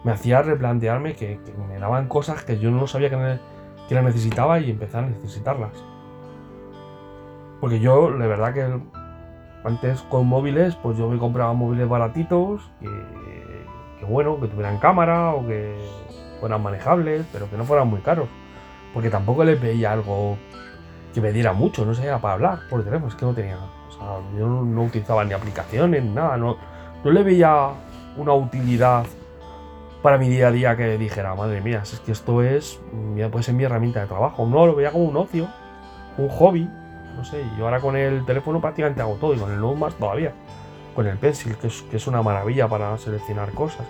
me 0.03 0.11
hacía 0.11 0.41
replantearme 0.41 1.13
que, 1.13 1.39
me 1.69 1.77
daban 1.79 2.07
cosas 2.07 2.43
que 2.43 2.57
yo 2.57 2.71
no 2.71 2.87
sabía 2.87 3.09
que, 3.09 3.39
que 3.87 3.95
las 3.95 4.03
necesitaba 4.03 4.59
y 4.59 4.71
empecé 4.71 4.97
a 4.97 5.01
necesitarlas. 5.01 5.71
Porque 7.59 7.79
yo, 7.79 8.11
de 8.11 8.27
verdad 8.27 8.53
que 8.53 8.81
antes 9.63 10.01
con 10.03 10.27
móviles, 10.27 10.75
pues 10.77 10.97
yo 10.97 11.07
me 11.07 11.19
compraba 11.19 11.53
móviles 11.53 11.87
baratitos, 11.87 12.71
que 12.79 14.05
bueno, 14.05 14.39
que 14.39 14.47
tuvieran 14.47 14.79
cámara 14.79 15.33
o 15.35 15.45
que 15.45 15.75
fueran 16.41 16.61
manejables, 16.61 17.25
pero 17.31 17.49
que 17.49 17.55
no 17.55 17.63
fueran 17.63 17.87
muy 17.87 18.01
caros. 18.01 18.27
Porque 18.93 19.09
tampoco 19.09 19.45
les 19.45 19.61
veía 19.61 19.93
algo 19.93 20.37
que 21.13 21.21
me 21.21 21.31
diera 21.31 21.53
mucho, 21.53 21.85
no 21.85 21.93
sé, 21.93 22.03
para 22.21 22.33
hablar 22.33 22.59
por 22.69 22.83
teléfono, 22.83 23.07
es 23.07 23.15
que 23.15 23.25
no 23.25 23.33
tenía. 23.33 23.57
O 23.57 23.91
sea, 23.91 24.37
yo 24.37 24.47
no, 24.47 24.83
utilizaba 24.83 25.23
ni 25.23 25.33
aplicaciones, 25.33 26.03
nada, 26.03 26.35
no, 26.35 26.57
no 27.03 27.11
le 27.11 27.23
veía 27.23 27.69
una 28.17 28.33
utilidad 28.33 29.05
para 30.01 30.17
mi 30.17 30.29
día 30.29 30.47
a 30.47 30.51
día 30.51 30.75
que 30.75 30.97
dijera, 30.97 31.35
madre 31.35 31.61
mía, 31.61 31.81
es 31.83 31.99
que 31.99 32.11
esto 32.11 32.41
es, 32.41 32.81
ya 33.15 33.29
puede 33.29 33.43
ser 33.43 33.53
mi 33.53 33.63
herramienta 33.63 34.01
de 34.01 34.07
trabajo. 34.07 34.45
No, 34.45 34.65
lo 34.65 34.75
veía 34.75 34.91
como 34.91 35.05
un 35.05 35.15
ocio, 35.15 35.47
un 36.17 36.27
hobby, 36.29 36.67
no 37.15 37.23
sé, 37.23 37.43
yo 37.57 37.65
ahora 37.65 37.79
con 37.79 37.95
el 37.95 38.25
teléfono 38.25 38.59
prácticamente 38.59 39.01
hago 39.01 39.15
todo 39.15 39.33
y 39.33 39.37
con 39.37 39.51
el 39.51 39.59
Note 39.59 39.79
más 39.79 39.93
todavía. 39.95 40.33
Con 40.95 41.07
el 41.07 41.17
Pencil, 41.17 41.55
que 41.55 41.67
es, 41.67 41.83
que 41.83 41.97
es 41.97 42.07
una 42.07 42.21
maravilla 42.21 42.67
para 42.67 42.97
seleccionar 42.97 43.51
cosas 43.51 43.85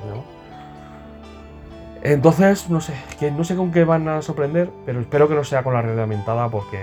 Entonces, 2.04 2.70
no 2.70 2.82
sé, 2.82 2.94
que 3.20 3.32
no 3.32 3.44
sé 3.44 3.56
con 3.56 3.72
qué 3.72 3.84
van 3.84 4.08
a 4.08 4.22
sorprender, 4.22 4.72
pero 4.86 5.00
espero 5.00 5.28
que 5.28 5.36
no 5.36 5.44
sea 5.44 5.64
con 5.64 5.74
la 5.74 5.82
realidad 5.82 6.04
aumentada 6.04 6.50
porque 6.50 6.80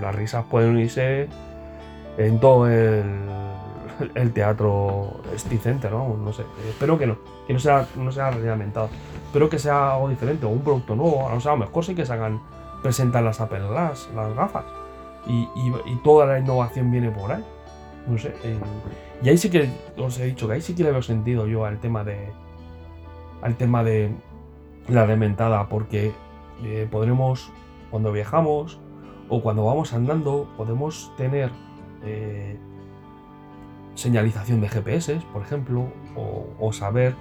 las 0.00 0.14
risas 0.14 0.44
pueden 0.50 0.70
unirse 0.70 1.28
en 2.18 2.38
todo 2.38 2.68
el, 2.68 4.32
teatro 4.34 5.20
Center, 5.62 5.90
¿no? 5.90 6.16
No 6.16 6.32
sé, 6.32 6.44
espero 6.68 6.98
que 6.98 7.06
no, 7.06 7.16
que 7.46 7.52
no 7.54 7.58
sea, 7.58 7.86
no 7.96 8.12
sea 8.12 8.30
realidad 8.30 8.52
aumentada. 8.52 8.88
Espero 9.26 9.48
que 9.48 9.58
sea 9.58 9.94
algo 9.94 10.08
diferente 10.08 10.44
o 10.44 10.50
un 10.50 10.60
producto 10.60 10.94
nuevo, 10.94 11.24
o 11.24 11.40
sea, 11.40 11.52
a 11.52 11.54
lo 11.54 11.64
mejor 11.64 11.84
sí 11.84 11.94
que 11.94 12.02
hagan, 12.02 12.40
presentan 12.82 13.24
las 13.24 13.40
Apple 13.40 13.66
Glass, 13.66 14.10
las 14.14 14.34
gafas 14.34 14.64
y, 15.28 15.96
toda 16.02 16.26
la 16.26 16.38
innovación 16.38 16.90
viene 16.90 17.10
por 17.10 17.32
ahí. 17.32 17.44
No 18.06 18.16
sé. 18.18 18.34
Y 19.22 19.28
ahí 19.28 19.36
sí 19.36 19.50
que 19.50 19.68
os 19.96 20.18
he 20.18 20.24
dicho 20.24 20.48
que 20.48 20.54
ahí 20.54 20.62
sí 20.62 20.74
que 20.74 20.84
le 20.84 20.92
veo 20.92 21.02
sentido 21.02 21.46
yo 21.46 21.64
al 21.64 21.78
tema 21.78 22.04
de. 22.04 22.32
Al 23.42 23.56
tema 23.56 23.84
de 23.84 24.10
la 24.88 25.06
dementada, 25.06 25.68
porque 25.68 26.12
eh, 26.64 26.88
podremos, 26.90 27.50
cuando 27.90 28.12
viajamos 28.12 28.80
o 29.28 29.42
cuando 29.42 29.64
vamos 29.64 29.92
andando, 29.92 30.48
podemos 30.56 31.12
tener 31.16 31.50
eh, 32.04 32.58
señalización 33.94 34.60
de 34.60 34.68
GPS, 34.68 35.20
por 35.32 35.42
ejemplo, 35.42 35.86
o, 36.16 36.72
saber 36.72 37.14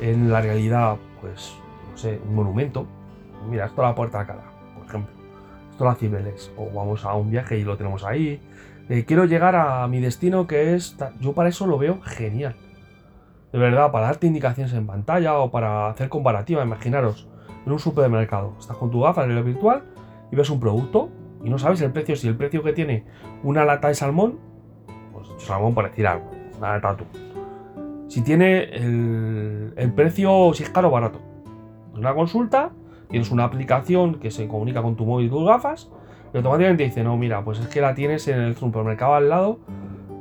en 0.00 0.30
la 0.30 0.40
realidad, 0.40 0.96
pues, 1.20 1.54
no 1.90 1.96
sé, 1.96 2.20
un 2.26 2.34
monumento. 2.34 2.86
Mira, 3.48 3.66
esto 3.66 3.82
es 3.82 3.88
la 3.88 3.94
puerta 3.94 4.20
de 4.20 4.26
cara, 4.26 4.44
por 4.76 4.86
ejemplo 4.86 5.22
a 5.88 5.94
Cibeles. 5.94 6.52
O 6.56 6.70
vamos 6.70 7.04
a 7.04 7.14
un 7.14 7.30
viaje 7.30 7.58
y 7.58 7.64
lo 7.64 7.76
tenemos 7.76 8.04
ahí. 8.04 8.40
Eh, 8.88 9.04
quiero 9.04 9.24
llegar 9.24 9.56
a 9.56 9.86
mi 9.88 10.00
destino 10.00 10.46
que 10.46 10.74
es... 10.74 10.96
Yo 11.20 11.32
para 11.32 11.48
eso 11.48 11.66
lo 11.66 11.78
veo 11.78 12.00
genial. 12.02 12.54
De 13.52 13.58
verdad, 13.58 13.92
para 13.92 14.06
darte 14.06 14.26
indicaciones 14.26 14.72
en 14.72 14.86
pantalla 14.86 15.38
o 15.38 15.50
para 15.50 15.90
hacer 15.90 16.08
comparativa, 16.08 16.64
imaginaros, 16.64 17.28
en 17.66 17.72
un 17.72 17.78
supermercado. 17.78 18.54
Estás 18.58 18.78
con 18.78 18.90
tu 18.90 19.02
gafa 19.02 19.24
en 19.24 19.32
el 19.32 19.44
virtual 19.44 19.82
y 20.30 20.36
ves 20.36 20.48
un 20.48 20.58
producto 20.58 21.10
y 21.44 21.50
no 21.50 21.58
sabes 21.58 21.82
el 21.82 21.92
precio. 21.92 22.16
Si 22.16 22.28
el 22.28 22.36
precio 22.36 22.62
que 22.62 22.72
tiene 22.72 23.04
una 23.42 23.64
lata 23.64 23.88
de 23.88 23.94
salmón, 23.94 24.38
pues 25.12 25.28
salmón 25.38 25.74
por 25.74 25.88
decir 25.88 26.06
algo, 26.06 26.30
una 26.58 26.78
lata 26.78 26.96
tú. 26.96 27.04
Si 28.08 28.22
tiene 28.22 28.64
el, 28.74 29.92
precio, 29.94 30.52
si 30.54 30.62
es 30.62 30.70
caro 30.70 30.88
o 30.88 30.90
barato. 30.90 31.20
Una 31.94 32.14
consulta 32.14 32.70
tienes 33.10 33.30
una 33.30 33.44
aplicación 33.44 34.14
que 34.14 34.30
se 34.30 34.48
comunica 34.48 34.80
con 34.80 34.96
tu 34.96 35.04
móvil 35.04 35.26
y 35.26 35.30
tus 35.30 35.46
gafas 35.46 35.90
y 36.32 36.38
automáticamente 36.38 36.84
dice, 36.84 37.04
no, 37.04 37.18
mira, 37.18 37.44
pues 37.44 37.58
es 37.58 37.68
que 37.68 37.82
la 37.82 37.94
tienes 37.94 38.26
en 38.28 38.40
el 38.40 38.56
supermercado 38.56 39.14
al 39.14 39.28
lado, 39.28 39.60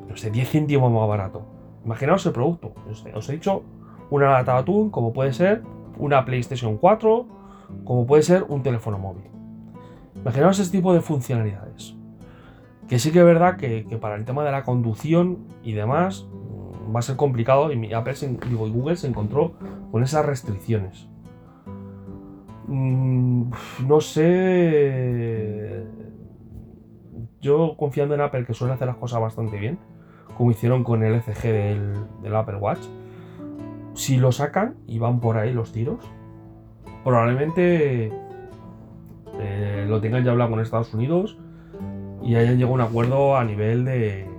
no 0.10 0.18
sé, 0.18 0.30
10 0.30 0.50
céntimos 0.50 0.92
más 0.92 1.08
barato. 1.08 1.61
Imaginaos 1.86 2.26
el 2.26 2.32
producto. 2.32 2.74
Os 3.16 3.30
he 3.30 3.34
dicho 3.34 3.64
una 4.10 4.32
lata 4.32 4.58
atún, 4.58 4.90
como 4.90 5.14
puede 5.14 5.34
ser 5.34 5.64
una 5.98 6.26
PlayStation 6.26 6.78
4, 6.78 7.26
como 7.84 8.06
puede 8.06 8.24
ser 8.24 8.44
un 8.44 8.62
teléfono 8.64 8.98
móvil. 8.98 9.24
Imaginaos 10.16 10.60
ese 10.60 10.72
tipo 10.72 10.94
de 10.94 11.02
funcionalidades. 11.02 11.96
Que 12.88 13.00
sí 13.00 13.12
que 13.12 13.20
es 13.20 13.26
verdad 13.26 13.58
que, 13.58 13.84
para 14.02 14.16
el 14.16 14.26
tema 14.26 14.44
de 14.44 14.52
la 14.52 14.64
conducción 14.64 15.48
y 15.64 15.72
demás 15.72 16.28
mm, 16.30 16.94
va 16.94 17.00
a 17.00 17.04
ser 17.04 17.16
complicado 17.16 17.72
y 17.72 17.94
Apple, 17.94 18.14
y 18.50 18.54
Google 18.54 18.98
se 18.98 19.08
encontró 19.08 19.54
con 19.92 20.04
esas 20.04 20.26
restricciones. 20.26 21.08
Mm, 22.68 23.52
no 23.88 24.02
sé. 24.02 25.86
Yo 27.40 27.76
confiando 27.78 28.14
en 28.14 28.22
Apple, 28.22 28.46
que 28.46 28.54
suele 28.54 28.74
hacer 28.74 28.88
las 28.88 28.98
cosas 28.98 29.22
bastante 29.22 29.58
bien, 29.58 29.80
como 30.38 30.52
hicieron 30.52 30.84
con 30.84 31.04
el 31.04 31.16
ECG 31.16 31.42
del, 31.44 32.36
Apple 32.36 32.58
Watch, 32.58 32.82
si 33.94 34.18
lo 34.18 34.32
sacan 34.32 34.76
y 34.88 35.00
van 35.00 35.20
por 35.20 35.38
ahí 35.38 35.54
los 35.54 35.72
tiros, 35.72 36.00
probablemente 37.04 38.12
eh, 39.40 39.86
lo 39.88 40.00
tengan 40.02 40.24
ya 40.24 40.32
hablado 40.32 40.52
con 40.52 40.60
Estados 40.60 40.94
Unidos 40.94 41.38
y 42.22 42.36
hayan 42.36 42.58
llegado 42.58 42.74
a 42.74 42.76
un 42.76 42.82
acuerdo 42.82 43.38
a 43.38 43.44
nivel 43.44 43.86
de, 43.86 44.30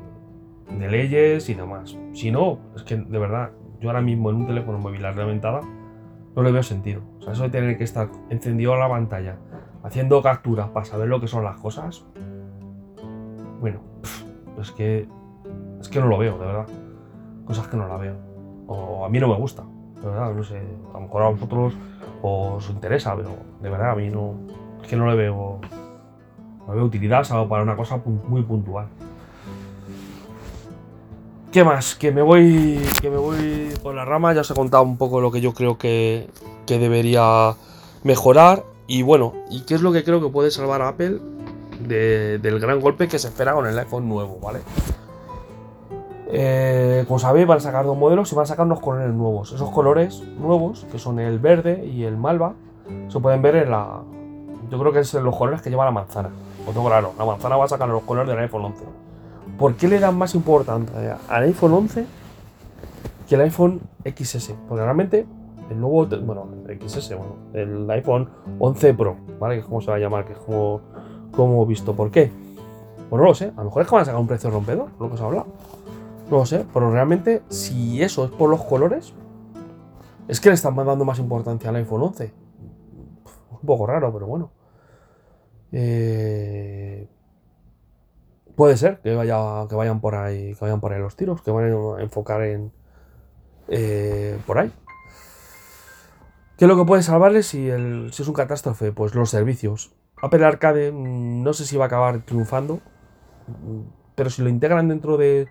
leyes 0.79 1.49
y 1.49 1.55
demás. 1.55 1.99
Si 2.13 2.31
no, 2.31 2.59
es 2.77 2.83
que 2.83 2.97
de 2.97 3.19
verdad, 3.19 3.51
yo 3.81 3.91
ahora 3.91 4.01
mismo 4.01 4.31
en 4.31 4.37
un 4.37 4.47
teléfono 4.47 4.79
móvil 4.79 5.03
reventada 5.03 5.61
no 6.35 6.43
le 6.43 6.53
veo 6.53 6.63
sentido. 6.63 7.03
O 7.19 7.23
sea, 7.23 7.33
eso 7.33 7.43
de 7.45 7.51
tener 7.51 7.77
que 7.77 7.85
estar 7.85 8.09
encendido 8.31 8.77
la 8.77 8.89
pantalla, 8.89 9.37
haciendo 9.83 10.23
capturas 10.23 10.71
para 10.71 10.85
saber 10.85 11.09
lo 11.09 11.21
que 11.21 11.29
son 11.29 11.45
las 11.45 11.59
cosas. 11.59 12.05
Bueno, 13.61 13.81
es 14.61 14.71
que. 14.73 15.09
Es 15.83 15.89
que 15.89 16.01
no 16.01 16.07
lo 16.07 16.17
veo, 16.17 16.39
de 16.39 16.47
verdad. 16.47 16.67
Cosas 17.45 17.69
que 17.69 17.77
no 17.77 17.87
la 17.87 17.97
veo. 17.97 18.17
O 18.69 19.05
a 19.05 19.09
mí 19.09 19.19
no 19.19 19.29
me 19.29 19.35
gusta, 19.35 19.65
de 20.01 20.09
verdad. 20.09 20.33
No 20.33 20.43
sé, 20.43 20.59
a 20.59 20.95
lo 20.95 21.01
mejor 21.01 21.23
a 21.23 21.29
vosotros 21.29 21.75
os 22.23 22.71
interesa, 22.71 23.15
pero 23.17 23.31
de 23.61 23.69
verdad 23.69 23.91
a 23.91 23.95
mí 23.97 24.09
no. 24.09 24.35
Es 24.81 24.89
que 24.89 24.97
no 24.97 25.07
le 25.11 25.17
veo. 25.17 25.61
No 26.67 26.75
veo 26.75 26.85
utilidad, 26.85 27.25
salvo 27.25 27.49
para 27.49 27.65
una 27.65 27.77
cosa 27.77 28.01
muy 28.29 28.43
puntual. 28.43 28.87
¿Qué 31.53 31.65
más? 31.65 31.97
Que 31.97 32.13
me 32.13 32.23
voy. 32.23 32.81
Que 33.03 33.11
me 33.11 33.19
voy 33.19 33.69
por 33.83 33.95
la 33.95 34.07
rama. 34.07 34.33
Ya 34.33 34.41
os 34.41 34.51
he 34.51 34.55
contado 34.55 34.85
un 34.85 34.97
poco 34.97 35.21
lo 35.21 35.31
que 35.31 35.43
yo 35.43 35.53
creo 35.53 35.77
que, 35.77 36.31
debería 36.67 37.55
mejorar. 38.05 38.65
Y 38.87 39.03
bueno, 39.03 39.35
¿y 39.51 39.63
qué 39.63 39.75
es 39.75 39.83
lo 39.83 39.93
que 39.93 40.03
creo 40.03 40.23
que 40.23 40.29
puede 40.29 40.51
salvar 40.51 40.81
a 40.81 40.89
Apple 40.89 41.19
del 41.81 42.61
gran 42.61 42.81
golpe 42.81 43.09
que 43.09 43.19
se 43.19 43.29
espera 43.29 43.53
con 43.53 43.67
el 43.67 43.79
iPhone 43.79 44.09
nuevo, 44.09 44.39
¿vale? 44.41 44.61
Eh, 46.35 47.05
como 47.07 47.19
sabéis, 47.19 47.47
van 47.47 47.59
a 47.59 47.61
sacar 47.61 47.85
dos 47.85 47.97
modelos 47.97 48.33
y 48.33 48.35
van 48.35 48.45
a 48.45 48.47
sacar 48.47 48.65
unos 48.65 48.81
colores 48.81 49.13
nuevos. 49.13 49.53
Esos 49.53 49.71
colores 49.71 50.23
nuevos, 50.39 50.87
que 50.91 50.99
son 50.99 51.21
el 51.21 51.39
verde 51.39 51.85
y 51.85 52.05
el 52.05 52.17
malva, 52.17 52.55
se 53.09 53.21
pueden 53.21 53.43
ver 53.43 53.57
en 53.57 53.71
la. 53.71 54.01
Yo 54.71 54.79
creo 54.79 54.93
que 54.93 55.01
es 55.01 55.13
los 55.13 55.37
colores 55.37 55.61
que 55.61 55.69
lleva 55.69 55.85
la 55.85 55.91
manzana. 55.91 56.31
Otro 56.67 56.83
claro, 56.85 57.13
la 57.19 57.27
manzana 57.27 57.57
va 57.57 57.67
a 57.67 57.69
sacar 57.69 57.87
los 57.89 58.03
colores 58.05 58.31
del 58.31 58.39
iPhone 58.39 58.65
11. 58.65 58.85
¿Por 59.59 59.75
qué 59.75 59.89
le 59.89 59.99
dan 59.99 60.17
más 60.17 60.35
importancia 60.35 61.19
al 61.29 61.43
iPhone 61.43 61.75
11 61.75 62.07
que 63.29 63.35
al 63.35 63.43
iPhone 63.43 63.81
XS? 64.03 64.55
Porque 64.67 64.83
realmente 64.83 65.27
el 65.69 65.79
nuevo, 65.79 66.07
bueno, 66.07 66.49
el 66.67 66.81
XS, 66.81 67.15
bueno, 67.17 67.37
el 67.53 67.91
iPhone 67.91 68.31
11 68.59 68.95
Pro, 68.95 69.17
¿vale? 69.39 69.57
Que 69.57 69.61
es 69.61 69.67
como 69.67 69.83
se 69.83 69.91
va 69.91 69.97
a 69.99 70.01
llamar, 70.01 70.25
que 70.25 70.33
es 70.33 70.39
como, 70.39 70.81
como 71.31 71.67
visto. 71.67 71.95
¿Por 71.95 72.11
qué? 72.11 72.33
Pues 73.11 73.21
no 73.21 73.29
lo 73.29 73.35
sé. 73.35 73.53
A 73.55 73.59
lo 73.59 73.65
mejor 73.65 73.83
es 73.83 73.89
que 73.89 73.95
van 73.95 74.03
a 74.03 74.05
sacar 74.07 74.21
un 74.21 74.27
precio 74.27 74.51
rompedor, 74.51 74.89
lo 74.99 75.09
que 75.09 75.15
os 75.15 75.21
ha 75.21 75.27
hablado. 75.27 75.47
No 76.33 76.39
lo 76.39 76.47
sé, 76.47 76.65
pero 76.73 76.91
realmente, 76.91 77.43
si 77.51 78.03
eso 78.03 78.25
es 78.25 78.31
por 78.31 78.49
los 78.49 78.65
colores, 78.65 79.13
es 80.29 80.41
que 80.41 80.49
le 80.49 80.55
están 80.55 80.75
dando 80.75 81.05
más 81.05 81.19
importancia 81.19 81.69
al 81.69 81.77
iPhone 81.77 82.01
11. 82.01 82.33
Un 83.51 83.67
poco 83.67 83.87
raro, 83.87 84.11
pero 84.11 84.27
bueno. 84.27 84.51
Eh, 85.73 87.07
Puede 88.57 88.79
ser 88.79 89.01
que, 89.01 89.15
vaya, 89.15 89.67
que 89.69 89.75
vayan 89.75 90.01
por 90.01 90.15
ahí, 90.15 90.55
que 90.55 90.61
vayan 90.61 90.81
por 90.81 90.95
ahí 90.95 91.01
los 91.01 91.17
tiros, 91.17 91.43
que 91.43 91.51
van 91.51 91.65
a 91.65 92.03
enfocar 92.03 92.43
en 92.45 92.73
eh, 93.69 94.39
por 94.47 94.59
ahí. 94.59 94.73
¿Qué 96.57 96.65
es 96.65 96.69
lo 96.69 96.79
que 96.79 96.87
puede 96.87 97.03
salvarles 97.03 97.47
si, 97.47 97.69
si 98.11 98.23
es 98.23 98.29
un 98.29 98.35
catástrofe? 98.35 98.91
Pues 98.93 99.15
los 99.15 99.29
servicios. 99.29 99.95
Apple 100.23 100.47
Arcade 100.47 100.93
mm, 100.93 101.43
no 101.43 101.53
sé 101.53 101.67
si 101.67 101.77
va 101.77 101.85
a 101.85 101.87
acabar 101.89 102.23
triunfando, 102.25 102.81
mm, 103.49 103.81
pero 104.15 104.31
si 104.31 104.41
lo 104.41 104.49
integran 104.49 104.89
dentro 104.89 105.19
de, 105.19 105.47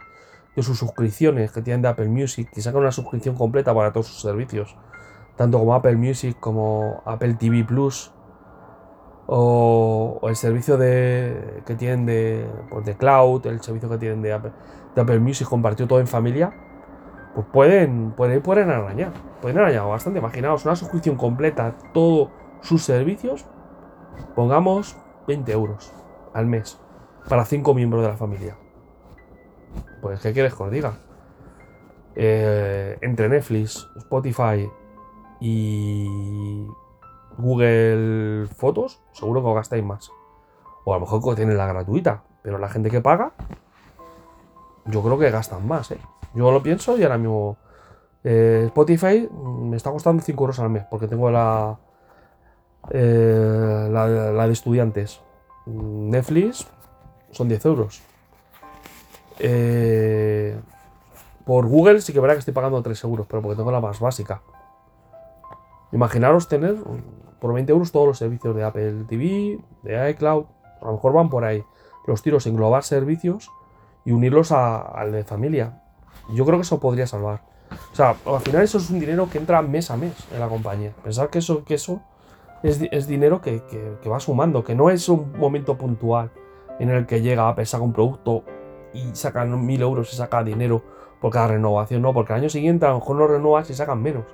de 0.56 0.64
sus 0.64 0.78
suscripciones 0.78 1.52
que 1.52 1.62
tienen 1.62 1.82
de 1.82 1.88
Apple 1.88 2.10
Music 2.10 2.50
y 2.56 2.62
sacan 2.62 2.82
una 2.82 2.92
suscripción 2.92 3.36
completa 3.36 3.74
para 3.74 3.92
todos 3.92 4.08
sus 4.08 4.22
servicios, 4.22 4.76
tanto 5.36 5.60
como 5.60 5.74
Apple 5.74 5.96
Music 5.96 6.38
como 6.40 7.02
Apple 7.06 7.36
TV 7.36 7.64
Plus, 7.64 8.12
o, 9.28 10.20
el 10.24 10.36
servicio 10.36 10.78
de, 10.78 11.64
que 11.66 11.76
tienen 11.76 12.06
de, 12.06 12.46
pues 12.70 12.86
de 12.86 12.96
cloud, 12.96 13.46
el 13.48 13.62
servicio 13.62 13.90
que 13.90 13.98
tienen 13.98 14.22
de 14.22 14.34
Apple, 14.34 14.52
Apple 14.96 15.20
Music 15.20 15.48
compartido 15.48 15.88
todo 15.88 16.00
en 16.00 16.08
familia, 16.08 16.54
pues 17.34 17.48
pueden, 17.52 18.12
pueden, 18.12 18.42
pueden 18.42 18.70
arañar, 18.70 19.14
pueden 19.42 19.58
arañar 19.58 19.88
bastante. 19.88 20.20
Imaginaos 20.20 20.66
una 20.66 20.76
suscripción 20.76 21.16
completa, 21.16 21.76
todos 21.94 22.30
sus 22.60 22.84
servicios, 22.84 23.46
pongamos 24.36 24.98
20 25.28 25.50
euros 25.54 25.94
al 26.34 26.46
mes 26.46 26.78
para 27.30 27.46
5 27.46 27.74
miembros 27.74 28.04
de 28.04 28.10
la 28.10 28.18
familia. 28.18 28.58
Pues, 30.02 30.20
¿qué 30.22 30.34
quieres 30.34 30.54
que 30.56 30.64
os 30.64 30.72
diga? 30.72 30.94
Eh, 32.16 32.98
entre 33.02 33.30
Netflix, 33.30 33.88
Spotify 33.98 34.70
y 35.40 36.66
Google 37.38 38.48
Fotos, 38.56 39.02
seguro 39.14 39.42
que 39.42 39.48
os 39.48 39.56
gastáis 39.56 39.84
más. 39.84 40.12
O 40.84 40.94
a 40.94 40.98
lo 40.98 41.02
mejor 41.02 41.36
tienen 41.36 41.58
la 41.58 41.68
gratuita, 41.68 42.24
pero 42.42 42.58
la 42.58 42.70
gente 42.70 42.90
que 42.90 43.02
paga, 43.02 43.32
yo 44.86 45.02
creo 45.04 45.18
que 45.20 45.30
gastan 45.30 45.68
más, 45.68 45.92
¿eh? 45.92 46.00
Yo 46.34 46.52
lo 46.52 46.62
pienso 46.64 46.98
y 46.98 47.04
ahora 47.04 47.18
mismo 47.18 47.58
Eh, 48.24 48.66
Spotify 48.68 49.28
me 49.34 49.76
está 49.78 49.90
costando 49.90 50.22
5 50.22 50.44
euros 50.44 50.60
al 50.60 50.70
mes 50.70 50.84
porque 50.92 51.08
tengo 51.08 51.32
la, 51.32 51.80
eh, 52.92 53.88
la, 53.90 54.08
la 54.08 54.46
de 54.48 54.54
estudiantes. 54.54 55.22
Netflix 55.66 56.68
son 57.32 57.48
10 57.48 57.66
euros. 57.66 58.04
Eh, 59.40 60.60
por 61.46 61.68
Google 61.68 62.02
sí 62.02 62.14
que 62.14 62.20
verá 62.20 62.34
que 62.34 62.40
estoy 62.40 62.54
pagando 62.54 62.82
3 62.82 63.04
euros, 63.04 63.28
pero 63.28 63.42
porque 63.42 63.58
tengo 63.58 63.72
la 63.72 63.82
más 63.82 64.00
básica. 64.00 64.42
Imaginaros 65.92 66.48
tener 66.48 66.78
por 67.40 67.54
20 67.54 67.72
euros 67.72 67.92
todos 67.92 68.08
los 68.08 68.18
servicios 68.18 68.56
de 68.56 68.64
Apple 68.64 69.06
TV, 69.08 69.60
de 69.84 70.12
iCloud. 70.12 70.46
A 70.82 70.86
lo 70.86 70.94
mejor 70.94 71.14
van 71.14 71.30
por 71.30 71.44
ahí 71.44 71.64
los 72.08 72.22
tiros, 72.22 72.46
englobar 72.48 72.84
servicios 72.84 73.52
y 74.06 74.12
unirlos 74.12 74.52
al 74.52 75.12
de 75.12 75.24
familia. 75.24 75.82
Yo 76.34 76.46
creo 76.46 76.58
que 76.58 76.64
eso 76.64 76.80
podría 76.80 77.08
salvar. 77.08 77.42
O 77.92 77.96
sea, 77.96 78.16
al 78.26 78.40
final 78.42 78.64
eso 78.64 78.78
es 78.78 78.90
un 78.90 79.00
dinero 79.00 79.30
que 79.30 79.38
entra 79.38 79.62
mes 79.62 79.92
a 79.92 79.98
mes 79.98 80.14
en 80.34 80.40
la 80.40 80.48
compañía. 80.48 80.94
Pensar 81.04 81.30
que 81.30 81.40
eso, 81.40 81.64
que 81.64 81.76
eso 81.76 82.02
es, 82.64 83.08
dinero 83.08 83.42
que, 83.42 83.62
va 84.10 84.20
sumando, 84.20 84.64
que 84.64 84.76
no 84.76 84.90
es 84.90 85.08
un 85.10 85.38
momento 85.38 85.78
puntual 85.78 86.32
en 86.80 86.90
el 86.90 87.06
que 87.06 87.22
llega 87.22 87.50
Apple, 87.50 87.66
saca 87.66 87.84
un 87.84 87.94
producto 87.94 88.44
y 88.94 89.16
sacan 89.16 89.66
mil 89.66 89.82
euros 89.82 90.12
y 90.14 90.16
saca 90.16 90.44
dinero 90.44 90.82
por 91.20 91.32
cada 91.32 91.50
renovación, 91.50 92.02
no, 92.02 92.14
porque 92.14 92.34
el 92.34 92.40
año 92.40 92.50
siguiente 92.50 92.86
a 92.86 92.90
lo 92.90 92.96
mejor 92.96 93.16
no 93.16 93.28
renuevas 93.28 93.70
y 93.70 93.74
sacan 93.74 94.02
menos. 94.02 94.26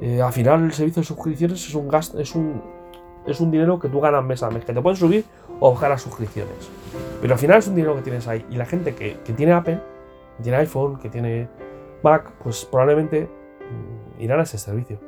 Eh, 0.00 0.20
al 0.20 0.32
final 0.32 0.64
el 0.64 0.72
servicio 0.72 1.02
de 1.02 1.06
suscripciones 1.06 1.66
es 1.66 1.74
un 1.74 1.88
gasto, 1.88 2.18
es 2.18 2.34
un, 2.34 2.62
es 3.26 3.40
un 3.40 3.50
dinero 3.50 3.78
que 3.78 3.88
tú 3.88 4.00
ganas 4.00 4.24
mes 4.24 4.42
a 4.42 4.50
mes, 4.50 4.64
que 4.64 4.72
te 4.72 4.80
pueden 4.80 4.96
subir 4.96 5.24
o 5.60 5.72
bajar 5.72 5.90
las 5.90 6.02
suscripciones. 6.02 6.70
Pero 7.20 7.34
al 7.34 7.38
final 7.38 7.58
es 7.58 7.68
un 7.68 7.74
dinero 7.74 7.94
que 7.94 8.02
tienes 8.02 8.26
ahí. 8.26 8.44
Y 8.50 8.56
la 8.56 8.66
gente 8.66 8.94
que, 8.94 9.16
tiene 9.34 9.52
Apple, 9.52 9.80
que 10.36 10.42
tiene 10.42 10.58
iPhone, 10.58 10.98
que 10.98 11.08
tiene 11.08 11.48
Mac, 12.02 12.32
pues 12.42 12.64
probablemente 12.64 13.28
mm, 13.28 14.22
irán 14.22 14.40
a 14.40 14.44
ese 14.44 14.58
servicio. 14.58 14.98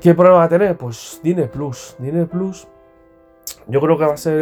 ¿Qué 0.00 0.14
problema 0.14 0.38
va 0.38 0.44
a 0.44 0.48
tener? 0.48 0.76
Pues 0.76 1.20
Plus. 1.52 1.96
Dine 1.98 2.26
Plus, 2.26 2.68
yo 3.66 3.80
creo 3.80 3.98
que 3.98 4.04
va 4.04 4.14
a 4.14 4.18
ser 4.18 4.34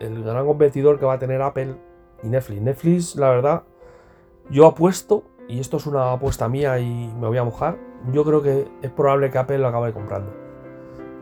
el, 0.00 0.24
gran 0.24 0.46
competidor 0.46 0.98
que 0.98 1.04
va 1.04 1.14
a 1.14 1.18
tener 1.18 1.42
Apple 1.42 1.76
y 2.22 2.28
Netflix. 2.28 2.62
Netflix, 2.62 3.16
la 3.16 3.30
verdad, 3.30 3.62
yo 4.50 4.66
apuesto, 4.66 5.24
y 5.48 5.60
esto 5.60 5.76
es 5.76 5.86
una 5.86 6.12
apuesta 6.12 6.48
mía 6.48 6.78
y 6.78 7.12
me 7.20 7.28
voy 7.28 7.38
a 7.38 7.44
mojar, 7.44 7.78
yo 8.12 8.24
creo 8.24 8.42
que 8.42 8.68
es 8.82 8.90
probable 8.90 9.30
que 9.30 9.38
Apple 9.38 9.58
lo 9.58 9.68
acabe 9.68 9.92
comprando. 9.92 10.32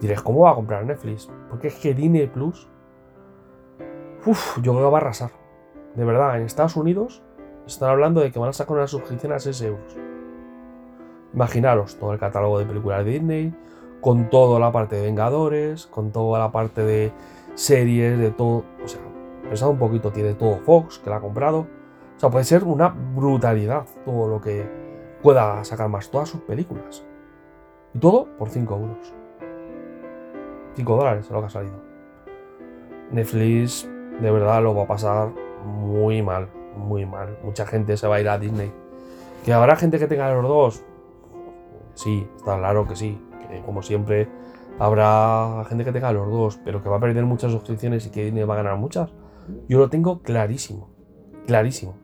Diréis, 0.00 0.22
¿cómo 0.22 0.40
va 0.40 0.52
a 0.52 0.54
comprar 0.54 0.84
Netflix? 0.84 1.30
Porque 1.48 1.68
es 1.68 1.74
que 1.74 1.92
Disney 1.92 2.26
Plus, 2.26 2.68
uff, 4.24 4.56
yo 4.62 4.72
creo 4.72 4.86
que 4.86 4.90
va 4.90 4.98
a 4.98 5.00
arrasar. 5.00 5.30
De 5.94 6.04
verdad, 6.04 6.36
en 6.36 6.44
Estados 6.44 6.76
Unidos 6.76 7.22
están 7.66 7.90
hablando 7.90 8.20
de 8.20 8.30
que 8.30 8.38
van 8.38 8.48
a 8.48 8.52
sacar 8.52 8.76
una 8.76 8.86
suscripción 8.86 9.32
a 9.32 9.38
6 9.38 9.62
euros. 9.62 9.96
Imaginaros 11.34 11.96
todo 11.96 12.12
el 12.12 12.18
catálogo 12.18 12.58
de 12.58 12.66
películas 12.66 13.04
de 13.04 13.10
Disney, 13.10 13.54
con 14.00 14.30
toda 14.30 14.58
la 14.58 14.72
parte 14.72 14.96
de 14.96 15.02
Vengadores, 15.02 15.86
con 15.86 16.12
toda 16.12 16.38
la 16.38 16.52
parte 16.52 16.82
de 16.82 17.12
series, 17.54 18.18
de 18.18 18.30
todo. 18.30 18.64
O 18.84 18.88
sea, 18.88 19.00
pensad 19.42 19.68
un 19.68 19.78
poquito, 19.78 20.10
tiene 20.10 20.34
todo 20.34 20.58
Fox, 20.58 20.98
que 20.98 21.10
la 21.10 21.16
ha 21.16 21.20
comprado. 21.20 21.66
O 22.16 22.20
sea, 22.20 22.30
puede 22.30 22.44
ser 22.44 22.64
una 22.64 22.88
brutalidad 22.88 23.86
todo 24.04 24.28
lo 24.28 24.40
que 24.40 24.66
pueda 25.22 25.64
sacar 25.64 25.88
más, 25.88 26.10
todas 26.10 26.28
sus 26.28 26.40
películas. 26.42 27.04
Y 27.94 27.98
todo 27.98 28.26
por 28.38 28.48
5 28.48 28.74
euros. 28.74 29.14
5 30.76 30.96
dólares 30.96 31.26
es 31.26 31.30
lo 31.30 31.40
que 31.40 31.46
ha 31.46 31.50
salido. 31.50 31.80
Netflix 33.10 33.88
de 34.20 34.30
verdad 34.30 34.62
lo 34.62 34.74
va 34.74 34.84
a 34.84 34.86
pasar 34.86 35.30
muy 35.64 36.22
mal, 36.22 36.48
muy 36.76 37.06
mal. 37.06 37.38
Mucha 37.42 37.66
gente 37.66 37.96
se 37.96 38.06
va 38.06 38.16
a 38.16 38.20
ir 38.20 38.28
a 38.28 38.38
Disney. 38.38 38.72
¿Que 39.44 39.52
habrá 39.52 39.76
gente 39.76 39.98
que 39.98 40.06
tenga 40.06 40.32
los 40.34 40.48
dos? 40.48 40.84
Sí, 41.94 42.28
está 42.36 42.58
claro 42.58 42.86
que 42.86 42.96
sí. 42.96 43.20
Que 43.50 43.62
como 43.62 43.82
siempre 43.82 44.28
habrá 44.78 45.64
gente 45.68 45.84
que 45.84 45.92
tenga 45.92 46.12
los 46.12 46.30
dos, 46.30 46.60
pero 46.64 46.82
que 46.82 46.88
va 46.88 46.96
a 46.96 47.00
perder 47.00 47.24
muchas 47.24 47.52
suscripciones 47.52 48.06
y 48.06 48.10
que 48.10 48.44
va 48.44 48.54
a 48.54 48.56
ganar 48.58 48.76
muchas. 48.76 49.10
Yo 49.68 49.78
lo 49.78 49.90
tengo 49.90 50.20
clarísimo, 50.22 50.90
clarísimo. 51.46 51.94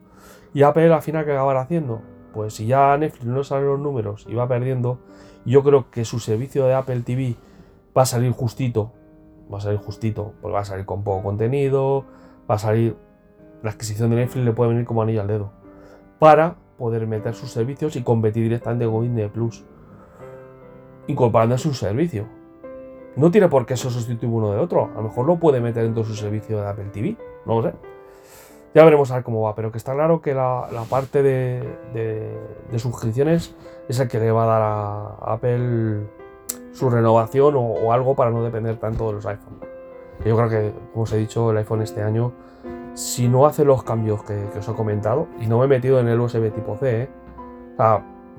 ¿Y 0.52 0.62
Apple 0.62 0.92
al 0.92 1.02
final 1.02 1.24
qué 1.24 1.32
acabará 1.32 1.60
haciendo? 1.60 2.02
Pues 2.32 2.54
si 2.54 2.66
ya 2.66 2.96
Netflix 2.98 3.24
no 3.24 3.44
sale 3.44 3.66
los 3.66 3.78
números 3.78 4.26
y 4.28 4.34
va 4.34 4.48
perdiendo, 4.48 4.98
yo 5.44 5.62
creo 5.62 5.90
que 5.90 6.04
su 6.04 6.18
servicio 6.18 6.66
de 6.66 6.74
Apple 6.74 7.00
TV 7.00 7.36
va 7.96 8.02
a 8.02 8.06
salir 8.06 8.32
justito, 8.32 8.92
va 9.52 9.58
a 9.58 9.60
salir 9.60 9.78
justito, 9.78 10.34
porque 10.40 10.54
va 10.54 10.60
a 10.60 10.64
salir 10.64 10.84
con 10.84 11.02
poco 11.04 11.22
contenido, 11.22 12.04
va 12.50 12.56
a 12.56 12.58
salir, 12.58 12.96
la 13.62 13.70
adquisición 13.70 14.10
de 14.10 14.16
Netflix 14.16 14.44
le 14.44 14.52
puede 14.52 14.70
venir 14.70 14.84
como 14.84 15.02
anillo 15.02 15.22
al 15.22 15.28
dedo, 15.28 15.50
para 16.18 16.56
poder 16.76 17.06
meter 17.06 17.34
sus 17.34 17.50
servicios 17.50 17.96
y 17.96 18.02
competir 18.02 18.42
directamente 18.42 18.86
con 18.86 19.02
Disney 19.02 19.28
Plus, 19.28 19.64
incorporando 21.06 21.54
a 21.54 21.58
su 21.58 21.74
servicio. 21.74 22.26
No 23.16 23.30
tiene 23.30 23.48
por 23.48 23.64
qué 23.64 23.74
eso 23.74 23.90
sustituir 23.90 24.30
uno 24.30 24.52
de 24.52 24.58
otro, 24.58 24.90
a 24.92 24.96
lo 24.96 25.04
mejor 25.04 25.26
lo 25.26 25.36
puede 25.38 25.60
meter 25.60 25.84
dentro 25.84 26.02
de 26.02 26.08
su 26.08 26.14
servicio 26.14 26.60
de 26.60 26.68
Apple 26.68 26.90
TV, 26.92 27.16
no 27.46 27.60
lo 27.60 27.70
sé. 27.70 27.74
Ya 28.74 28.84
veremos 28.84 29.10
a 29.10 29.14
ver 29.14 29.24
cómo 29.24 29.40
va, 29.40 29.54
pero 29.54 29.72
que 29.72 29.78
está 29.78 29.94
claro 29.94 30.20
que 30.20 30.34
la, 30.34 30.68
parte 30.90 31.22
de, 31.22 31.62
de, 31.94 32.78
suscripciones 32.78 33.54
es 33.88 34.00
el 34.00 34.08
que 34.08 34.18
le 34.18 34.30
va 34.30 34.44
a 34.44 34.46
dar 34.46 34.62
a 34.62 35.32
Apple 35.32 36.06
su 36.76 36.90
renovación 36.90 37.54
o, 37.56 37.90
algo 37.92 38.14
para 38.14 38.30
no 38.30 38.42
depender 38.42 38.76
tanto 38.76 39.06
de 39.06 39.12
los 39.14 39.26
iPhones. 39.26 39.60
Yo 40.24 40.36
creo 40.36 40.48
que, 40.48 40.72
como 40.92 41.04
os 41.04 41.12
he 41.12 41.16
dicho, 41.16 41.50
el 41.50 41.56
iPhone 41.56 41.82
este 41.82 42.02
año, 42.02 42.32
si 42.94 43.28
no 43.28 43.46
hace 43.46 43.64
los 43.64 43.82
cambios 43.82 44.22
que, 44.24 44.46
os 44.58 44.68
he 44.68 44.72
comentado, 44.74 45.26
y 45.40 45.46
no 45.46 45.58
me 45.58 45.64
he 45.64 45.68
metido 45.68 45.98
en 45.98 46.08
el 46.08 46.20
USB 46.20 46.52
tipo 46.52 46.76
C, 46.76 47.02
¿eh? 47.04 47.08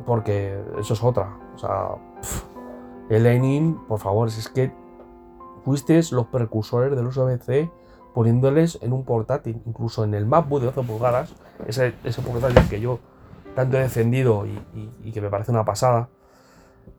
porque 0.06 0.60
eso 0.80 0.94
es 0.94 1.04
otra. 1.04 1.36
O 1.56 1.58
sea, 1.58 1.90
Lightning, 3.10 3.78
por 3.88 4.00
favor, 4.00 4.28
es 4.28 4.50
que 4.50 4.72
fuisteis 5.64 6.12
los 6.12 6.28
precursores 6.28 6.96
del 6.96 7.08
USB-C 7.08 7.70
poniéndoles 8.14 8.80
en 8.82 8.94
un 8.94 9.06
portátil, 9.06 9.62
incluso 9.66 10.04
en 10.04 10.14
el 10.14 10.26
MacBook 10.26 10.62
de 10.62 10.66
12 10.68 10.82
pulgadas, 10.84 11.36
ese, 11.68 11.94
portátil 12.22 12.68
que 12.68 12.82
yo 12.82 13.00
tanto 13.56 13.78
he 13.78 13.82
defendido 13.82 14.46
y, 14.46 15.12
que 15.12 15.22
me 15.22 15.30
parece 15.30 15.52
una 15.52 15.66
pasada. 15.66 16.10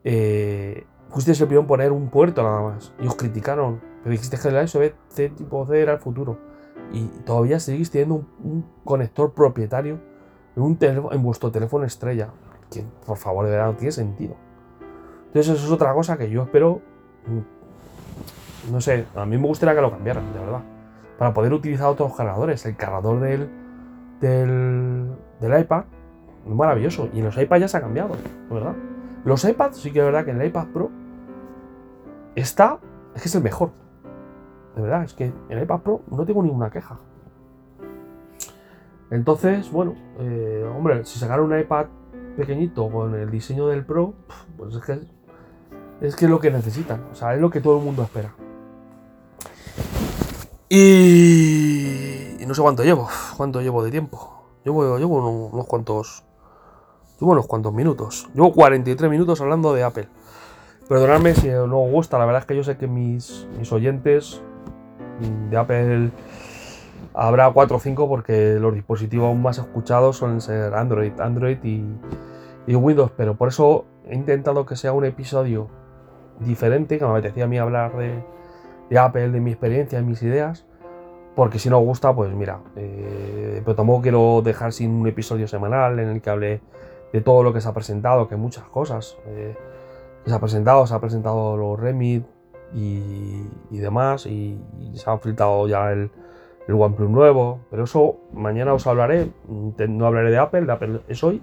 Eh, 0.03 0.85
fuisteis 1.09 1.39
el 1.41 1.47
primero 1.47 1.61
en 1.61 1.67
poner 1.67 1.91
un 1.91 2.09
puerto 2.09 2.41
nada 2.41 2.61
más. 2.61 2.93
Y 3.01 3.07
os 3.07 3.15
criticaron. 3.15 3.81
Pero 4.03 4.11
dijiste 4.11 4.37
que 4.37 4.47
el 4.47 4.63
USB-C 4.63 5.29
tipo 5.29 5.65
C 5.65 5.81
era 5.81 5.93
el 5.93 5.99
futuro. 5.99 6.37
Y 6.93 7.05
todavía 7.25 7.59
seguís 7.59 7.91
teniendo 7.91 8.25
un, 8.43 8.65
conector 8.83 9.33
propietario 9.33 9.99
en, 10.55 10.77
en 11.11 11.23
vuestro 11.23 11.51
teléfono 11.51 11.85
estrella. 11.85 12.29
Que 12.71 12.85
por 13.05 13.17
favor, 13.17 13.45
de 13.45 13.51
verdad, 13.51 13.67
no 13.67 13.75
tiene 13.75 13.91
sentido. 13.91 14.35
Entonces, 15.29 15.55
eso 15.55 15.65
es 15.65 15.71
otra 15.71 15.93
cosa 15.93 16.17
que 16.17 16.29
yo 16.29 16.43
espero. 16.43 16.81
Mm, 17.27 18.71
no 18.71 18.81
sé, 18.81 19.05
a 19.15 19.25
mí 19.25 19.37
me 19.37 19.47
gustaría 19.47 19.75
que 19.75 19.81
lo 19.81 19.91
cambiaran, 19.91 20.33
de 20.33 20.39
verdad. 20.39 20.61
Para 21.17 21.33
poder 21.33 21.53
utilizar 21.53 21.87
otros 21.87 22.15
cargadores. 22.15 22.65
El 22.65 22.75
cargador 22.75 23.19
del, 23.19 23.49
del, 24.19 25.07
del 25.39 25.61
iPad 25.61 25.83
es 26.47 26.53
maravilloso. 26.53 27.09
Y 27.13 27.19
en 27.19 27.25
los 27.25 27.37
iPads 27.37 27.61
ya 27.61 27.67
se 27.67 27.77
ha 27.77 27.81
cambiado, 27.81 28.15
¿verdad? 28.49 28.75
Los 29.23 29.43
iPads, 29.45 29.77
sí 29.77 29.91
que 29.91 29.99
es 29.99 30.05
verdad 30.05 30.25
que 30.25 30.31
el 30.31 30.43
iPad 30.43 30.67
Pro 30.67 30.89
está, 32.35 32.79
es 33.15 33.21
que 33.21 33.27
es 33.27 33.35
el 33.35 33.43
mejor. 33.43 33.71
De 34.75 34.81
verdad, 34.81 35.03
es 35.03 35.13
que 35.13 35.31
el 35.49 35.61
iPad 35.61 35.81
Pro 35.81 36.01
no 36.09 36.25
tengo 36.25 36.41
ninguna 36.41 36.69
queja. 36.69 36.97
Entonces, 39.11 39.71
bueno, 39.71 39.95
eh, 40.19 40.67
hombre, 40.75 41.03
si 41.05 41.19
sacaron 41.19 41.51
un 41.51 41.59
iPad 41.59 41.87
pequeñito 42.37 42.89
con 42.89 43.15
el 43.15 43.29
diseño 43.29 43.67
del 43.67 43.85
Pro, 43.85 44.13
pues 44.57 44.75
es 44.75 44.81
que 44.83 45.18
es 46.01 46.15
que 46.15 46.27
lo 46.27 46.39
que 46.39 46.51
necesitan. 46.51 47.05
O 47.11 47.15
sea, 47.15 47.33
es 47.33 47.41
lo 47.41 47.49
que 47.49 47.61
todo 47.61 47.77
el 47.77 47.83
mundo 47.83 48.03
espera. 48.03 48.33
Y, 50.69 52.37
no 52.45 52.53
sé 52.53 52.61
cuánto 52.61 52.83
llevo, 52.83 53.07
cuánto 53.37 53.61
llevo 53.61 53.83
de 53.83 53.91
tiempo. 53.91 54.43
Llevo, 54.63 54.97
llevo 54.97 55.49
unos 55.49 55.65
cuantos 55.65 56.23
Llevo 57.19 57.33
unos 57.33 57.47
cuantos 57.47 57.73
minutos. 57.73 58.29
Llevo 58.33 58.53
43 58.53 59.11
minutos 59.11 59.41
hablando 59.41 59.73
de 59.73 59.83
Apple. 59.83 60.07
Perdonadme 60.87 61.35
si 61.35 61.49
no 61.49 61.83
os 61.83 61.91
gusta, 61.91 62.17
la 62.17 62.25
verdad 62.25 62.41
es 62.41 62.47
que 62.47 62.55
yo 62.55 62.63
sé 62.63 62.77
que 62.77 62.87
mis, 62.87 63.45
mis 63.57 63.71
oyentes 63.73 64.41
de 65.49 65.57
Apple 65.57 66.11
habrá 67.13 67.51
4 67.51 67.75
o 67.75 67.79
5 67.79 68.07
porque 68.07 68.55
los 68.59 68.73
dispositivos 68.73 69.35
más 69.35 69.57
escuchados 69.57 70.15
suelen 70.15 70.39
ser 70.39 70.73
Android, 70.73 71.11
Android 71.19 71.57
y, 71.63 71.83
Windows, 72.73 73.11
pero 73.17 73.35
por 73.35 73.49
eso 73.49 73.85
he 74.07 74.15
intentado 74.15 74.65
que 74.65 74.75
sea 74.75 74.93
un 74.93 75.03
episodio 75.03 75.67
diferente, 76.39 76.97
que 76.97 77.05
me 77.05 77.11
apetecía 77.11 77.45
a 77.45 77.47
mí 77.47 77.57
hablar 77.57 77.93
de, 77.97 78.97
Apple, 78.97 79.29
de 79.29 79.39
mi 79.39 79.51
experiencia, 79.51 79.99
de 79.99 80.05
mis 80.05 80.21
ideas, 80.23 80.65
porque 81.35 81.59
si 81.59 81.69
no 81.69 81.79
gusta, 81.79 82.13
pues 82.13 82.33
mira, 82.33 82.59
eh, 82.75 83.61
pero 83.63 83.75
tampoco 83.75 84.01
quiero 84.01 84.41
dejar 84.43 84.73
sin 84.73 84.91
un 84.91 85.07
episodio 85.07 85.47
semanal 85.47 85.99
en 85.99 86.09
el 86.09 86.21
que 86.21 86.29
hable 86.29 86.61
de 87.13 87.21
todo 87.21 87.43
lo 87.43 87.53
que 87.53 87.61
se 87.61 87.69
ha 87.69 87.73
presentado, 87.73 88.27
que 88.27 88.35
muchas 88.35 88.65
cosas 88.65 89.17
eh, 89.27 89.55
se 90.25 90.33
ha 90.33 90.39
presentado, 90.39 90.85
se 90.85 90.93
ha 90.93 90.99
presentado 90.99 91.57
los 91.57 91.79
Remit 91.79 92.25
y, 92.73 93.43
demás, 93.71 94.25
y, 94.25 94.59
se 94.93 95.09
ha 95.09 95.17
filtrado 95.17 95.67
ya 95.67 95.91
el, 95.91 96.11
el 96.67 96.75
OnePlus 96.75 97.09
nuevo, 97.09 97.61
pero 97.71 97.85
eso 97.85 98.17
mañana 98.31 98.73
os 98.73 98.85
hablaré, 98.85 99.31
no 99.87 100.05
hablaré 100.05 100.29
de 100.29 100.37
Apple, 100.37 100.61
de 100.61 100.71
Apple 100.71 101.01
es 101.07 101.23
hoy, 101.23 101.41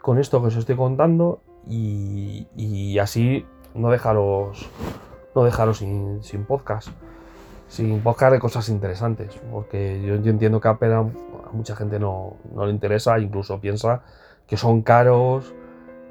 con 0.00 0.18
esto 0.18 0.40
que 0.40 0.48
os 0.48 0.56
estoy 0.56 0.76
contando 0.76 1.40
y, 1.68 2.98
así 2.98 3.44
no 3.76 3.90
dejaros, 3.90 4.68
no 5.34 5.74
sin, 5.74 6.44
podcast. 6.46 6.88
Sin 7.68 8.00
podcast 8.00 8.32
de 8.32 8.38
cosas 8.38 8.68
interesantes, 8.68 9.40
porque 9.50 10.00
yo, 10.02 10.14
entiendo 10.14 10.60
que 10.60 10.68
a 10.68 10.72
Apple 10.72 10.94
a 10.94 11.04
mucha 11.52 11.74
gente 11.74 11.98
no, 11.98 12.36
le 12.56 12.70
interesa, 12.70 13.18
incluso 13.18 13.60
piensa 13.60 14.02
que 14.46 14.56
son 14.56 14.82
caros, 14.82 15.52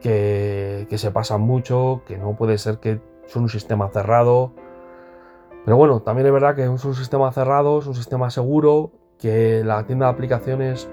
que, 0.01 0.85
que 0.89 0.97
se 0.97 1.11
pasan 1.11 1.41
mucho, 1.41 2.01
que 2.05 2.17
no 2.17 2.35
puede 2.35 2.57
ser 2.57 2.79
que 2.79 2.99
son 3.27 3.43
un 3.43 3.49
sistema 3.49 3.89
cerrado. 3.89 4.51
Pero 5.63 5.77
bueno, 5.77 6.01
también 6.01 6.27
es 6.27 6.33
verdad 6.33 6.55
que 6.55 6.63
es 6.63 6.85
un 6.85 6.95
sistema 6.95 7.31
cerrado, 7.31 7.79
es 7.79 7.87
un 7.87 7.95
sistema 7.95 8.29
seguro, 8.29 8.91
que 9.19 9.63
la 9.63 9.83
tienda 9.85 10.07
de 10.07 10.11
aplicaciones, 10.11 10.89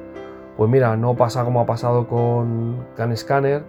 pues 0.57 0.71
mira, 0.71 0.97
no 0.97 1.15
pasa 1.15 1.45
como 1.45 1.61
ha 1.61 1.67
pasado 1.67 2.07
con 2.07 2.87
CanScanner, 2.97 3.65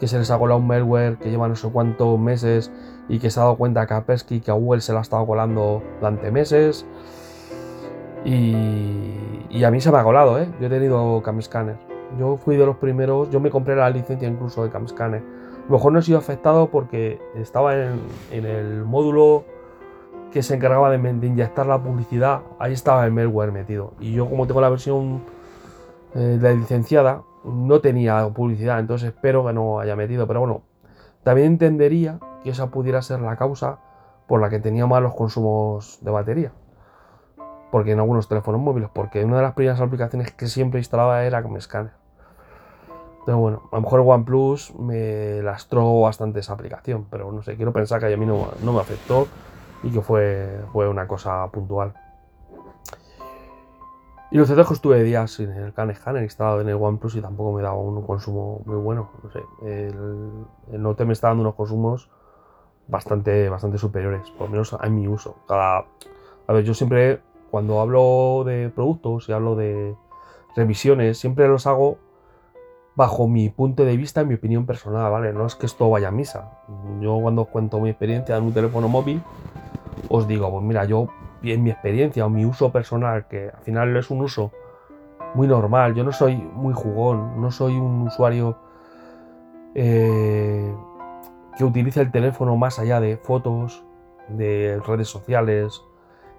que 0.00 0.08
se 0.08 0.18
les 0.18 0.30
ha 0.30 0.38
colado 0.38 0.58
un 0.58 0.66
malware 0.66 1.18
que 1.18 1.30
lleva 1.30 1.46
no 1.46 1.54
sé 1.54 1.68
cuántos 1.68 2.18
meses 2.18 2.72
y 3.08 3.18
que 3.18 3.30
se 3.30 3.38
ha 3.38 3.42
dado 3.42 3.56
cuenta 3.56 3.86
que 3.86 3.94
a 3.94 4.04
Pesky, 4.04 4.40
que 4.40 4.50
a 4.50 4.54
Google 4.54 4.80
se 4.80 4.94
la 4.94 5.00
ha 5.00 5.02
estado 5.02 5.26
colando 5.26 5.82
durante 6.00 6.30
meses. 6.30 6.86
Y, 8.24 9.62
a 9.62 9.70
mí 9.70 9.80
se 9.80 9.92
me 9.92 9.98
ha 9.98 10.02
colado, 10.02 10.38
¿eh? 10.40 10.48
Yo 10.58 10.66
he 10.66 10.70
tenido 10.70 11.22
CamScanner. 11.22 11.76
Yo 12.18 12.38
fui 12.38 12.56
de 12.56 12.64
los 12.64 12.76
primeros, 12.76 13.30
yo 13.30 13.40
me 13.40 13.50
compré 13.50 13.76
la 13.76 13.90
licencia 13.90 14.26
incluso 14.26 14.64
de 14.64 14.70
CamScanner. 14.70 15.22
Lo 15.68 15.76
mejor 15.76 15.92
no 15.92 15.98
he 15.98 16.02
sido 16.02 16.18
afectado 16.18 16.70
porque 16.70 17.20
estaba 17.34 17.74
en, 17.76 18.00
el 18.32 18.84
módulo 18.84 19.44
que 20.32 20.42
se 20.42 20.54
encargaba 20.54 20.90
de, 20.90 20.96
inyectar 20.96 21.66
la 21.66 21.82
publicidad. 21.82 22.40
Ahí 22.58 22.72
estaba 22.72 23.04
el 23.04 23.12
malware 23.12 23.52
metido. 23.52 23.92
Y 24.00 24.12
yo 24.12 24.28
como 24.28 24.46
tengo 24.46 24.60
la 24.62 24.70
versión 24.70 25.20
eh, 26.14 26.38
de 26.40 26.56
licenciada, 26.56 27.22
no 27.44 27.80
tenía 27.80 28.28
publicidad, 28.28 28.78
entonces 28.78 29.08
espero 29.08 29.46
que 29.46 29.52
no 29.52 29.80
haya 29.80 29.96
metido. 29.96 30.26
Pero 30.26 30.40
bueno, 30.40 30.62
también 31.22 31.48
entendería 31.48 32.18
que 32.42 32.50
esa 32.50 32.68
pudiera 32.68 33.02
ser 33.02 33.20
la 33.20 33.36
causa 33.36 33.78
por 34.26 34.40
la 34.40 34.48
que 34.48 34.60
tenía 34.60 34.86
malos 34.86 35.14
consumos 35.14 35.98
de 36.02 36.10
batería. 36.10 36.52
Porque 37.70 37.92
en 37.92 38.00
algunos 38.00 38.28
teléfonos 38.28 38.60
móviles, 38.60 38.90
porque 38.92 39.24
una 39.24 39.36
de 39.36 39.42
las 39.42 39.54
primeras 39.54 39.80
aplicaciones 39.80 40.32
que 40.32 40.46
siempre 40.46 40.80
instalaba 40.80 41.24
era 41.24 41.42
como 41.42 41.60
Scanner. 41.60 41.92
Entonces, 43.20 43.36
bueno, 43.36 43.62
a 43.70 43.76
lo 43.76 43.82
mejor 43.82 44.00
OnePlus 44.00 44.74
me 44.76 45.42
lastró 45.42 46.00
bastante 46.00 46.40
esa 46.40 46.54
aplicación, 46.54 47.06
pero 47.10 47.30
no 47.30 47.42
sé, 47.42 47.56
quiero 47.56 47.72
pensar 47.72 48.00
que 48.00 48.12
a 48.12 48.16
mí 48.16 48.24
no, 48.24 48.48
no 48.62 48.72
me 48.72 48.80
afectó 48.80 49.28
y 49.82 49.90
que 49.90 50.00
fue, 50.00 50.60
fue 50.72 50.88
una 50.88 51.06
cosa 51.06 51.46
puntual. 51.48 51.92
Y 54.32 54.36
lo 54.36 54.44
cierto 54.44 54.62
es 54.62 54.68
que 54.68 54.74
estuve 54.74 55.02
días 55.02 55.32
sin 55.32 55.50
el 55.50 55.72
Can 55.72 55.92
Scanner 55.92 56.22
instalado 56.22 56.60
en 56.60 56.68
el 56.68 56.76
OnePlus 56.76 57.16
y 57.16 57.20
tampoco 57.20 57.52
me 57.52 57.62
daba 57.62 57.76
un 57.76 58.00
consumo 58.02 58.62
muy 58.64 58.76
bueno. 58.76 59.10
No 59.24 59.30
sé, 59.30 59.42
el, 59.62 60.80
Note 60.80 61.04
me 61.04 61.12
está 61.12 61.28
dando 61.28 61.42
unos 61.42 61.56
consumos 61.56 62.08
bastante, 62.86 63.48
bastante 63.48 63.78
superiores, 63.78 64.30
por 64.30 64.46
lo 64.46 64.52
menos 64.52 64.76
en 64.80 64.94
mi 64.94 65.08
uso. 65.08 65.36
Cada, 65.48 65.84
a 66.46 66.52
ver, 66.52 66.62
yo 66.62 66.74
siempre, 66.74 67.20
cuando 67.50 67.80
hablo 67.80 68.44
de 68.44 68.70
productos 68.72 69.28
y 69.28 69.32
hablo 69.32 69.56
de 69.56 69.96
revisiones, 70.54 71.18
siempre 71.18 71.48
los 71.48 71.66
hago 71.66 71.98
bajo 72.94 73.26
mi 73.26 73.48
punto 73.48 73.84
de 73.84 73.96
vista 73.96 74.22
y 74.22 74.26
mi 74.26 74.34
opinión 74.34 74.64
personal, 74.64 75.10
¿vale? 75.10 75.32
No 75.32 75.44
es 75.46 75.56
que 75.56 75.66
esto 75.66 75.90
vaya 75.90 76.08
a 76.08 76.12
misa. 76.12 76.52
Yo 77.00 77.18
cuando 77.20 77.42
os 77.42 77.48
cuento 77.48 77.80
mi 77.80 77.90
experiencia 77.90 78.36
en 78.36 78.44
un 78.44 78.52
teléfono 78.52 78.88
móvil, 78.88 79.22
os 80.08 80.28
digo, 80.28 80.50
pues 80.52 80.62
mira, 80.62 80.84
yo 80.84 81.08
en 81.42 81.62
mi 81.62 81.70
experiencia 81.70 82.26
o 82.26 82.30
mi 82.30 82.44
uso 82.44 82.70
personal, 82.70 83.26
que 83.28 83.50
al 83.50 83.62
final 83.62 83.96
es 83.96 84.10
un 84.10 84.20
uso 84.20 84.52
muy 85.34 85.46
normal, 85.46 85.94
yo 85.94 86.04
no 86.04 86.12
soy 86.12 86.36
muy 86.36 86.74
jugón, 86.74 87.40
no 87.40 87.50
soy 87.50 87.76
un 87.76 88.02
usuario 88.02 88.58
eh, 89.74 90.74
que 91.56 91.64
utilice 91.64 92.00
el 92.00 92.10
teléfono 92.10 92.56
más 92.56 92.78
allá 92.78 93.00
de 93.00 93.16
fotos, 93.16 93.84
de 94.28 94.80
redes 94.86 95.08
sociales, 95.08 95.82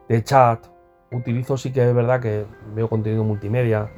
de 0.07 0.23
chat. 0.23 0.65
Utilizo 1.11 1.57
sí 1.57 1.71
que 1.71 1.87
es 1.87 1.93
verdad 1.93 2.21
que 2.21 2.45
veo 2.73 2.89
contenido 2.89 3.23
multimedia. 3.23 3.89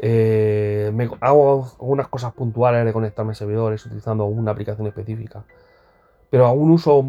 Eh, 0.00 0.92
hago 1.20 1.66
algunas 1.80 2.08
cosas 2.08 2.32
puntuales 2.34 2.84
de 2.84 2.92
conectarme 2.92 3.32
a 3.32 3.34
servidores 3.34 3.84
utilizando 3.86 4.24
una 4.26 4.52
aplicación 4.52 4.86
específica. 4.86 5.44
Pero 6.30 6.46
aún 6.46 6.70
uso, 6.70 7.04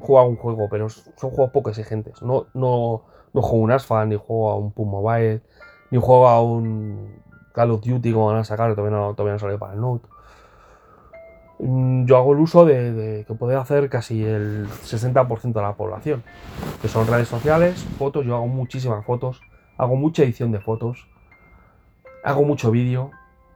juego 0.00 0.18
a 0.18 0.24
un 0.24 0.36
juego, 0.36 0.68
pero 0.68 0.88
son 0.88 1.30
juegos 1.30 1.50
poco 1.50 1.70
exigentes. 1.70 2.20
No, 2.22 2.46
no, 2.54 3.04
no 3.32 3.42
juego 3.42 3.64
un 3.64 3.72
Asphalt, 3.72 4.10
ni 4.10 4.16
juego 4.16 4.50
a 4.50 4.56
un 4.56 4.72
PUM 4.72 4.90
Mobile, 4.90 5.42
ni 5.90 5.98
juego 5.98 6.28
a 6.28 6.42
un 6.42 7.20
Call 7.52 7.70
of 7.70 7.82
Duty 7.82 8.12
como 8.12 8.26
van 8.26 8.38
a 8.38 8.44
sacar, 8.44 8.74
todavía 8.74 8.96
no, 8.96 9.14
todavía 9.14 9.34
no 9.34 9.38
salido 9.38 9.58
para 9.58 9.74
el 9.74 9.80
Note. 9.80 10.06
Mm, 11.58 12.06
yo 12.06 12.16
hago 12.16 12.32
el 12.32 12.40
uso 12.40 12.64
de, 12.64 13.24
que 13.26 13.34
puede 13.34 13.56
hacer 13.56 13.88
casi 13.90 14.24
el 14.24 14.66
60% 14.68 15.52
de 15.52 15.62
la 15.62 15.74
población, 15.74 16.22
que 16.80 16.88
son 16.88 17.06
redes 17.06 17.28
sociales, 17.28 17.84
fotos, 17.98 18.24
yo 18.24 18.34
hago 18.36 18.46
muchísimas 18.46 19.04
fotos, 19.04 19.42
hago 19.76 19.96
mucha 19.96 20.22
edición 20.22 20.52
de 20.52 20.60
fotos, 20.60 21.06
hago 22.24 22.42
mucho 22.44 22.70
vídeo, 22.70 23.10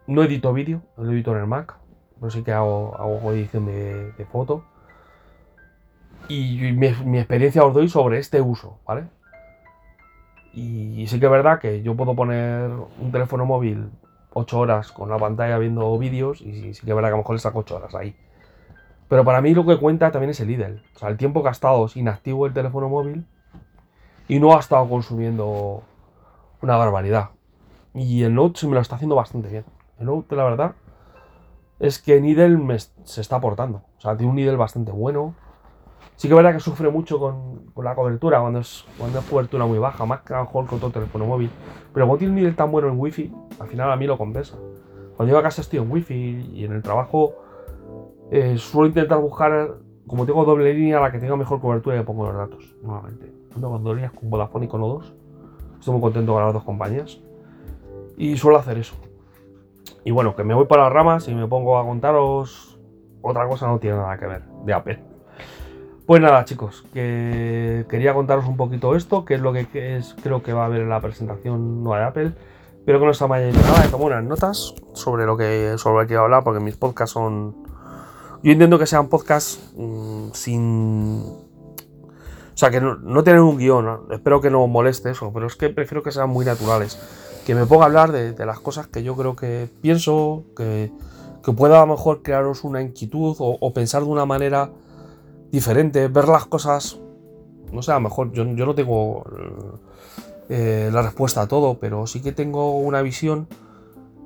no 0.07 0.23
edito 0.23 0.53
vídeo, 0.53 0.83
lo 0.99 1.13
edito 1.13 1.33
en 1.33 1.39
el 1.39 1.47
Mac, 1.47 1.77
pero 2.21 2.31
sí 2.31 2.43
que 2.43 2.53
hago, 2.53 2.95
hago 2.99 3.33
edición 3.33 3.67
de 3.67 4.27
fotos 4.31 4.63
y 6.29 6.73
mi, 6.73 7.19
experiencia 7.19 7.65
os 7.65 7.75
doy 7.75 7.89
sobre 7.89 8.19
este 8.19 8.41
uso, 8.41 8.79
¿vale? 8.87 9.05
Y 10.53 11.07
sí 11.09 11.19
que 11.19 11.27
es 11.27 11.33
verdad 11.33 11.59
que 11.59 11.83
yo 11.83 11.97
puedo 11.97 12.15
poner 12.15 12.71
un 12.71 13.11
teléfono 13.11 13.45
móvil 13.45 13.91
8 14.33 14.59
horas 14.59 14.93
con 14.93 15.11
la 15.11 15.19
pantalla 15.19 15.59
viendo 15.59 15.99
vídeos 15.99 16.41
y 16.41 16.75
sí 16.75 16.85
que 16.85 16.91
es 16.91 16.95
verdad 16.95 17.09
que 17.09 17.15
a 17.15 17.17
lo 17.17 17.19
mejor 17.19 17.35
le 17.35 17.41
saco 17.41 17.61
8 17.61 17.77
horas 17.77 17.95
ahí. 17.95 18.17
Pero 19.09 19.25
para 19.25 19.41
mí 19.41 19.55
lo 19.55 19.67
que 19.67 19.79
cuenta 19.79 20.11
también 20.11 20.31
es 20.31 20.41
el 20.41 20.51
idle. 20.51 20.83
O 20.95 20.99
sea, 20.99 21.09
el 21.09 21.17
tiempo 21.17 21.47
ha 21.47 21.51
estado 21.51 21.87
inactivo 21.95 22.47
el 22.47 22.53
teléfono 22.53 22.89
móvil 22.89 23.27
y 24.29 24.39
no 24.39 24.57
ha 24.57 24.61
estado 24.61 24.89
consumiendo 24.89 25.83
una 26.63 26.77
barbaridad. 26.77 27.31
Y 27.93 28.23
el 28.23 28.35
Note 28.35 28.61
se 28.61 28.67
me 28.67 28.75
lo 28.75 28.81
está 28.81 28.97
haciendo 28.97 29.15
bastante 29.15 29.49
bien. 29.49 29.65
El 29.99 30.07
Note, 30.07 30.35
la 30.35 30.45
verdad, 30.45 30.75
es 31.79 32.01
que 32.01 32.21
Nidel 32.21 32.59
me 32.59 32.79
se 32.79 33.21
está 33.21 33.37
aportando. 33.37 33.83
O 33.99 34.01
sea, 34.01 34.17
tiene 34.17 34.31
un 34.31 34.37
Nidel 34.37 34.57
bastante 34.57 34.91
bueno. 34.91 35.35
Sí 36.17 36.29
que 36.29 36.35
es 36.35 36.37
verdad 36.37 36.53
que 36.53 36.61
sufre 36.61 36.91
mucho 36.91 37.19
con, 37.19 37.73
la 37.83 37.95
cobertura 37.95 38.41
cuando 38.41 38.61
es, 38.61 38.85
cuando 38.99 39.19
es 39.19 39.25
cobertura 39.25 39.67
muy 39.67 39.79
baja, 39.79 40.07
más 40.07 40.21
que 40.23 40.33
a 40.33 40.39
lo 40.39 40.45
mejor 40.45 40.67
con 40.67 40.79
todo 40.79 40.91
teléfono 40.91 41.27
móvil. 41.27 41.51
Pero 41.93 42.07
como 42.07 42.19
tiene 42.19 42.31
un 42.31 42.37
nivel 42.37 42.55
tan 42.55 42.71
bueno 42.71 42.89
en 42.89 42.99
wifi, 42.99 43.33
al 43.59 43.67
final 43.67 43.91
a 43.91 43.97
mí 43.97 44.07
lo 44.07 44.17
compensa. 44.17 44.57
Cuando 45.17 45.27
llego 45.27 45.39
a 45.39 45.43
casa 45.43 45.61
estoy 45.61 45.81
en 45.81 45.91
wifi 45.91 46.51
y 46.55 46.65
en 46.65 46.73
el 46.73 46.83
trabajo 46.83 47.35
eh, 48.31 48.57
suelo 48.59 48.89
intentar 48.89 49.19
buscar, 49.19 49.77
como 50.07 50.25
tengo 50.25 50.45
doble 50.45 50.73
línea, 50.73 51.01
la 51.01 51.11
que 51.11 51.19
tenga 51.19 51.37
mejor 51.37 51.61
cobertura 51.61 51.99
y 51.99 52.03
pongo 52.05 52.27
los 52.27 52.37
datos, 52.37 52.77
nuevamente. 52.83 53.33
Ando 53.55 53.71
con 53.71 53.85
dos 53.85 53.95
líneas 53.95 54.13
con 54.13 54.31
Vodafone 54.31 54.67
y 54.67 54.69
con 54.69 54.83
O2. 54.83 55.13
Estoy 55.79 55.93
muy 55.93 56.01
contento 56.01 56.33
con 56.33 56.43
las 56.43 56.53
dos 56.53 56.65
compañías. 56.65 57.21
Y 58.17 58.37
suelo 58.37 58.59
hacer 58.59 58.79
eso. 58.79 58.95
Y 60.05 60.11
bueno, 60.11 60.37
que 60.37 60.45
me 60.45 60.55
voy 60.55 60.67
para 60.67 60.85
las 60.85 60.93
ramas 60.93 61.29
y 61.29 61.35
me 61.35 61.47
pongo 61.47 61.79
a 61.79 61.85
contaros 61.85 62.79
otra 63.23 63.49
cosa 63.49 63.67
no 63.67 63.79
tiene 63.79 63.97
nada 63.97 64.19
que 64.19 64.27
ver 64.27 64.43
de 64.65 64.73
Apple. 64.75 65.14
Pues 66.07 66.21
nada, 66.21 66.45
chicos, 66.45 66.85
que 66.93 67.87
quería 67.89 68.13
contaros 68.13 68.47
un 68.47 68.59
poquito 68.59 68.95
esto, 68.95 69.25
que 69.25 69.35
es 69.35 69.41
lo 69.41 69.55
que 69.55 69.67
es, 69.97 70.15
creo 70.23 70.43
que 70.43 70.53
va 70.53 70.65
a 70.65 70.67
haber 70.67 70.83
en 70.83 70.91
la 70.91 71.01
presentación 71.01 71.83
nueva 71.83 72.01
de 72.01 72.05
Apple. 72.05 72.33
Pero 72.85 72.99
que 72.99 73.07
no 73.07 73.11
está 73.11 73.27
mal 73.27 73.51
nada, 73.51 73.89
tomo 73.91 74.05
unas 74.05 74.23
notas 74.23 74.75
sobre 74.93 75.25
lo 75.25 75.39
que 75.39 75.77
sobre 75.79 76.15
hablar, 76.17 76.45
porque 76.45 76.61
mis 76.61 76.77
podcasts 76.77 77.15
son. 77.15 77.57
Yo 78.43 78.53
intento 78.53 78.79
que 78.79 78.85
sean 78.85 79.09
podcasts 79.09 79.73
mm, 79.75 80.29
sin. 80.35 81.23
O 81.23 82.57
sea, 82.57 82.71
que 82.71 82.83
no, 82.83 82.97
no 82.97 83.25
tener 83.25 83.41
un 83.41 83.57
guion, 83.57 84.01
espero 84.11 84.43
que 84.43 84.51
no 84.51 84.67
moleste 84.67 85.11
eso, 85.11 85.33
pero 85.33 85.47
es 85.47 85.57
que 85.57 85.71
prefiero 85.71 86.03
que 86.03 86.13
sean 86.13 86.29
muy 86.29 86.45
naturales. 86.45 87.01
Que 87.47 87.55
me 87.55 87.65
ponga 87.65 87.85
a 87.85 87.87
hablar 87.87 88.13
de, 88.13 88.45
las 88.45 88.61
cosas 88.61 88.87
que 88.89 89.03
yo 89.03 89.17
creo 89.17 89.37
que 89.37 89.71
pienso, 89.81 90.45
que, 90.55 90.93
que 91.43 91.53
pueda 91.53 91.79
a 91.79 91.87
lo 91.87 91.95
mejor 91.95 92.23
crearos 92.23 92.63
una 92.63 92.83
inquietud 92.83 93.37
o 93.39 93.73
pensar 93.73 94.03
de 94.03 94.09
una 94.09 94.27
manera 94.27 94.71
diferente, 95.51 96.09
ver 96.09 96.29
las 96.29 96.47
cosas, 96.47 97.01
no 97.73 97.83
sé, 97.83 97.93
a 97.93 97.95
lo 97.95 98.01
mejor 98.01 98.33
yo, 98.33 98.45
no 98.45 98.75
tengo 98.75 99.25
eh, 100.49 100.91
la 100.93 101.03
respuesta 101.03 101.43
a 101.43 101.49
todo, 101.49 101.79
pero 101.79 102.07
sí 102.07 102.21
que 102.21 102.33
tengo 102.33 102.79
una 102.79 103.03
visión 103.03 103.49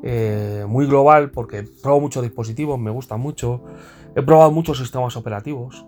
eh, 0.02 0.64
muy 0.68 0.86
global 0.86 1.30
porque 1.30 1.62
pruebo 1.62 2.00
muchos 2.00 2.22
dispositivos, 2.22 2.78
me 2.78 2.90
gustan 2.90 3.20
mucho, 3.20 3.62
he 4.14 4.22
probado 4.22 4.50
muchos 4.50 4.78
sistemas 4.78 5.16
operativos. 5.16 5.84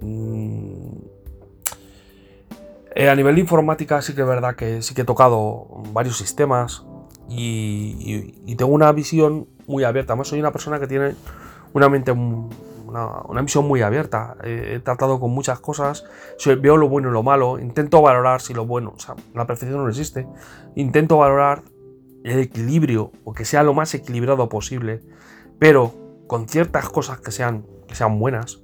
Mm, 0.00 0.98
eh, 2.96 3.08
a 3.08 3.16
nivel 3.16 3.34
de 3.34 3.40
informática 3.40 4.00
sí 4.02 4.14
que 4.14 4.20
es 4.20 4.26
verdad 4.26 4.54
que 4.54 4.82
sí 4.82 4.94
que 4.94 5.02
he 5.02 5.04
tocado 5.04 5.66
varios 5.92 6.16
sistemas 6.16 6.84
y, 7.28 8.36
y 8.46 8.54
tengo 8.54 8.72
una 8.72 8.92
visión 8.92 9.48
muy 9.66 9.84
abierta. 9.84 10.12
Además 10.12 10.28
soy 10.28 10.40
una 10.40 10.52
persona 10.52 10.78
que 10.78 10.86
tiene 10.86 11.14
una 11.72 11.88
mente 11.88 12.12
una, 12.94 13.42
visión 13.42 13.66
muy 13.66 13.82
abierta. 13.82 14.36
he 14.44 14.80
tratado 14.80 15.18
con 15.20 15.30
muchas 15.30 15.60
cosas, 15.60 16.04
veo 16.60 16.76
lo 16.76 16.88
bueno 16.88 17.08
y 17.08 17.12
lo 17.12 17.22
malo, 17.22 17.58
intento 17.58 18.00
valorar 18.00 18.40
si 18.40 18.54
lo 18.54 18.66
bueno, 18.66 18.94
o 18.96 19.00
sea, 19.00 19.14
la 19.34 19.46
perfección 19.46 19.82
no 19.82 19.88
existe, 19.88 20.26
intento 20.74 21.18
valorar 21.18 21.62
el 22.24 22.38
equilibrio 22.38 23.12
o 23.24 23.32
que 23.32 23.44
sea 23.44 23.62
lo 23.62 23.74
más 23.74 23.94
equilibrado 23.94 24.48
posible, 24.48 25.02
pero 25.58 25.94
con 26.26 26.48
ciertas 26.48 26.88
cosas 26.88 27.20
que 27.20 27.30
sean, 27.30 27.66
que 27.86 27.94
sean 27.94 28.18
buenas. 28.18 28.60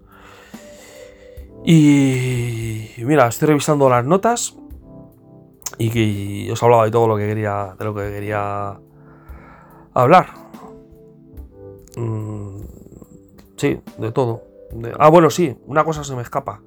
Y 1.65 2.89
mira, 2.99 3.29
estoy 3.29 3.49
revisando 3.49 3.91
las 3.91 4.05
notas 4.05 4.57
y 5.77 5.91
que 5.91 6.51
os 6.53 6.63
he 6.63 6.65
hablado 6.65 6.85
de 6.85 6.91
todo 6.91 7.07
lo 7.07 7.17
que 7.17 7.27
quería, 7.27 7.75
de 7.79 7.85
lo 7.85 7.95
que 7.95 8.11
quería 8.11 8.81
hablar. 9.95 10.29
Mm, 11.97 12.61
sí, 13.61 13.79
de 13.99 14.11
todo. 14.11 14.43
ah, 14.99 15.11
bueno, 15.11 15.29
sí, 15.29 15.55
una 15.67 15.85
cosa 15.85 16.03
se 16.03 16.17
me 16.17 16.23
escapa. 16.23 16.63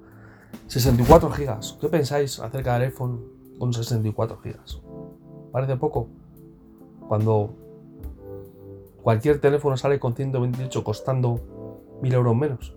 64 0.68 1.32
gigas. 1.32 1.78
¿Qué 1.82 1.90
pensáis 1.90 2.40
acerca 2.40 2.74
del 2.74 2.84
iPhone 2.84 3.20
con 3.58 3.74
64 3.74 4.38
gigas? 4.38 4.80
Parece 5.52 5.76
poco. 5.78 6.08
Cuando 7.08 7.50
cualquier 9.02 9.42
teléfono 9.42 9.76
sale 9.76 10.00
con 10.00 10.14
128 10.14 10.84
costando 10.84 11.40
1000 12.02 12.14
euros 12.14 12.36
menos. 12.36 12.76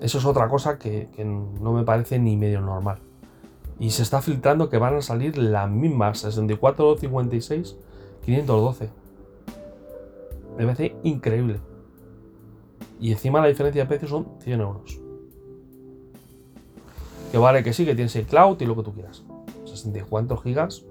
Eso 0.00 0.18
es 0.18 0.24
otra 0.24 0.48
cosa 0.48 0.78
que, 0.78 1.08
no 1.24 1.72
me 1.72 1.82
parece 1.82 2.20
ni 2.20 2.36
medio 2.36 2.60
normal. 2.60 2.98
Y 3.80 3.90
se 3.90 4.02
está 4.02 4.22
filtrando 4.22 4.70
que 4.70 4.78
van 4.78 4.94
a 4.94 5.02
salir 5.02 5.36
las 5.38 5.68
mismas 5.68 6.20
64, 6.20 6.98
56, 6.98 7.76
512. 8.24 8.90
Me 10.56 10.64
parece 10.64 10.94
increíble. 11.02 11.58
Y 13.00 13.12
encima 13.12 13.40
la 13.40 13.48
diferencia 13.48 13.82
de 13.82 13.88
precio 13.88 14.08
son 14.08 14.26
100 14.40 14.60
euros. 14.60 15.00
Que 17.32 17.38
vale 17.38 17.64
que 17.64 17.72
sí, 17.72 17.84
que 17.84 17.94
tienes 17.94 18.14
el 18.16 18.26
cloud 18.26 18.60
y 18.60 18.66
lo 18.66 18.76
que 18.76 18.82
tú 18.82 18.92
quieras. 18.92 19.24
64 19.64 20.36
gigas 20.38 20.84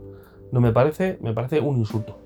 no 0.51 0.62
me 0.62 0.72
parece, 0.72 1.18
me 1.22 1.34
parece 1.34 1.60
un 1.60 1.78
insulto. 1.78 2.18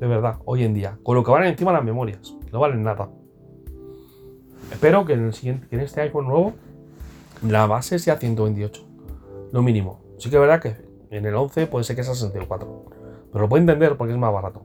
De 0.00 0.06
verdad, 0.06 0.36
hoy 0.44 0.64
en 0.64 0.74
día. 0.74 0.98
Con 1.02 1.16
lo 1.16 1.24
que 1.24 1.30
valen 1.30 1.48
encima 1.48 1.72
las 1.72 1.84
memorias. 1.84 2.34
No 2.52 2.60
valen 2.60 2.82
nada. 2.82 3.10
Espero 4.70 5.04
que 5.04 5.14
en, 5.14 5.24
el 5.24 5.34
siguiente, 5.34 5.66
en 5.70 5.80
este 5.80 6.00
iPhone 6.02 6.28
nuevo 6.28 6.54
la 7.46 7.66
base 7.66 7.98
sea 7.98 8.16
128. 8.16 8.86
Lo 9.52 9.62
mínimo. 9.62 10.00
Sí 10.18 10.30
que 10.30 10.36
es 10.36 10.40
verdad 10.40 10.60
que 10.60 10.76
en 11.10 11.26
el 11.26 11.34
11 11.34 11.66
puede 11.66 11.84
ser 11.84 11.96
que 11.96 12.04
sea 12.04 12.14
64. 12.14 12.84
Pero 13.32 13.42
lo 13.42 13.48
puedo 13.48 13.60
entender 13.60 13.96
porque 13.96 14.12
es 14.12 14.18
más 14.18 14.32
barato. 14.32 14.62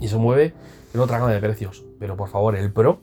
Y 0.00 0.08
se 0.08 0.16
mueve 0.16 0.54
en 0.94 1.00
otra 1.00 1.18
gama 1.18 1.32
de 1.32 1.40
precios. 1.40 1.84
Pero 1.98 2.16
por 2.16 2.28
favor, 2.28 2.56
el 2.56 2.72
Pro. 2.72 3.00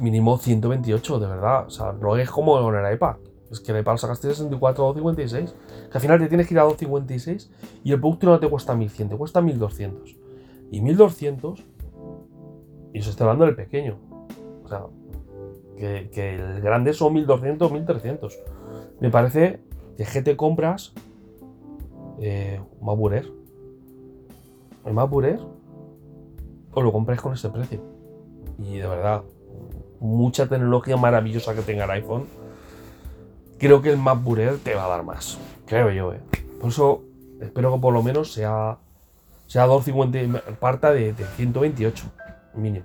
Mínimo 0.00 0.38
128, 0.38 1.18
de 1.18 1.26
verdad. 1.26 1.66
O 1.66 1.70
sea, 1.70 1.92
no 1.92 2.16
es 2.16 2.30
como 2.30 2.60
con 2.60 2.74
el 2.74 2.94
iPad. 2.94 3.16
Es 3.50 3.60
que 3.60 3.72
el 3.72 3.80
iPad 3.80 3.96
sacaste 3.96 4.28
64 4.28 4.84
o 4.84 4.92
256. 4.92 5.54
Que 5.90 5.98
al 5.98 6.00
final 6.00 6.18
te 6.18 6.28
tienes 6.28 6.48
que 6.48 6.54
ir 6.54 6.60
a 6.60 6.64
256 6.64 7.50
y 7.84 7.92
el 7.92 8.00
producto 8.00 8.26
no 8.26 8.40
te 8.40 8.48
cuesta 8.48 8.74
1100, 8.74 9.08
te 9.10 9.16
cuesta 9.16 9.40
1200. 9.40 10.16
Y 10.70 10.80
1200 10.80 11.64
y 12.96 13.00
eso 13.00 13.10
está 13.10 13.24
hablando 13.24 13.44
del 13.44 13.54
pequeño. 13.54 13.98
O 14.64 14.68
sea, 14.68 14.86
que, 15.76 16.34
el 16.34 16.62
grande 16.62 16.94
son 16.94 17.12
1200, 17.12 17.70
1300. 17.70 18.38
Me 19.00 19.10
parece 19.10 19.60
que 19.98 20.22
te 20.22 20.34
compras 20.34 20.94
eh, 22.18 22.58
un 22.80 23.12
Air. 23.12 23.30
El 24.86 25.24
Air 25.26 25.40
o 26.76 26.82
lo 26.82 26.92
compres 26.92 27.22
con 27.22 27.32
ese 27.32 27.48
precio. 27.48 27.80
Y 28.58 28.76
de 28.76 28.86
verdad, 28.86 29.22
mucha 29.98 30.46
tecnología 30.46 30.98
maravillosa 30.98 31.54
que 31.54 31.62
tenga 31.62 31.84
el 31.84 31.90
iPhone. 31.90 32.26
Creo 33.58 33.80
que 33.80 33.90
el 33.90 33.96
MacBook 33.96 34.38
Air 34.38 34.58
te 34.62 34.74
va 34.74 34.84
a 34.84 34.88
dar 34.88 35.02
más. 35.02 35.38
Creo 35.66 35.90
yo, 35.90 36.12
eh. 36.12 36.20
Por 36.60 36.68
eso 36.68 37.02
espero 37.40 37.72
que 37.72 37.80
por 37.80 37.94
lo 37.94 38.02
menos 38.02 38.30
sea, 38.34 38.76
sea 39.46 39.64
250, 39.64 40.56
parta 40.60 40.92
de, 40.92 41.14
de 41.14 41.24
128 41.24 42.04
mínimo. 42.54 42.84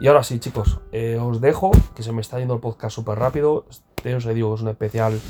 Y 0.00 0.06
ahora 0.06 0.22
sí, 0.22 0.38
chicos, 0.38 0.80
eh, 0.90 1.18
os 1.20 1.42
dejo, 1.42 1.70
que 1.94 2.02
se 2.02 2.12
me 2.12 2.22
está 2.22 2.38
yendo 2.38 2.54
el 2.54 2.60
podcast 2.60 2.94
súper 2.94 3.18
rápido. 3.18 3.66
Este 3.68 4.14
os 4.14 4.24
digo 4.24 4.54
es 4.54 4.62
un 4.62 4.68
especial 4.68 5.20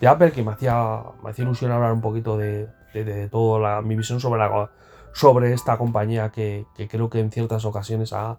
de 0.00 0.06
Apple 0.06 0.30
que 0.30 0.44
me 0.44 0.52
hacía, 0.52 1.02
me 1.24 1.30
hacía 1.30 1.44
ilusión 1.44 1.72
hablar 1.72 1.92
un 1.92 2.02
poquito 2.02 2.38
de, 2.38 2.68
de, 2.92 3.28
toda 3.28 3.82
mi 3.82 3.96
visión 3.96 4.20
sobre, 4.20 4.38
la, 4.38 4.70
sobre 5.14 5.52
esta 5.52 5.78
compañía 5.78 6.30
que, 6.30 6.66
creo 6.90 7.08
que 7.08 7.20
en 7.20 7.30
ciertas 7.30 7.64
ocasiones 7.64 8.12
ha, 8.12 8.38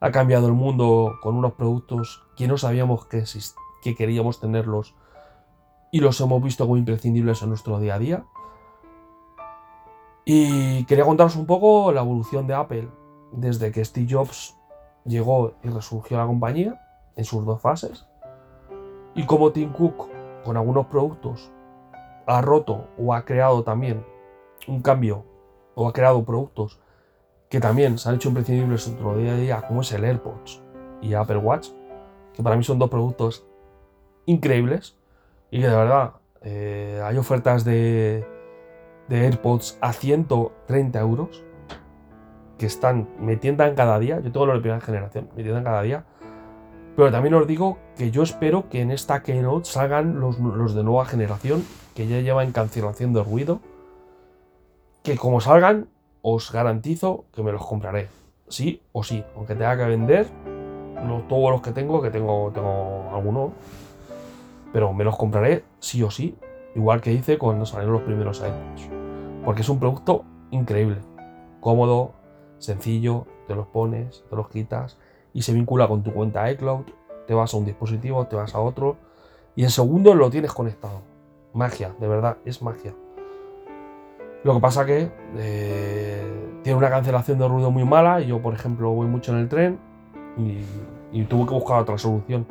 ha, 0.00 0.10
cambiado 0.10 0.48
el 0.48 0.52
mundo 0.52 1.14
con 1.22 1.36
unos 1.36 1.52
productos 1.54 2.24
que 2.36 2.48
no 2.48 2.58
sabíamos 2.58 3.06
que, 3.06 3.24
que 3.82 3.94
queríamos 3.94 4.40
tenerlos 4.40 4.94
y 5.92 6.00
los 6.00 6.20
hemos 6.20 6.42
visto 6.42 6.64
como 6.64 6.76
imprescindibles 6.76 7.42
en 7.42 7.48
nuestro 7.48 7.78
día 7.78 7.94
a 7.94 7.98
día. 7.98 8.24
Y 10.24 10.84
quería 10.84 11.04
contaros 11.04 11.36
un 11.36 11.46
poco 11.46 11.92
la 11.92 12.00
evolución 12.00 12.46
de 12.46 12.54
Apple 12.54 12.88
desde 13.32 13.70
que 13.70 13.84
Steve 13.84 14.08
Jobs 14.10 14.56
llegó 15.04 15.54
y 15.62 15.68
resurgió 15.68 16.18
la 16.18 16.26
compañía 16.26 16.80
en 17.14 17.24
sus 17.24 17.44
dos 17.46 17.60
fases. 17.60 18.06
Y 19.14 19.26
como 19.26 19.52
Tim 19.52 19.72
Cook 19.72 20.08
con 20.44 20.56
algunos 20.56 20.86
productos 20.86 21.52
ha 22.26 22.40
roto 22.40 22.88
o 22.98 23.14
ha 23.14 23.24
creado 23.24 23.62
también 23.62 24.04
un 24.66 24.82
cambio 24.82 25.29
o 25.74 25.88
ha 25.88 25.92
creado 25.92 26.24
productos 26.24 26.80
que 27.48 27.60
también 27.60 27.98
se 27.98 28.08
han 28.08 28.16
hecho 28.16 28.28
imprescindibles 28.28 28.86
en 28.86 28.94
nuestro 28.94 29.16
día 29.16 29.32
a 29.32 29.36
día, 29.36 29.62
como 29.62 29.80
es 29.80 29.92
el 29.92 30.04
AirPods 30.04 30.62
y 31.02 31.14
Apple 31.14 31.38
Watch, 31.38 31.68
que 32.34 32.42
para 32.42 32.56
mí 32.56 32.62
son 32.62 32.78
dos 32.78 32.90
productos 32.90 33.44
increíbles 34.26 34.96
y 35.50 35.60
que 35.60 35.68
de 35.68 35.76
verdad 35.76 36.12
eh, 36.42 37.02
hay 37.04 37.16
ofertas 37.16 37.64
de, 37.64 38.24
de 39.08 39.24
AirPods 39.26 39.78
a 39.80 39.92
130 39.92 41.00
euros 41.00 41.44
que 42.56 42.66
están, 42.66 43.08
me 43.18 43.36
tientan 43.36 43.74
cada 43.74 43.98
día, 43.98 44.20
yo 44.20 44.30
tengo 44.30 44.46
los 44.46 44.56
de 44.56 44.60
primera 44.60 44.80
generación, 44.80 45.28
me 45.34 45.42
tientan 45.42 45.64
cada 45.64 45.82
día, 45.82 46.04
pero 46.94 47.10
también 47.10 47.34
os 47.34 47.46
digo 47.46 47.78
que 47.96 48.10
yo 48.10 48.22
espero 48.22 48.68
que 48.68 48.82
en 48.82 48.90
esta 48.90 49.22
Keynote 49.22 49.64
salgan 49.64 50.20
los, 50.20 50.36
de 50.74 50.84
nueva 50.84 51.06
generación, 51.06 51.64
que 51.94 52.06
ya 52.06 52.20
llevan 52.20 52.52
cancelación 52.52 53.14
de 53.14 53.24
ruido, 53.24 53.60
que 55.02 55.16
como 55.16 55.40
salgan, 55.40 55.88
os 56.22 56.52
garantizo 56.52 57.24
que 57.32 57.42
me 57.42 57.52
los 57.52 57.64
compraré, 57.64 58.08
sí 58.48 58.82
o 58.92 59.02
sí, 59.02 59.24
aunque 59.34 59.54
tenga 59.54 59.76
que 59.76 59.84
vender 59.84 60.26
todos 61.28 61.50
los 61.50 61.62
que 61.62 61.72
tengo, 61.72 62.02
que 62.02 62.10
tengo, 62.10 62.50
tengo 62.52 63.10
alguno, 63.12 63.52
pero 64.72 64.92
me 64.92 65.04
los 65.04 65.16
compraré 65.16 65.64
sí 65.78 66.02
o 66.02 66.10
sí, 66.10 66.36
igual 66.74 67.00
que 67.00 67.12
hice 67.12 67.38
cuando 67.38 67.66
salieron 67.66 67.94
los 67.94 68.02
primeros 68.02 68.42
años, 68.42 68.82
porque 69.44 69.62
es 69.62 69.68
un 69.68 69.78
producto 69.78 70.24
increíble, 70.50 70.98
cómodo, 71.60 72.12
sencillo, 72.58 73.26
te 73.46 73.54
los 73.54 73.66
pones, 73.66 74.24
te 74.28 74.36
los 74.36 74.48
quitas 74.48 74.98
y 75.32 75.42
se 75.42 75.52
vincula 75.52 75.88
con 75.88 76.02
tu 76.02 76.12
cuenta 76.12 76.50
iCloud, 76.50 76.84
te 77.26 77.34
vas 77.34 77.54
a 77.54 77.56
un 77.56 77.64
dispositivo, 77.64 78.26
te 78.26 78.36
vas 78.36 78.54
a 78.54 78.60
otro 78.60 78.96
y 79.56 79.64
en 79.64 79.70
segundos 79.70 80.16
lo 80.16 80.30
tienes 80.30 80.52
conectado. 80.52 81.02
Magia, 81.52 81.94
de 81.98 82.06
verdad, 82.06 82.36
es 82.44 82.62
magia. 82.62 82.94
Lo 84.42 84.54
que 84.54 84.60
pasa 84.60 84.86
que 84.86 85.10
eh, 85.36 86.58
tiene 86.62 86.78
una 86.78 86.88
cancelación 86.88 87.38
de 87.38 87.46
ruido 87.46 87.70
muy 87.70 87.84
mala 87.84 88.20
y 88.20 88.28
yo, 88.28 88.40
por 88.40 88.54
ejemplo, 88.54 88.90
voy 88.90 89.06
mucho 89.06 89.32
en 89.32 89.38
el 89.38 89.48
tren 89.48 89.78
y, 90.38 91.24
tuve 91.24 91.46
que 91.46 91.54
buscar 91.54 91.80
otra 91.80 91.98
solución. 91.98 92.46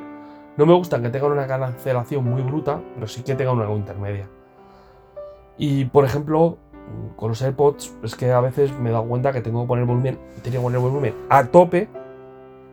No 0.55 0.65
me 0.65 0.73
gusta 0.73 1.01
que 1.01 1.09
tengan 1.09 1.31
una 1.31 1.47
cancelación 1.47 2.23
muy 2.23 2.41
bruta, 2.43 2.79
pero 2.93 3.07
sí 3.07 3.23
que 3.23 3.33
tengan 3.33 3.57
una 3.57 3.71
intermedia. 3.73 4.27
Y, 5.57 5.85
por 5.85 6.05
ejemplo, 6.05 6.57
con 7.15 7.29
los 7.29 7.41
AirPods 7.41 7.95
es 8.03 8.15
que 8.15 8.31
a 8.31 8.41
veces 8.41 8.71
me 8.77 8.89
he 8.89 8.91
dado 8.91 9.05
cuenta 9.05 9.31
que 9.31 9.41
tengo 9.41 9.61
que 9.63 9.67
poner 9.67 9.85
volumen, 9.85 10.19
tenía 10.43 10.59
que 10.59 10.63
poner 10.63 10.79
volumen 10.79 11.15
a 11.29 11.45
tope 11.45 11.87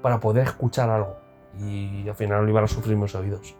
para 0.02 0.20
poder 0.20 0.44
escuchar 0.44 0.90
algo. 0.90 1.16
Y 1.58 2.06
al 2.06 2.14
final 2.14 2.44
no 2.44 2.50
iban 2.50 2.64
a 2.64 2.68
sufrir 2.68 2.96
mis 2.96 3.14
oídos. 3.14 3.56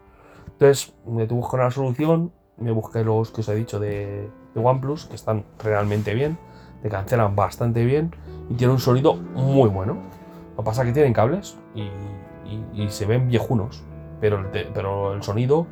Entonces 0.47 0.95
me 1.07 1.27
tuve 1.27 1.39
que 1.39 1.43
buscar 1.43 1.61
una 1.61 1.71
solución, 1.71 2.33
me 2.59 2.71
busqué 2.71 3.05
los 3.05 3.31
que 3.31 3.41
os 3.41 3.49
he 3.49 3.55
dicho 3.55 3.79
de, 3.79 4.29
OnePlus, 4.55 5.07
que 5.07 5.15
están 5.15 5.45
realmente 5.63 6.15
bien, 6.15 6.39
te 6.83 6.89
cancelan 6.89 7.37
bastante 7.37 7.85
bien 7.85 8.15
y 8.49 8.55
tienen 8.55 8.75
un 8.75 8.81
sonido 8.81 9.15
muy 9.15 9.69
bueno. 9.69 9.99
Lo 10.51 10.63
que 10.63 10.63
pasa 10.63 10.83
es 10.83 10.89
que 10.89 10.95
tienen 10.95 11.13
cables 11.13 11.57
y, 11.75 11.91
se 12.89 13.05
ven 13.05 13.29
viejunos, 13.29 13.83
pero 14.21 14.47
pero 14.73 15.13
el 15.13 15.23
sonido 15.23 15.67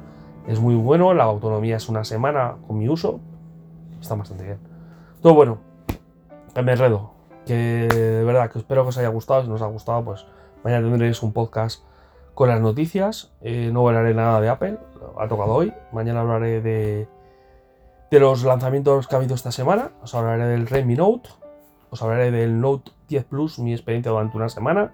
es 0.47 0.61
muy 0.61 0.75
bueno, 0.75 1.15
la 1.15 1.25
autonomía 1.25 1.77
es 1.77 1.89
una 1.89 2.05
semana 2.05 2.57
con 2.67 2.79
mi 2.79 2.89
uso, 2.89 3.21
está 4.01 4.15
bastante 4.15 4.45
bien. 4.45 4.59
Todo 5.23 5.35
bueno, 5.35 5.59
me 6.63 6.73
enredo. 6.73 7.13
Que 7.47 7.89
de 7.89 8.25
verdad 8.25 8.51
que 8.51 8.59
espero 8.59 8.83
que 8.83 8.91
os 8.91 8.99
haya 8.99 9.09
gustado. 9.09 9.43
Si 9.43 9.49
no 9.49 9.55
os 9.55 9.63
ha 9.63 9.67
gustado, 9.67 10.05
pues 10.05 10.27
mañana 10.63 10.89
tendréis 10.89 11.23
un 11.23 11.33
podcast 11.33 11.83
con 12.35 12.49
las 12.49 12.61
noticias. 12.61 13.33
Eh, 13.41 13.71
no 13.73 13.87
hablaré 13.87 14.15
nada 14.15 14.41
de 14.41 14.49
Apple, 14.49 14.79
ha 15.19 15.29
tocado 15.29 15.55
hoy. 15.55 15.73
Mañana 15.93 16.21
hablaré 16.21 16.61
de, 16.61 17.09
de 18.11 18.21
los 18.21 18.45
lanzamientos 18.45 19.07
que 19.07 19.15
ha 19.15 19.19
habido 19.19 19.35
esta 19.35 19.53
semana. 19.53 19.91
Os 20.03 20.15
hablaré 20.15 20.47
del 20.47 20.67
Redmi 20.67 20.97
Note. 20.97 21.31
Os 21.91 22.03
hablaré 22.03 22.31
del 22.31 22.61
Note 22.61 22.91
10 23.09 23.25
Plus, 23.27 23.59
mi 23.59 23.73
experiencia 23.73 24.11
durante 24.11 24.37
una 24.37 24.49
semana. 24.49 24.91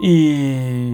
Y 0.00 0.92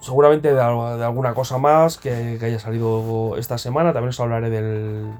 seguramente 0.00 0.54
de, 0.54 0.60
alguna 0.60 1.34
cosa 1.34 1.58
más 1.58 1.98
que, 1.98 2.38
haya 2.40 2.58
salido 2.60 3.36
esta 3.36 3.58
semana. 3.58 3.92
También 3.92 4.10
os 4.10 4.20
hablaré 4.20 4.50
del, 4.50 5.12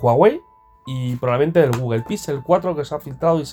Huawei 0.00 0.40
y 0.86 1.16
probablemente 1.16 1.60
del 1.60 1.78
Google 1.78 2.02
Pixel 2.02 2.42
4 2.42 2.74
que 2.74 2.84
se 2.84 2.94
ha 2.94 2.98
filtrado 2.98 3.40
y, 3.40 3.44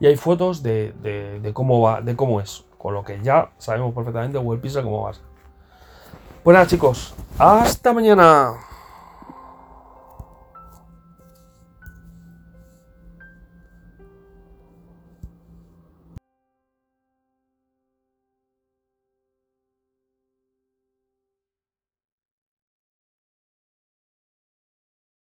y 0.00 0.06
hay 0.06 0.16
fotos 0.16 0.62
de, 0.62 1.50
cómo 1.54 1.80
va, 1.80 2.02
de 2.02 2.14
cómo 2.16 2.40
es. 2.40 2.65
Con 2.78 2.94
lo 2.94 3.04
que 3.04 3.20
ya 3.22 3.50
sabemos 3.58 3.94
perfectamente 3.94 4.38
Google 4.38 4.60
Pixel 4.60 4.84
cómo 4.84 5.02
va 5.02 5.10
a 5.10 5.14
ser. 5.14 5.22
Nada 6.44 6.66
chicos, 6.66 7.14
hasta 7.38 7.92
mañana. 7.92 8.54